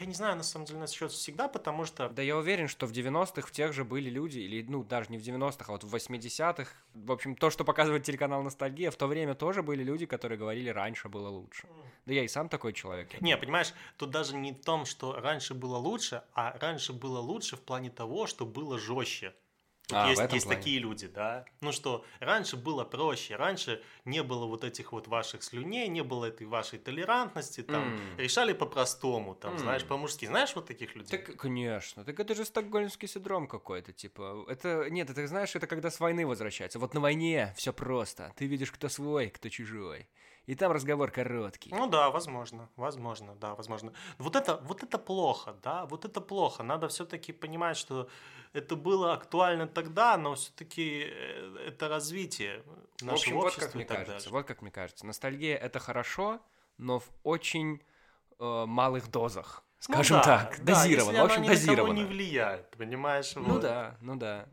я 0.00 0.06
не 0.06 0.14
знаю, 0.14 0.36
на 0.36 0.42
самом 0.42 0.66
деле, 0.66 0.80
насчет 0.80 1.12
всегда, 1.12 1.48
потому 1.48 1.84
что... 1.84 2.08
Да 2.08 2.22
я 2.22 2.36
уверен, 2.36 2.68
что 2.68 2.86
в 2.86 2.92
90-х 2.92 3.46
в 3.46 3.50
тех 3.52 3.72
же 3.72 3.84
были 3.84 4.10
люди, 4.10 4.38
или, 4.38 4.64
ну, 4.68 4.82
даже 4.82 5.10
не 5.10 5.18
в 5.18 5.22
90-х, 5.22 5.66
а 5.68 5.72
вот 5.72 5.84
в 5.84 5.94
80-х. 5.94 6.70
В 6.94 7.12
общем, 7.12 7.36
то, 7.36 7.50
что 7.50 7.64
показывает 7.64 8.02
телеканал 8.02 8.42
«Ностальгия», 8.42 8.90
в 8.90 8.96
то 8.96 9.06
время 9.06 9.34
тоже 9.34 9.62
были 9.62 9.84
люди, 9.84 10.06
которые 10.06 10.38
говорили, 10.38 10.68
раньше 10.68 11.08
было 11.08 11.28
лучше. 11.28 11.68
Да 12.06 12.14
я 12.14 12.24
и 12.24 12.28
сам 12.28 12.48
такой 12.48 12.72
человек. 12.72 13.20
Не, 13.20 13.36
понимаешь, 13.36 13.72
тут 13.96 14.10
даже 14.10 14.34
не 14.34 14.52
в 14.52 14.60
том, 14.64 14.84
что 14.84 15.12
раньше 15.12 15.54
было 15.54 15.76
лучше, 15.76 16.22
а 16.34 16.56
раньше 16.58 16.92
было 16.92 17.20
лучше 17.20 17.56
в 17.56 17.60
плане 17.60 17.90
того, 17.90 18.26
что 18.26 18.46
было 18.46 18.78
жестче. 18.78 19.32
А, 19.96 20.08
есть 20.08 20.32
есть 20.32 20.48
такие 20.48 20.78
люди, 20.78 21.06
да. 21.06 21.44
Ну 21.60 21.72
что, 21.72 22.04
раньше 22.20 22.56
было 22.56 22.84
проще, 22.84 23.36
раньше 23.36 23.82
не 24.04 24.22
было 24.22 24.46
вот 24.46 24.64
этих 24.64 24.92
вот 24.92 25.08
ваших 25.08 25.42
слюней, 25.42 25.88
не 25.88 26.02
было 26.02 26.26
этой 26.26 26.46
вашей 26.46 26.78
толерантности, 26.78 27.62
там 27.62 27.94
mm. 27.94 28.16
решали 28.18 28.52
по-простому, 28.52 29.34
там, 29.34 29.54
mm. 29.54 29.58
знаешь, 29.58 29.84
по-мужски. 29.84 30.26
Знаешь 30.26 30.54
вот 30.54 30.66
таких 30.66 30.94
людей? 30.94 31.18
Так, 31.18 31.36
конечно. 31.36 32.04
Так 32.04 32.18
это 32.20 32.34
же 32.34 32.44
стокгольмский 32.44 33.08
синдром 33.08 33.46
какой-то, 33.46 33.92
типа. 33.92 34.44
Это, 34.48 34.88
нет, 34.90 35.10
это, 35.10 35.26
знаешь, 35.26 35.54
это 35.56 35.66
когда 35.66 35.90
с 35.90 36.00
войны 36.00 36.26
возвращается. 36.26 36.78
Вот 36.78 36.94
на 36.94 37.00
войне 37.00 37.54
все 37.56 37.72
просто. 37.72 38.32
Ты 38.36 38.46
видишь, 38.46 38.70
кто 38.70 38.88
свой, 38.88 39.28
кто 39.28 39.48
чужой. 39.48 40.08
И 40.46 40.54
там 40.54 40.72
разговор 40.72 41.10
короткий. 41.10 41.70
Ну 41.72 41.86
да, 41.86 42.10
возможно, 42.10 42.68
возможно, 42.76 43.36
да, 43.36 43.54
возможно. 43.54 43.92
Вот 44.18 44.34
это, 44.34 44.56
вот 44.64 44.82
это 44.82 44.98
плохо, 44.98 45.54
да, 45.62 45.86
вот 45.86 46.04
это 46.04 46.20
плохо. 46.20 46.62
Надо 46.62 46.88
все-таки 46.88 47.32
понимать, 47.32 47.76
что 47.76 48.08
это 48.52 48.76
было 48.76 49.12
актуально 49.12 49.66
тогда, 49.66 50.16
но 50.16 50.34
все-таки 50.34 51.04
э, 51.06 51.56
это 51.68 51.88
развитие 51.88 52.62
нашего 53.00 53.10
в 53.10 53.12
общем, 53.12 53.36
общества 53.36 53.60
вот 53.60 53.66
как 53.66 53.74
мне 53.74 53.84
кажется, 53.84 54.12
дальше. 54.12 54.30
вот 54.30 54.46
как 54.46 54.62
мне 54.62 54.70
кажется, 54.70 55.06
ностальгия 55.06 55.56
это 55.56 55.78
хорошо, 55.78 56.40
но 56.76 56.98
в 57.00 57.08
очень 57.22 57.82
э, 58.38 58.64
малых 58.66 59.10
дозах, 59.10 59.62
ну 59.88 59.94
скажем 59.94 60.16
ну, 60.18 60.22
да, 60.24 60.44
так, 60.44 60.64
да, 60.64 60.74
дозировано, 60.74 61.22
в 61.22 61.24
общем, 61.26 61.44
дозировано. 61.44 61.92
не 61.92 62.04
влияет, 62.04 62.70
понимаешь? 62.76 63.34
Ну 63.34 63.44
вот. 63.44 63.62
да, 63.62 63.96
ну 64.00 64.16
да. 64.16 64.48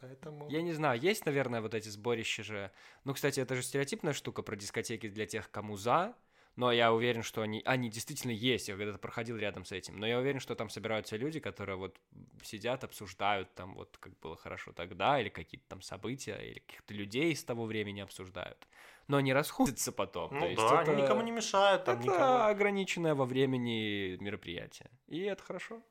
Поэтому... 0.00 0.50
Я 0.50 0.60
не 0.60 0.72
знаю, 0.72 1.00
есть, 1.00 1.24
наверное, 1.24 1.62
вот 1.62 1.72
эти 1.72 1.88
сборища 1.88 2.42
же. 2.42 2.70
Ну, 3.04 3.14
кстати, 3.14 3.40
это 3.40 3.54
же 3.54 3.62
стереотипная 3.62 4.12
штука 4.12 4.42
про 4.42 4.54
дискотеки 4.54 5.08
для 5.08 5.24
тех, 5.24 5.50
кому 5.50 5.78
за. 5.78 6.14
Но 6.56 6.70
я 6.70 6.92
уверен, 6.92 7.22
что 7.22 7.42
они, 7.42 7.62
они 7.64 7.90
действительно 7.90 8.30
есть. 8.30 8.68
Я 8.68 8.76
когда-то 8.76 8.98
проходил 8.98 9.36
рядом 9.36 9.64
с 9.64 9.72
этим. 9.72 9.98
Но 9.98 10.06
я 10.06 10.18
уверен, 10.18 10.38
что 10.38 10.54
там 10.54 10.68
собираются 10.68 11.16
люди, 11.16 11.40
которые 11.40 11.76
вот 11.76 11.98
сидят, 12.42 12.84
обсуждают 12.84 13.52
там 13.54 13.74
вот 13.74 13.96
как 13.98 14.16
было 14.20 14.36
хорошо 14.36 14.72
тогда, 14.72 15.20
или 15.20 15.28
какие-то 15.28 15.66
там 15.68 15.82
события, 15.82 16.36
или 16.36 16.60
каких-то 16.60 16.94
людей 16.94 17.34
с 17.34 17.42
того 17.42 17.64
времени 17.64 18.00
обсуждают. 18.00 18.68
Но 19.08 19.16
они 19.16 19.32
расходятся 19.32 19.90
потом. 19.90 20.32
Ну 20.32 20.40
То 20.40 20.46
есть 20.46 20.60
да, 20.60 20.82
это, 20.82 20.92
они 20.92 21.02
никому 21.02 21.22
не 21.22 21.32
мешают. 21.32 21.84
Там 21.84 21.98
это 21.98 22.04
никому... 22.04 22.44
ограниченное 22.44 23.14
во 23.14 23.24
времени 23.24 24.16
мероприятие. 24.20 24.90
И 25.08 25.20
это 25.22 25.42
хорошо. 25.42 25.82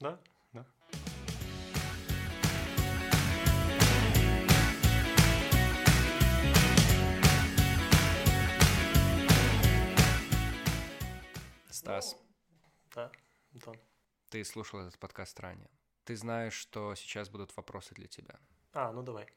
Да, 0.00 0.18
Стас. 11.78 12.16
Да, 12.92 13.12
Антон. 13.54 13.76
Ты 14.30 14.44
слушал 14.44 14.80
этот 14.80 14.98
подкаст 14.98 15.38
ранее. 15.38 15.70
Ты 16.02 16.16
знаешь, 16.16 16.54
что 16.54 16.96
сейчас 16.96 17.28
будут 17.30 17.56
вопросы 17.56 17.94
для 17.94 18.08
тебя. 18.08 18.40
А, 18.72 18.90
ну 18.90 19.02
давай. 19.02 19.28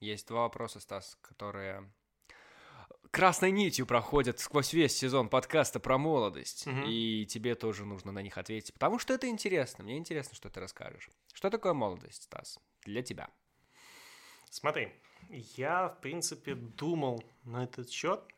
Есть 0.00 0.26
два 0.26 0.42
вопроса, 0.42 0.80
Стас, 0.80 1.16
которые 1.22 1.88
красной 3.12 3.52
нитью 3.52 3.86
проходят 3.86 4.40
сквозь 4.40 4.72
весь 4.72 4.96
сезон 4.96 5.28
подкаста 5.28 5.78
про 5.78 5.96
молодость. 5.96 6.66
Угу. 6.66 6.88
И 6.88 7.26
тебе 7.26 7.54
тоже 7.54 7.84
нужно 7.84 8.10
на 8.10 8.22
них 8.22 8.38
ответить, 8.38 8.72
потому 8.72 8.98
что 8.98 9.14
это 9.14 9.28
интересно. 9.28 9.84
Мне 9.84 9.96
интересно, 9.96 10.34
что 10.34 10.50
ты 10.50 10.58
расскажешь. 10.58 11.08
Что 11.32 11.48
такое 11.48 11.74
молодость, 11.74 12.24
Стас, 12.24 12.58
для 12.82 13.04
тебя? 13.04 13.30
Смотри, 14.50 14.92
я, 15.30 15.90
в 15.90 16.00
принципе, 16.00 16.56
думал 16.56 17.22
на 17.44 17.62
этот 17.62 17.88
счет 17.88 18.33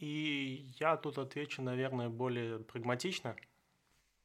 и 0.00 0.66
я 0.78 0.96
тут 0.96 1.18
отвечу, 1.18 1.62
наверное, 1.62 2.08
более 2.08 2.58
прагматично. 2.60 3.36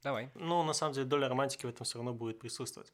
Давай. 0.03 0.29
Но 0.35 0.63
на 0.63 0.73
самом 0.73 0.93
деле 0.93 1.05
доля 1.05 1.27
романтики 1.27 1.65
в 1.65 1.69
этом 1.69 1.85
все 1.85 1.97
равно 1.97 2.13
будет 2.13 2.39
присутствовать. 2.39 2.93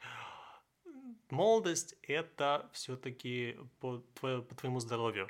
Молодость– 1.30 1.96
это 2.02 2.70
все-таки 2.74 3.58
по, 3.80 4.00
по 4.20 4.42
твоему 4.56 4.80
здоровью 4.80 5.30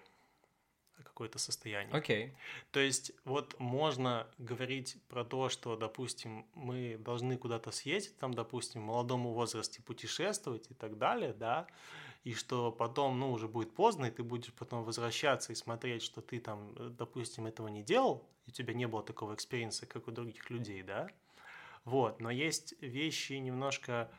какое-то 1.22 1.38
состояние. 1.38 1.94
Окей. 1.94 2.26
Okay. 2.26 2.32
То 2.72 2.80
есть 2.80 3.12
вот 3.26 3.60
можно 3.60 4.28
говорить 4.40 4.98
про 5.08 5.24
то, 5.24 5.50
что, 5.50 5.76
допустим, 5.76 6.48
мы 6.56 6.98
должны 6.98 7.38
куда-то 7.38 7.72
съездить, 7.72 8.18
там, 8.18 8.34
допустим, 8.34 8.82
в 8.82 8.86
молодом 8.86 9.28
возрасте 9.28 9.84
путешествовать 9.84 10.72
и 10.72 10.74
так 10.74 10.98
далее, 10.98 11.34
да, 11.34 11.68
и 12.24 12.34
что 12.34 12.72
потом, 12.72 13.20
ну, 13.20 13.32
уже 13.32 13.48
будет 13.48 13.76
поздно, 13.76 14.06
и 14.06 14.12
ты 14.12 14.24
будешь 14.24 14.52
потом 14.54 14.84
возвращаться 14.84 15.52
и 15.52 15.56
смотреть, 15.56 16.02
что 16.02 16.22
ты 16.22 16.40
там, 16.40 16.74
допустим, 16.98 17.46
этого 17.46 17.68
не 17.68 17.84
делал, 17.84 18.28
и 18.48 18.50
у 18.50 18.54
тебя 18.54 18.74
не 18.74 18.88
было 18.88 19.04
такого 19.04 19.36
experience 19.36 19.77
а, 19.77 19.86
как 19.86 20.08
у 20.08 20.12
других 20.12 20.50
людей, 20.50 20.82
да, 20.82 21.08
вот, 21.86 22.20
но 22.20 22.32
есть 22.32 22.74
вещи 22.82 23.34
немножко 23.34 24.10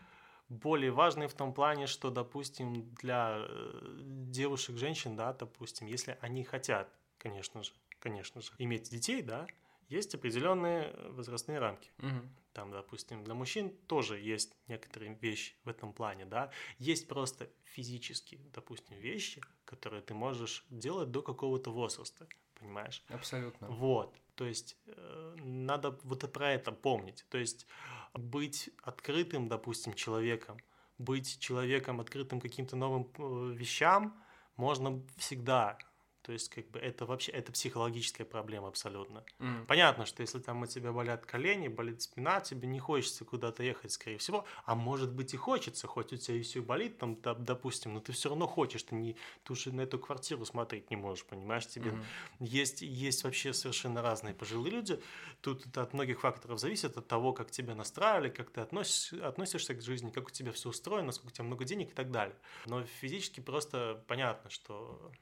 более 0.53 0.91
важные 0.91 1.29
в 1.29 1.35
том 1.35 1.55
плане, 1.55 1.87
что, 1.87 2.11
допустим, 2.11 2.95
для 2.97 3.37
э, 3.39 3.99
девушек, 4.03 4.77
женщин, 4.77 5.17
да, 5.17 5.33
допустим, 5.33 5.87
если 5.87 6.19
они 6.21 6.45
хотят, 6.45 6.93
конечно 7.19 7.63
же, 7.63 7.73
конечно 7.99 8.43
же, 8.43 8.53
иметь 8.59 8.91
детей, 8.91 9.23
да, 9.23 9.47
есть 9.89 10.15
определенные 10.15 10.95
возрастные 11.11 11.59
рамки. 11.59 11.91
Угу. 11.99 12.21
Там, 12.53 12.71
допустим, 12.71 13.25
для 13.25 13.35
мужчин 13.35 13.71
тоже 13.87 14.19
есть 14.19 14.55
некоторые 14.69 15.15
вещи 15.15 15.55
в 15.65 15.69
этом 15.69 15.93
плане, 15.93 16.27
да. 16.27 16.51
Есть 16.79 17.09
просто 17.09 17.49
физические, 17.65 18.41
допустим, 18.53 18.97
вещи, 18.99 19.41
которые 19.65 20.03
ты 20.03 20.13
можешь 20.15 20.67
делать 20.69 21.11
до 21.11 21.23
какого-то 21.23 21.71
возраста, 21.71 22.27
понимаешь? 22.59 23.03
Абсолютно. 23.09 23.69
Вот, 23.69 24.15
то 24.35 24.45
есть 24.45 24.77
э, 24.87 25.35
надо 25.43 25.99
вот 26.05 26.31
про 26.33 26.53
это 26.53 26.73
помнить. 26.73 27.25
То 27.29 27.39
есть 27.39 27.67
быть 28.15 28.71
открытым, 28.83 29.49
допустим, 29.49 29.95
человеком, 29.95 30.59
быть 30.99 31.39
человеком, 31.39 32.01
открытым 32.01 32.41
каким-то 32.41 32.77
новым 32.77 33.11
э, 33.19 33.55
вещам 33.55 34.23
можно 34.57 35.03
всегда. 35.17 35.79
То 36.23 36.33
есть, 36.33 36.49
как 36.51 36.71
бы, 36.71 36.79
это 36.79 37.05
вообще, 37.07 37.33
это 37.33 37.53
психологическая 37.53 38.25
проблема 38.27 38.69
абсолютно. 38.69 39.25
Мгм. 39.39 39.67
Понятно, 39.67 40.07
что 40.07 40.23
если 40.23 40.39
там 40.39 40.63
у 40.63 40.67
тебя 40.67 40.93
болят 40.93 41.27
колени, 41.27 41.69
болит 41.69 42.03
спина, 42.03 42.41
тебе 42.41 42.69
не 42.69 42.79
хочется 42.79 43.25
куда-то 43.25 43.63
ехать, 43.63 43.93
скорее 43.93 44.19
всего. 44.19 44.47
А 44.65 44.75
может 44.75 45.13
быть 45.13 45.35
и 45.35 45.37
хочется, 45.37 45.87
хоть 45.87 46.13
у 46.13 46.17
тебя 46.17 46.37
и 46.37 46.43
все 46.43 46.61
болит, 46.63 46.99
там, 46.99 47.15
доп- 47.15 47.41
допустим, 47.43 47.95
но 47.95 48.01
ты 48.01 48.13
все 48.13 48.29
равно 48.29 48.47
хочешь, 48.47 48.83
ты, 48.85 48.95
не, 48.95 49.17
ты 49.45 49.53
уже 49.53 49.73
на 49.73 49.83
эту 49.83 49.99
квартиру 49.99 50.45
смотреть 50.45 50.91
не 50.91 50.97
можешь, 50.97 51.25
понимаешь? 51.25 51.67
Тебе 51.67 51.91
Мгм. 51.91 52.07
есть, 52.41 52.83
есть 52.83 53.25
вообще 53.25 53.53
совершенно 53.53 54.03
разные 54.03 54.35
пожилые 54.35 54.73
люди. 54.73 55.01
Тут 55.41 55.67
это 55.67 55.83
от 55.83 55.93
многих 55.93 56.21
факторов 56.21 56.59
зависит, 56.59 56.97
от 56.97 57.09
того, 57.09 57.33
как 57.33 57.51
тебя 57.51 57.75
настраивали, 57.75 58.29
как 58.31 58.51
ты 58.51 58.61
относишь, 58.61 59.13
относишься 59.21 59.75
к 59.75 59.83
жизни, 59.83 60.11
как 60.11 60.27
у 60.29 60.31
тебя 60.31 60.53
все 60.53 60.69
устроено, 60.71 61.13
сколько 61.13 61.33
у 61.33 61.35
тебя 61.35 61.45
много 61.45 61.65
денег 61.65 61.91
и 61.91 61.95
так 61.95 62.11
далее. 62.11 62.37
Но 62.65 62.85
физически 62.85 63.41
просто 63.41 64.05
понятно, 64.09 64.51
что 64.51 65.13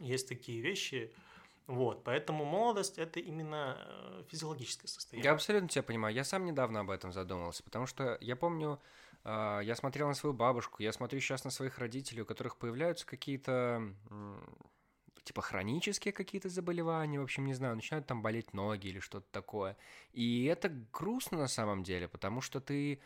есть 0.00 0.28
такие 0.28 0.60
вещи. 0.60 1.12
Вот, 1.66 2.04
поэтому 2.04 2.44
молодость 2.44 2.98
это 2.98 3.20
именно 3.20 3.78
э, 3.78 4.22
физиологическое 4.28 4.86
состояние. 4.86 5.24
Я 5.24 5.32
абсолютно 5.32 5.68
тебя 5.68 5.82
понимаю. 5.82 6.14
Я 6.14 6.24
сам 6.24 6.44
недавно 6.44 6.80
об 6.80 6.90
этом 6.90 7.12
задумался, 7.12 7.62
потому 7.62 7.86
что 7.86 8.18
я 8.20 8.36
помню, 8.36 8.78
а, 9.24 9.60
я 9.60 9.74
смотрел 9.74 10.08
на 10.08 10.14
свою 10.14 10.34
бабушку, 10.34 10.82
я 10.82 10.92
смотрю 10.92 11.20
сейчас 11.20 11.44
на 11.44 11.50
своих 11.50 11.78
родителей, 11.78 12.20
у 12.20 12.26
которых 12.26 12.58
появляются 12.58 13.06
какие-то 13.06 13.82
типа 15.24 15.40
хронические 15.40 16.12
какие-то 16.12 16.50
заболевания, 16.50 17.18
в 17.18 17.22
общем, 17.22 17.46
не 17.46 17.54
знаю, 17.54 17.76
начинают 17.76 18.06
там 18.06 18.20
болеть 18.20 18.52
ноги 18.52 18.88
или 18.88 19.00
что-то 19.00 19.26
такое. 19.32 19.76
И 20.12 20.44
это 20.44 20.68
грустно 20.92 21.38
на 21.38 21.48
самом 21.48 21.82
деле, 21.82 22.08
потому 22.08 22.42
что 22.42 22.60
ты 22.60 23.00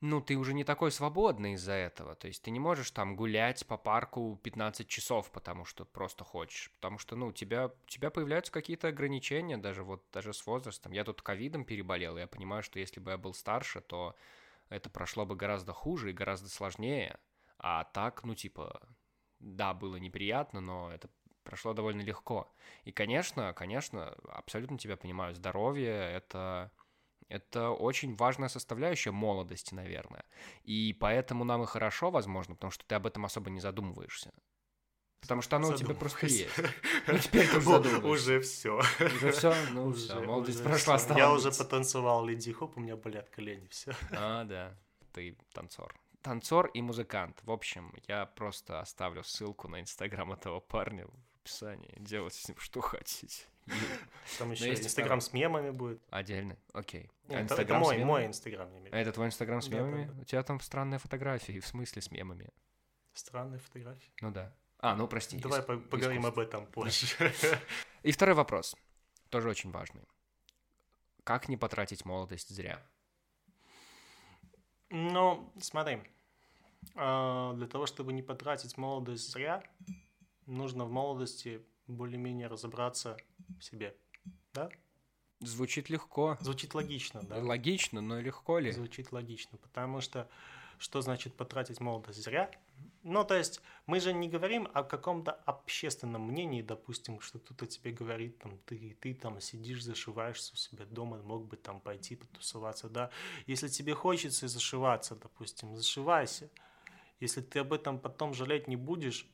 ну, 0.00 0.20
ты 0.20 0.36
уже 0.36 0.52
не 0.52 0.64
такой 0.64 0.92
свободный 0.92 1.54
из-за 1.54 1.72
этого. 1.72 2.14
То 2.14 2.26
есть 2.26 2.42
ты 2.42 2.50
не 2.50 2.60
можешь 2.60 2.90
там 2.90 3.16
гулять 3.16 3.66
по 3.66 3.78
парку 3.78 4.38
15 4.42 4.86
часов, 4.86 5.30
потому 5.30 5.64
что 5.64 5.84
просто 5.84 6.22
хочешь. 6.22 6.70
Потому 6.74 6.98
что, 6.98 7.16
ну, 7.16 7.28
у 7.28 7.32
тебя, 7.32 7.68
у 7.68 7.88
тебя 7.88 8.10
появляются 8.10 8.52
какие-то 8.52 8.88
ограничения, 8.88 9.56
даже 9.56 9.82
вот 9.82 10.04
даже 10.12 10.32
с 10.34 10.46
возрастом. 10.46 10.92
Я 10.92 11.04
тут 11.04 11.22
ковидом 11.22 11.64
переболел, 11.64 12.16
и 12.18 12.20
я 12.20 12.26
понимаю, 12.26 12.62
что 12.62 12.78
если 12.78 13.00
бы 13.00 13.12
я 13.12 13.18
был 13.18 13.32
старше, 13.32 13.80
то 13.80 14.14
это 14.68 14.90
прошло 14.90 15.24
бы 15.24 15.34
гораздо 15.34 15.72
хуже 15.72 16.10
и 16.10 16.14
гораздо 16.14 16.50
сложнее. 16.50 17.18
А 17.58 17.84
так, 17.84 18.22
ну, 18.24 18.34
типа, 18.34 18.80
да, 19.38 19.72
было 19.72 19.96
неприятно, 19.96 20.60
но 20.60 20.92
это 20.92 21.08
прошло 21.42 21.72
довольно 21.72 22.02
легко. 22.02 22.52
И, 22.84 22.92
конечно, 22.92 23.54
конечно, 23.54 24.14
абсолютно 24.28 24.76
тебя 24.76 24.96
понимаю, 24.96 25.34
здоровье— 25.34 25.92
это 26.12 26.70
это 27.28 27.70
очень 27.70 28.14
важная 28.14 28.48
составляющая 28.48 29.10
молодости, 29.10 29.74
наверное. 29.74 30.24
И 30.64 30.96
поэтому 30.98 31.44
нам 31.44 31.62
и 31.62 31.66
хорошо, 31.66 32.10
возможно, 32.10 32.54
потому 32.54 32.70
что 32.70 32.84
ты 32.86 32.94
об 32.94 33.06
этом 33.06 33.24
особо 33.24 33.50
не 33.50 33.60
задумываешься. 33.60 34.32
Потому 35.20 35.42
что 35.42 35.56
оно 35.56 35.68
у 35.68 35.74
тебя 35.74 35.94
просто 35.94 36.26
есть. 36.26 36.48
Ну, 37.08 37.18
теперь 37.18 37.48
ты 37.48 37.56
уже 37.56 37.66
задумываешься. 37.70 38.06
Уже 38.06 38.40
все. 38.40 38.80
Уже 39.00 39.32
все? 39.32 39.54
Ну, 39.72 39.92
все, 39.92 40.20
молодость 40.20 40.62
прошла, 40.62 40.98
стала 40.98 41.18
Я 41.18 41.32
уже 41.32 41.50
потанцевал 41.50 42.24
леди 42.24 42.52
хоп, 42.52 42.76
у 42.76 42.80
меня 42.80 42.96
болят 42.96 43.28
колени, 43.30 43.66
все. 43.68 43.92
А, 44.12 44.44
да, 44.44 44.76
ты 45.12 45.36
танцор. 45.52 45.94
Танцор 46.22 46.66
и 46.74 46.82
музыкант. 46.82 47.40
В 47.44 47.50
общем, 47.50 47.92
я 48.06 48.26
просто 48.26 48.80
оставлю 48.80 49.24
ссылку 49.24 49.68
на 49.68 49.80
инстаграм 49.80 50.32
этого 50.32 50.60
парня 50.60 51.06
в 51.06 51.40
описании. 51.40 51.94
Делайте 51.98 52.40
с 52.40 52.48
ним 52.48 52.58
что 52.58 52.80
хотите. 52.80 53.46
Там 54.38 54.50
еще 54.52 54.72
инстаграм 54.72 55.20
с 55.20 55.32
мемами 55.32 55.70
будет. 55.70 56.02
Отдельно? 56.10 56.56
Окей. 56.72 57.10
А 57.28 57.34
это- 57.34 57.74
мой, 57.78 58.04
мой 58.04 58.26
инстаграм, 58.26 58.68
А 58.92 58.96
это 58.96 59.12
твой 59.12 59.26
инстаграм 59.26 59.60
с 59.60 59.68
мемами? 59.68 60.10
У 60.20 60.24
тебя 60.24 60.42
там 60.42 60.60
странные 60.60 60.98
фотографии, 60.98 61.60
в 61.60 61.66
смысле 61.66 62.02
с 62.02 62.10
мемами. 62.10 62.48
Странные 63.12 63.58
фотографии. 63.58 64.12
Ну 64.20 64.30
да. 64.30 64.54
А, 64.78 64.94
ну 64.94 65.08
прости. 65.08 65.38
Давай 65.38 65.60
иск- 65.60 65.88
поговорим 65.88 66.20
искусство. 66.20 66.28
об 66.42 66.48
этом 66.48 66.66
позже. 66.66 67.32
И 68.02 68.12
второй 68.12 68.34
вопрос, 68.34 68.76
тоже 69.30 69.48
очень 69.48 69.70
важный. 69.70 70.02
Как 71.24 71.48
не 71.48 71.56
потратить 71.56 72.04
молодость 72.04 72.50
зря? 72.50 72.80
Ну, 74.90 75.52
смотри, 75.60 76.02
а, 76.94 77.54
для 77.54 77.66
того, 77.66 77.86
чтобы 77.86 78.12
не 78.12 78.22
потратить 78.22 78.76
молодость 78.76 79.32
зря, 79.32 79.62
нужно 80.46 80.84
в 80.84 80.90
молодости 80.92 81.64
более-менее 81.88 82.46
разобраться 82.46 83.16
себе. 83.60 83.96
Да? 84.52 84.68
Звучит 85.40 85.90
легко. 85.90 86.38
Звучит 86.40 86.74
логично, 86.74 87.22
да? 87.22 87.38
Логично, 87.38 88.00
но 88.00 88.20
легко 88.20 88.58
ли? 88.58 88.72
Звучит 88.72 89.12
логично, 89.12 89.58
потому 89.58 90.00
что 90.00 90.28
что 90.78 91.00
значит 91.00 91.34
потратить 91.34 91.80
молодость 91.80 92.22
зря? 92.22 92.50
Ну, 93.02 93.24
то 93.24 93.34
есть 93.34 93.60
мы 93.86 94.00
же 94.00 94.12
не 94.12 94.28
говорим 94.28 94.68
о 94.74 94.82
каком-то 94.82 95.32
общественном 95.32 96.22
мнении, 96.22 96.60
допустим, 96.60 97.20
что 97.20 97.38
кто-то 97.38 97.66
тебе 97.66 97.92
говорит, 97.92 98.38
там, 98.38 98.58
ты, 98.66 98.96
ты 99.00 99.14
там 99.14 99.40
сидишь, 99.40 99.84
зашиваешься 99.84 100.52
у 100.54 100.56
себя 100.56 100.84
дома, 100.84 101.22
мог 101.22 101.46
бы 101.46 101.56
там 101.56 101.80
пойти 101.80 102.16
потусоваться, 102.16 102.88
да. 102.88 103.10
Если 103.46 103.68
тебе 103.68 103.94
хочется 103.94 104.48
зашиваться, 104.48 105.14
допустим, 105.14 105.76
зашивайся. 105.76 106.50
Если 107.20 107.40
ты 107.40 107.60
об 107.60 107.72
этом 107.72 107.98
потом 107.98 108.34
жалеть 108.34 108.68
не 108.68 108.76
будешь, 108.76 109.26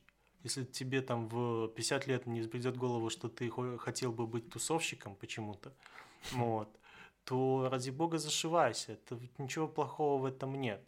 если 0.43 0.65
тебе 0.65 1.01
там 1.01 1.27
в 1.27 1.69
50 1.69 2.07
лет 2.07 2.27
не 2.27 2.41
придет 2.47 2.75
в 2.75 2.79
голову, 2.79 3.09
что 3.09 3.29
ты 3.29 3.49
хо- 3.49 3.77
хотел 3.77 4.11
бы 4.11 4.27
быть 4.27 4.49
тусовщиком 4.49 5.15
почему-то, 5.15 5.73
вот, 6.31 6.69
то 7.23 7.69
ради 7.71 7.89
бога 7.89 8.17
зашивайся. 8.17 8.93
Это 8.93 9.19
ничего 9.37 9.67
плохого 9.67 10.21
в 10.21 10.25
этом 10.25 10.59
нет. 10.59 10.85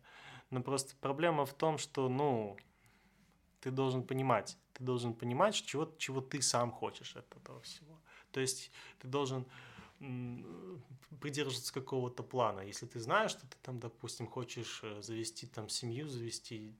Но 0.50 0.62
просто 0.62 0.96
проблема 1.02 1.46
в 1.46 1.54
том, 1.54 1.78
что, 1.78 2.10
ну, 2.10 2.58
ты 3.62 3.72
должен 3.72 4.04
понимать, 4.04 4.58
ты 4.74 4.84
должен 4.84 5.14
понимать, 5.14 5.56
чего, 5.56 5.92
чего 5.98 6.22
ты 6.22 6.42
сам 6.42 6.72
хочешь 6.72 7.16
от 7.16 7.36
этого 7.36 7.62
всего. 7.62 8.00
То 8.32 8.42
есть 8.42 8.72
ты 9.00 9.08
должен 9.08 9.46
придерживаться 11.22 11.74
какого-то 11.74 12.24
плана. 12.24 12.62
Если 12.62 12.86
ты 12.86 13.00
знаешь, 13.00 13.32
что 13.32 13.42
ты 13.48 13.58
там, 13.62 13.80
допустим, 13.80 14.28
хочешь 14.28 14.82
э, 14.84 15.02
завести 15.02 15.48
там 15.48 15.70
семью, 15.70 16.08
завести 16.08 16.74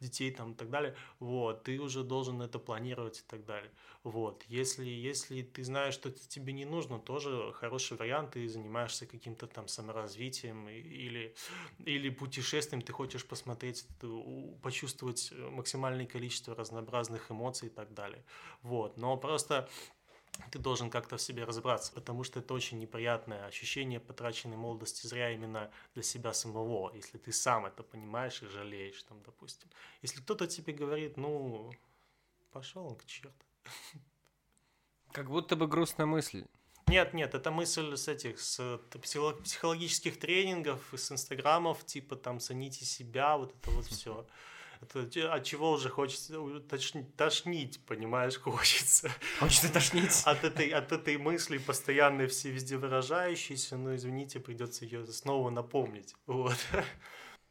детей 0.00 0.30
там 0.32 0.52
и 0.52 0.54
так 0.54 0.70
далее, 0.70 0.96
вот, 1.20 1.62
ты 1.62 1.78
уже 1.78 2.02
должен 2.02 2.42
это 2.42 2.58
планировать 2.58 3.20
и 3.20 3.22
так 3.26 3.44
далее. 3.44 3.70
Вот, 4.02 4.44
если, 4.48 4.84
если 4.86 5.42
ты 5.42 5.64
знаешь, 5.64 5.94
что 5.94 6.08
это 6.08 6.28
тебе 6.28 6.52
не 6.52 6.64
нужно, 6.64 6.98
тоже 6.98 7.52
хороший 7.54 7.96
вариант, 7.96 8.32
ты 8.32 8.48
занимаешься 8.48 9.06
каким-то 9.06 9.46
там 9.46 9.68
саморазвитием 9.68 10.68
или, 10.68 11.34
или 11.78 12.10
путешествием, 12.10 12.82
ты 12.82 12.92
хочешь 12.92 13.24
посмотреть, 13.24 13.86
у- 14.02 14.56
почувствовать 14.62 15.30
э, 15.32 15.50
максимальное 15.50 16.06
количество 16.06 16.54
разнообразных 16.54 17.30
эмоций 17.30 17.68
и 17.68 17.70
так 17.70 17.94
далее. 17.94 18.24
Вот, 18.62 18.96
но 18.96 19.16
просто 19.16 19.68
ты 20.50 20.58
должен 20.58 20.90
как-то 20.90 21.16
в 21.16 21.22
себе 21.22 21.44
разобраться, 21.44 21.92
потому 21.92 22.24
что 22.24 22.40
это 22.40 22.54
очень 22.54 22.78
неприятное 22.78 23.46
ощущение 23.46 24.00
потраченной 24.00 24.56
молодости 24.56 25.06
зря 25.06 25.32
именно 25.32 25.70
для 25.94 26.02
себя 26.02 26.32
самого, 26.32 26.92
если 26.94 27.18
ты 27.18 27.32
сам 27.32 27.66
это 27.66 27.82
понимаешь 27.82 28.42
и 28.42 28.46
жалеешь, 28.46 29.02
там, 29.04 29.22
допустим. 29.22 29.68
Если 30.02 30.20
кто-то 30.20 30.46
тебе 30.46 30.72
говорит, 30.72 31.16
ну, 31.16 31.72
пошел 32.52 32.86
он 32.86 32.96
к 32.96 33.04
черту. 33.04 33.32
Как 35.12 35.28
будто 35.28 35.56
бы 35.56 35.66
грустная 35.66 36.06
мысль. 36.06 36.44
Нет, 36.86 37.14
нет, 37.14 37.34
это 37.34 37.50
мысль 37.50 37.96
с 37.96 38.08
этих, 38.08 38.40
с 38.40 38.78
психологических 38.90 40.18
тренингов, 40.18 40.92
с 40.94 41.10
инстаграмов, 41.12 41.84
типа 41.86 42.16
там 42.16 42.40
«цените 42.40 42.84
себя», 42.84 43.36
вот 43.36 43.54
это 43.54 43.70
вот 43.70 43.86
все. 43.86 44.26
Это 44.92 45.32
от 45.32 45.44
чего 45.44 45.70
уже 45.72 45.88
хочется 45.88 46.40
у- 46.40 46.58
тошни- 46.58 47.10
тошнить, 47.16 47.80
понимаешь, 47.86 48.36
хочется. 48.40 49.10
Хочется 49.38 49.72
тошнить. 49.72 50.22
От 50.24 50.44
этой, 50.44 50.68
от 50.68 50.92
этой 50.92 51.16
мысли, 51.16 51.58
постоянной 51.58 52.26
все 52.26 52.50
везде 52.50 52.76
выражающейся, 52.76 53.76
ну, 53.76 53.94
извините, 53.94 54.40
придется 54.40 54.84
ее 54.84 55.06
снова 55.06 55.50
напомнить. 55.50 56.14
Вот. 56.26 56.56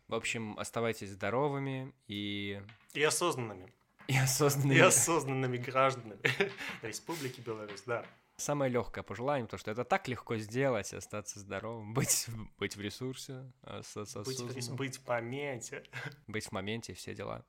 В 0.07 0.15
общем, 0.15 0.57
оставайтесь 0.59 1.09
здоровыми 1.11 1.93
и, 2.07 2.61
И 2.93 3.01
осознанными. 3.03 3.73
и 4.07 4.17
осознанными. 4.17 4.77
И 4.77 4.81
осознанными 4.81 5.57
гражданами 5.57 6.19
Республики 6.81 7.41
Беларусь, 7.41 7.83
да. 7.85 8.05
Самое 8.35 8.71
легкое 8.71 9.03
пожелание, 9.03 9.45
потому 9.45 9.59
что 9.59 9.71
это 9.71 9.83
так 9.83 10.07
легко 10.07 10.37
сделать, 10.37 10.93
остаться 10.93 11.39
здоровым, 11.39 11.93
быть, 11.93 12.27
в- 12.27 12.57
быть 12.57 12.75
в 12.75 12.81
ресурсе, 12.81 13.51
остаться 13.61 14.23
Быть, 14.23 14.39
в 14.39 14.75
быть 14.75 14.97
в 14.97 15.07
моменте. 15.07 15.83
быть 16.27 16.47
в 16.47 16.51
моменте, 16.51 16.93
все 16.93 17.13
дела. 17.13 17.45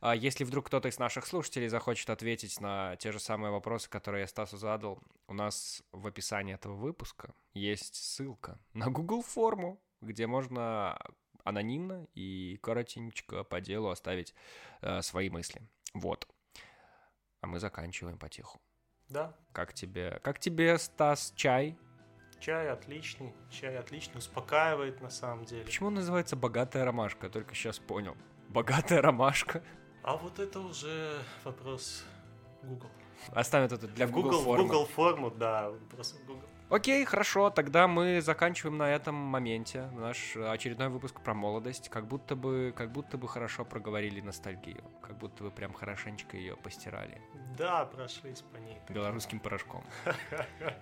А 0.00 0.14
если 0.14 0.44
вдруг 0.44 0.66
кто-то 0.66 0.88
из 0.88 0.98
наших 0.98 1.26
слушателей 1.26 1.68
захочет 1.68 2.10
ответить 2.10 2.60
на 2.60 2.96
те 2.96 3.12
же 3.12 3.18
самые 3.20 3.52
вопросы, 3.52 3.88
которые 3.88 4.22
я 4.22 4.26
Стасу 4.26 4.56
задал, 4.56 5.02
у 5.28 5.34
нас 5.34 5.82
в 5.92 6.06
описании 6.06 6.54
этого 6.54 6.74
выпуска 6.74 7.34
есть 7.54 7.94
ссылка 7.94 8.58
на 8.72 8.90
Google 8.90 9.22
форму, 9.22 9.80
где 10.02 10.26
можно 10.26 10.98
анонимно 11.44 12.06
и 12.14 12.58
коротенько 12.62 13.44
по 13.44 13.60
делу 13.60 13.88
оставить 13.88 14.34
э, 14.82 15.00
свои 15.02 15.30
мысли. 15.30 15.62
Вот. 15.94 16.28
А 17.40 17.46
мы 17.46 17.58
заканчиваем 17.58 18.18
потиху. 18.18 18.60
Да, 19.08 19.34
Как 19.52 19.72
тебе, 19.74 20.20
как 20.22 20.38
тебе, 20.38 20.78
Стас, 20.78 21.32
чай? 21.36 21.76
чай 22.40 22.68
отличный, 22.70 23.32
чай 23.50 23.76
отличный, 23.78 24.18
успокаивает 24.18 25.00
на 25.00 25.08
самом 25.10 25.44
деле. 25.44 25.64
Почему 25.64 25.88
он 25.88 25.94
называется 25.94 26.36
«Богатая 26.36 26.84
ромашка»? 26.84 27.26
Я 27.26 27.32
только 27.32 27.54
сейчас 27.54 27.78
понял. 27.78 28.16
«Богатая 28.48 29.00
ромашка». 29.00 29.62
А 30.02 30.16
вот 30.16 30.38
это 30.38 30.60
уже 30.60 31.18
вопрос 31.44 32.04
Google. 32.62 32.90
Оставим 33.28 33.66
это 33.66 33.78
для 33.88 34.06
Google, 34.06 34.22
Google, 34.30 34.42
формы. 34.44 34.62
Google 34.64 34.86
форму, 34.86 35.30
да, 35.30 35.72
просто 35.90 36.22
Google. 36.24 36.48
Окей, 36.70 37.04
хорошо, 37.04 37.50
тогда 37.50 37.86
мы 37.86 38.20
заканчиваем 38.22 38.78
на 38.78 38.90
этом 38.90 39.14
моменте 39.14 39.88
наш 39.92 40.34
очередной 40.34 40.88
выпуск 40.88 41.20
про 41.20 41.34
молодость. 41.34 41.88
Как 41.90 42.06
будто 42.08 42.34
бы, 42.34 42.72
как 42.76 42.90
будто 42.90 43.18
бы 43.18 43.28
хорошо 43.28 43.64
проговорили 43.64 44.20
ностальгию. 44.22 44.82
Как 45.02 45.16
будто 45.18 45.44
бы 45.44 45.50
прям 45.50 45.72
хорошенечко 45.74 46.36
ее 46.36 46.56
постирали 46.56 47.20
Да, 47.56 47.84
прошлись 47.84 48.40
по 48.40 48.56
ней. 48.56 48.78
белорусским 48.88 49.40
порошком. 49.40 49.84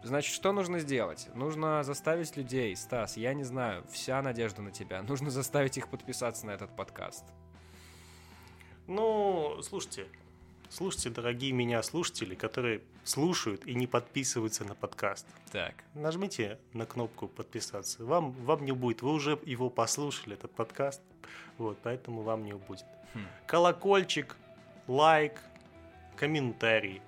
Значит, 0.05 0.33
что 0.35 0.53
нужно 0.53 0.78
сделать? 0.78 1.28
Нужно 1.35 1.83
заставить 1.83 2.37
людей, 2.37 2.74
Стас, 2.76 3.16
я 3.16 3.35
не 3.35 3.45
знаю, 3.45 3.85
вся 3.91 4.22
надежда 4.22 4.62
на 4.62 4.70
тебя. 4.70 5.03
Нужно 5.03 5.30
заставить 5.30 5.76
их 5.76 5.89
подписаться 5.89 6.47
на 6.47 6.53
этот 6.53 6.74
подкаст. 6.76 7.24
Ну, 8.87 9.61
слушайте, 9.62 10.07
слушайте, 10.72 11.10
дорогие 11.10 11.52
меня 11.52 11.82
слушатели, 11.82 12.34
которые 12.34 12.80
слушают 13.04 13.66
и 13.66 13.74
не 13.74 13.86
подписываются 13.86 14.64
на 14.64 14.74
подкаст. 14.74 15.26
Так. 15.50 15.74
Нажмите 15.94 16.58
на 16.72 16.86
кнопку 16.86 17.28
подписаться. 17.28 18.04
Вам, 18.04 18.32
вам 18.32 18.64
не 18.64 18.72
будет. 18.72 19.02
Вы 19.02 19.12
уже 19.12 19.38
его 19.44 19.70
послушали, 19.70 20.34
этот 20.34 20.52
подкаст. 20.54 21.02
Вот, 21.58 21.78
поэтому 21.82 22.22
вам 22.22 22.44
не 22.44 22.54
будет. 22.54 22.86
Хм. 23.14 23.26
Колокольчик, 23.46 24.36
лайк, 24.88 25.38
комментарий. 26.16 27.02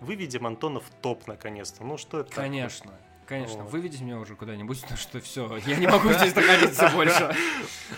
Выведем 0.00 0.46
Антона 0.46 0.80
в 0.80 0.90
топ 1.00 1.26
наконец-то. 1.26 1.82
Ну 1.84 1.96
что 1.96 2.20
это? 2.20 2.30
такое? 2.30 2.44
Конечно. 2.44 2.92
Конечно, 3.26 3.64
Вот. 3.64 3.72
выведите 3.72 4.04
меня 4.04 4.20
уже 4.20 4.36
куда-нибудь, 4.36 4.80
потому 4.82 4.98
что 4.98 5.20
все, 5.20 5.56
я 5.66 5.76
не 5.76 5.88
могу 5.88 6.12
здесь 6.12 6.32
находиться 6.32 6.90
больше. 6.94 7.34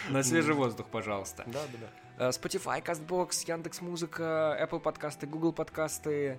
На 0.09 0.23
свежий 0.23 0.55
воздух, 0.55 0.87
пожалуйста. 0.87 1.45
Да, 1.47 1.65
да, 1.73 1.79
да. 1.83 2.08
Э, 2.19 2.31
Spotify, 2.31 2.83
CastBox, 2.85 3.45
Яндекс.Музыка, 3.47 4.59
Apple 4.61 4.81
подкасты, 4.81 5.27
Google 5.27 5.53
подкасты. 5.53 6.39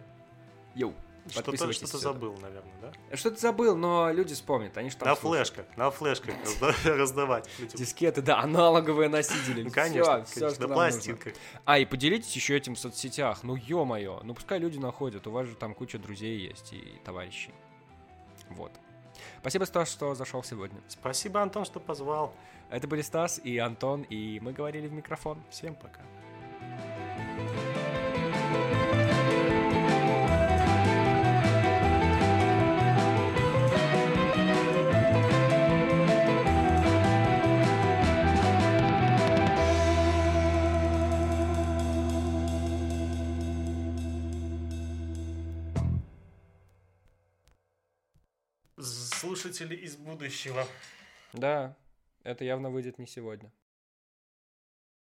Йоу, 0.76 0.94
Что-то, 1.30 1.56
сюда. 1.74 1.98
забыл, 1.98 2.34
наверное, 2.42 2.72
да? 2.82 3.16
Что-то 3.18 3.40
забыл, 3.40 3.76
но 3.76 4.12
люди 4.12 4.34
вспомнят, 4.34 4.78
они 4.78 4.90
что 4.90 5.06
на 5.06 5.16
флешках, 5.16 5.66
на 5.78 5.90
флешках 5.90 6.36
разда- 6.44 6.76
раздавать. 6.98 7.50
Дискеты, 7.74 8.22
да, 8.22 8.40
аналоговые 8.40 9.10
носители. 9.10 9.64
Ну, 9.64 9.72
Конечно, 9.72 10.24
всё, 10.26 10.40
конечно, 10.40 10.50
что 10.56 10.68
на 10.68 10.76
нам 10.76 10.78
нужно. 10.78 10.92
пластинках. 10.92 11.34
А, 11.66 11.80
и 11.80 11.86
поделитесь 11.86 12.36
еще 12.36 12.56
этим 12.58 12.76
в 12.76 12.80
соцсетях. 12.80 13.44
Ну, 13.44 13.56
ё-моё. 13.56 14.20
Ну, 14.24 14.34
пускай 14.34 14.60
люди 14.60 14.78
находят. 14.78 15.26
У 15.28 15.32
вас 15.32 15.48
же 15.48 15.56
там 15.56 15.74
куча 15.74 15.98
друзей 15.98 16.40
есть 16.40 16.74
и 16.74 17.00
товарищей. 17.04 17.54
Вот. 18.50 18.72
Спасибо, 19.42 19.64
Стас, 19.66 19.90
что 19.92 20.16
зашел 20.16 20.44
сегодня. 20.44 20.80
Спасибо, 20.88 21.42
Антон, 21.42 21.66
что 21.66 21.80
позвал. 21.80 22.34
Это 22.70 22.88
были 22.88 23.02
Стас 23.02 23.42
и 23.44 23.58
Антон, 23.58 24.04
и 24.04 24.40
мы 24.42 24.54
говорили 24.54 24.88
в 24.88 24.94
микрофон. 24.94 25.44
Всем 25.50 25.76
пока. 25.76 26.02
Слушатели 48.78 49.76
из 49.76 49.98
будущего. 49.98 50.66
Да, 51.34 51.76
это 52.24 52.44
явно 52.44 52.70
выйдет 52.70 53.00
не 53.00 53.08
сегодня. 53.08 53.52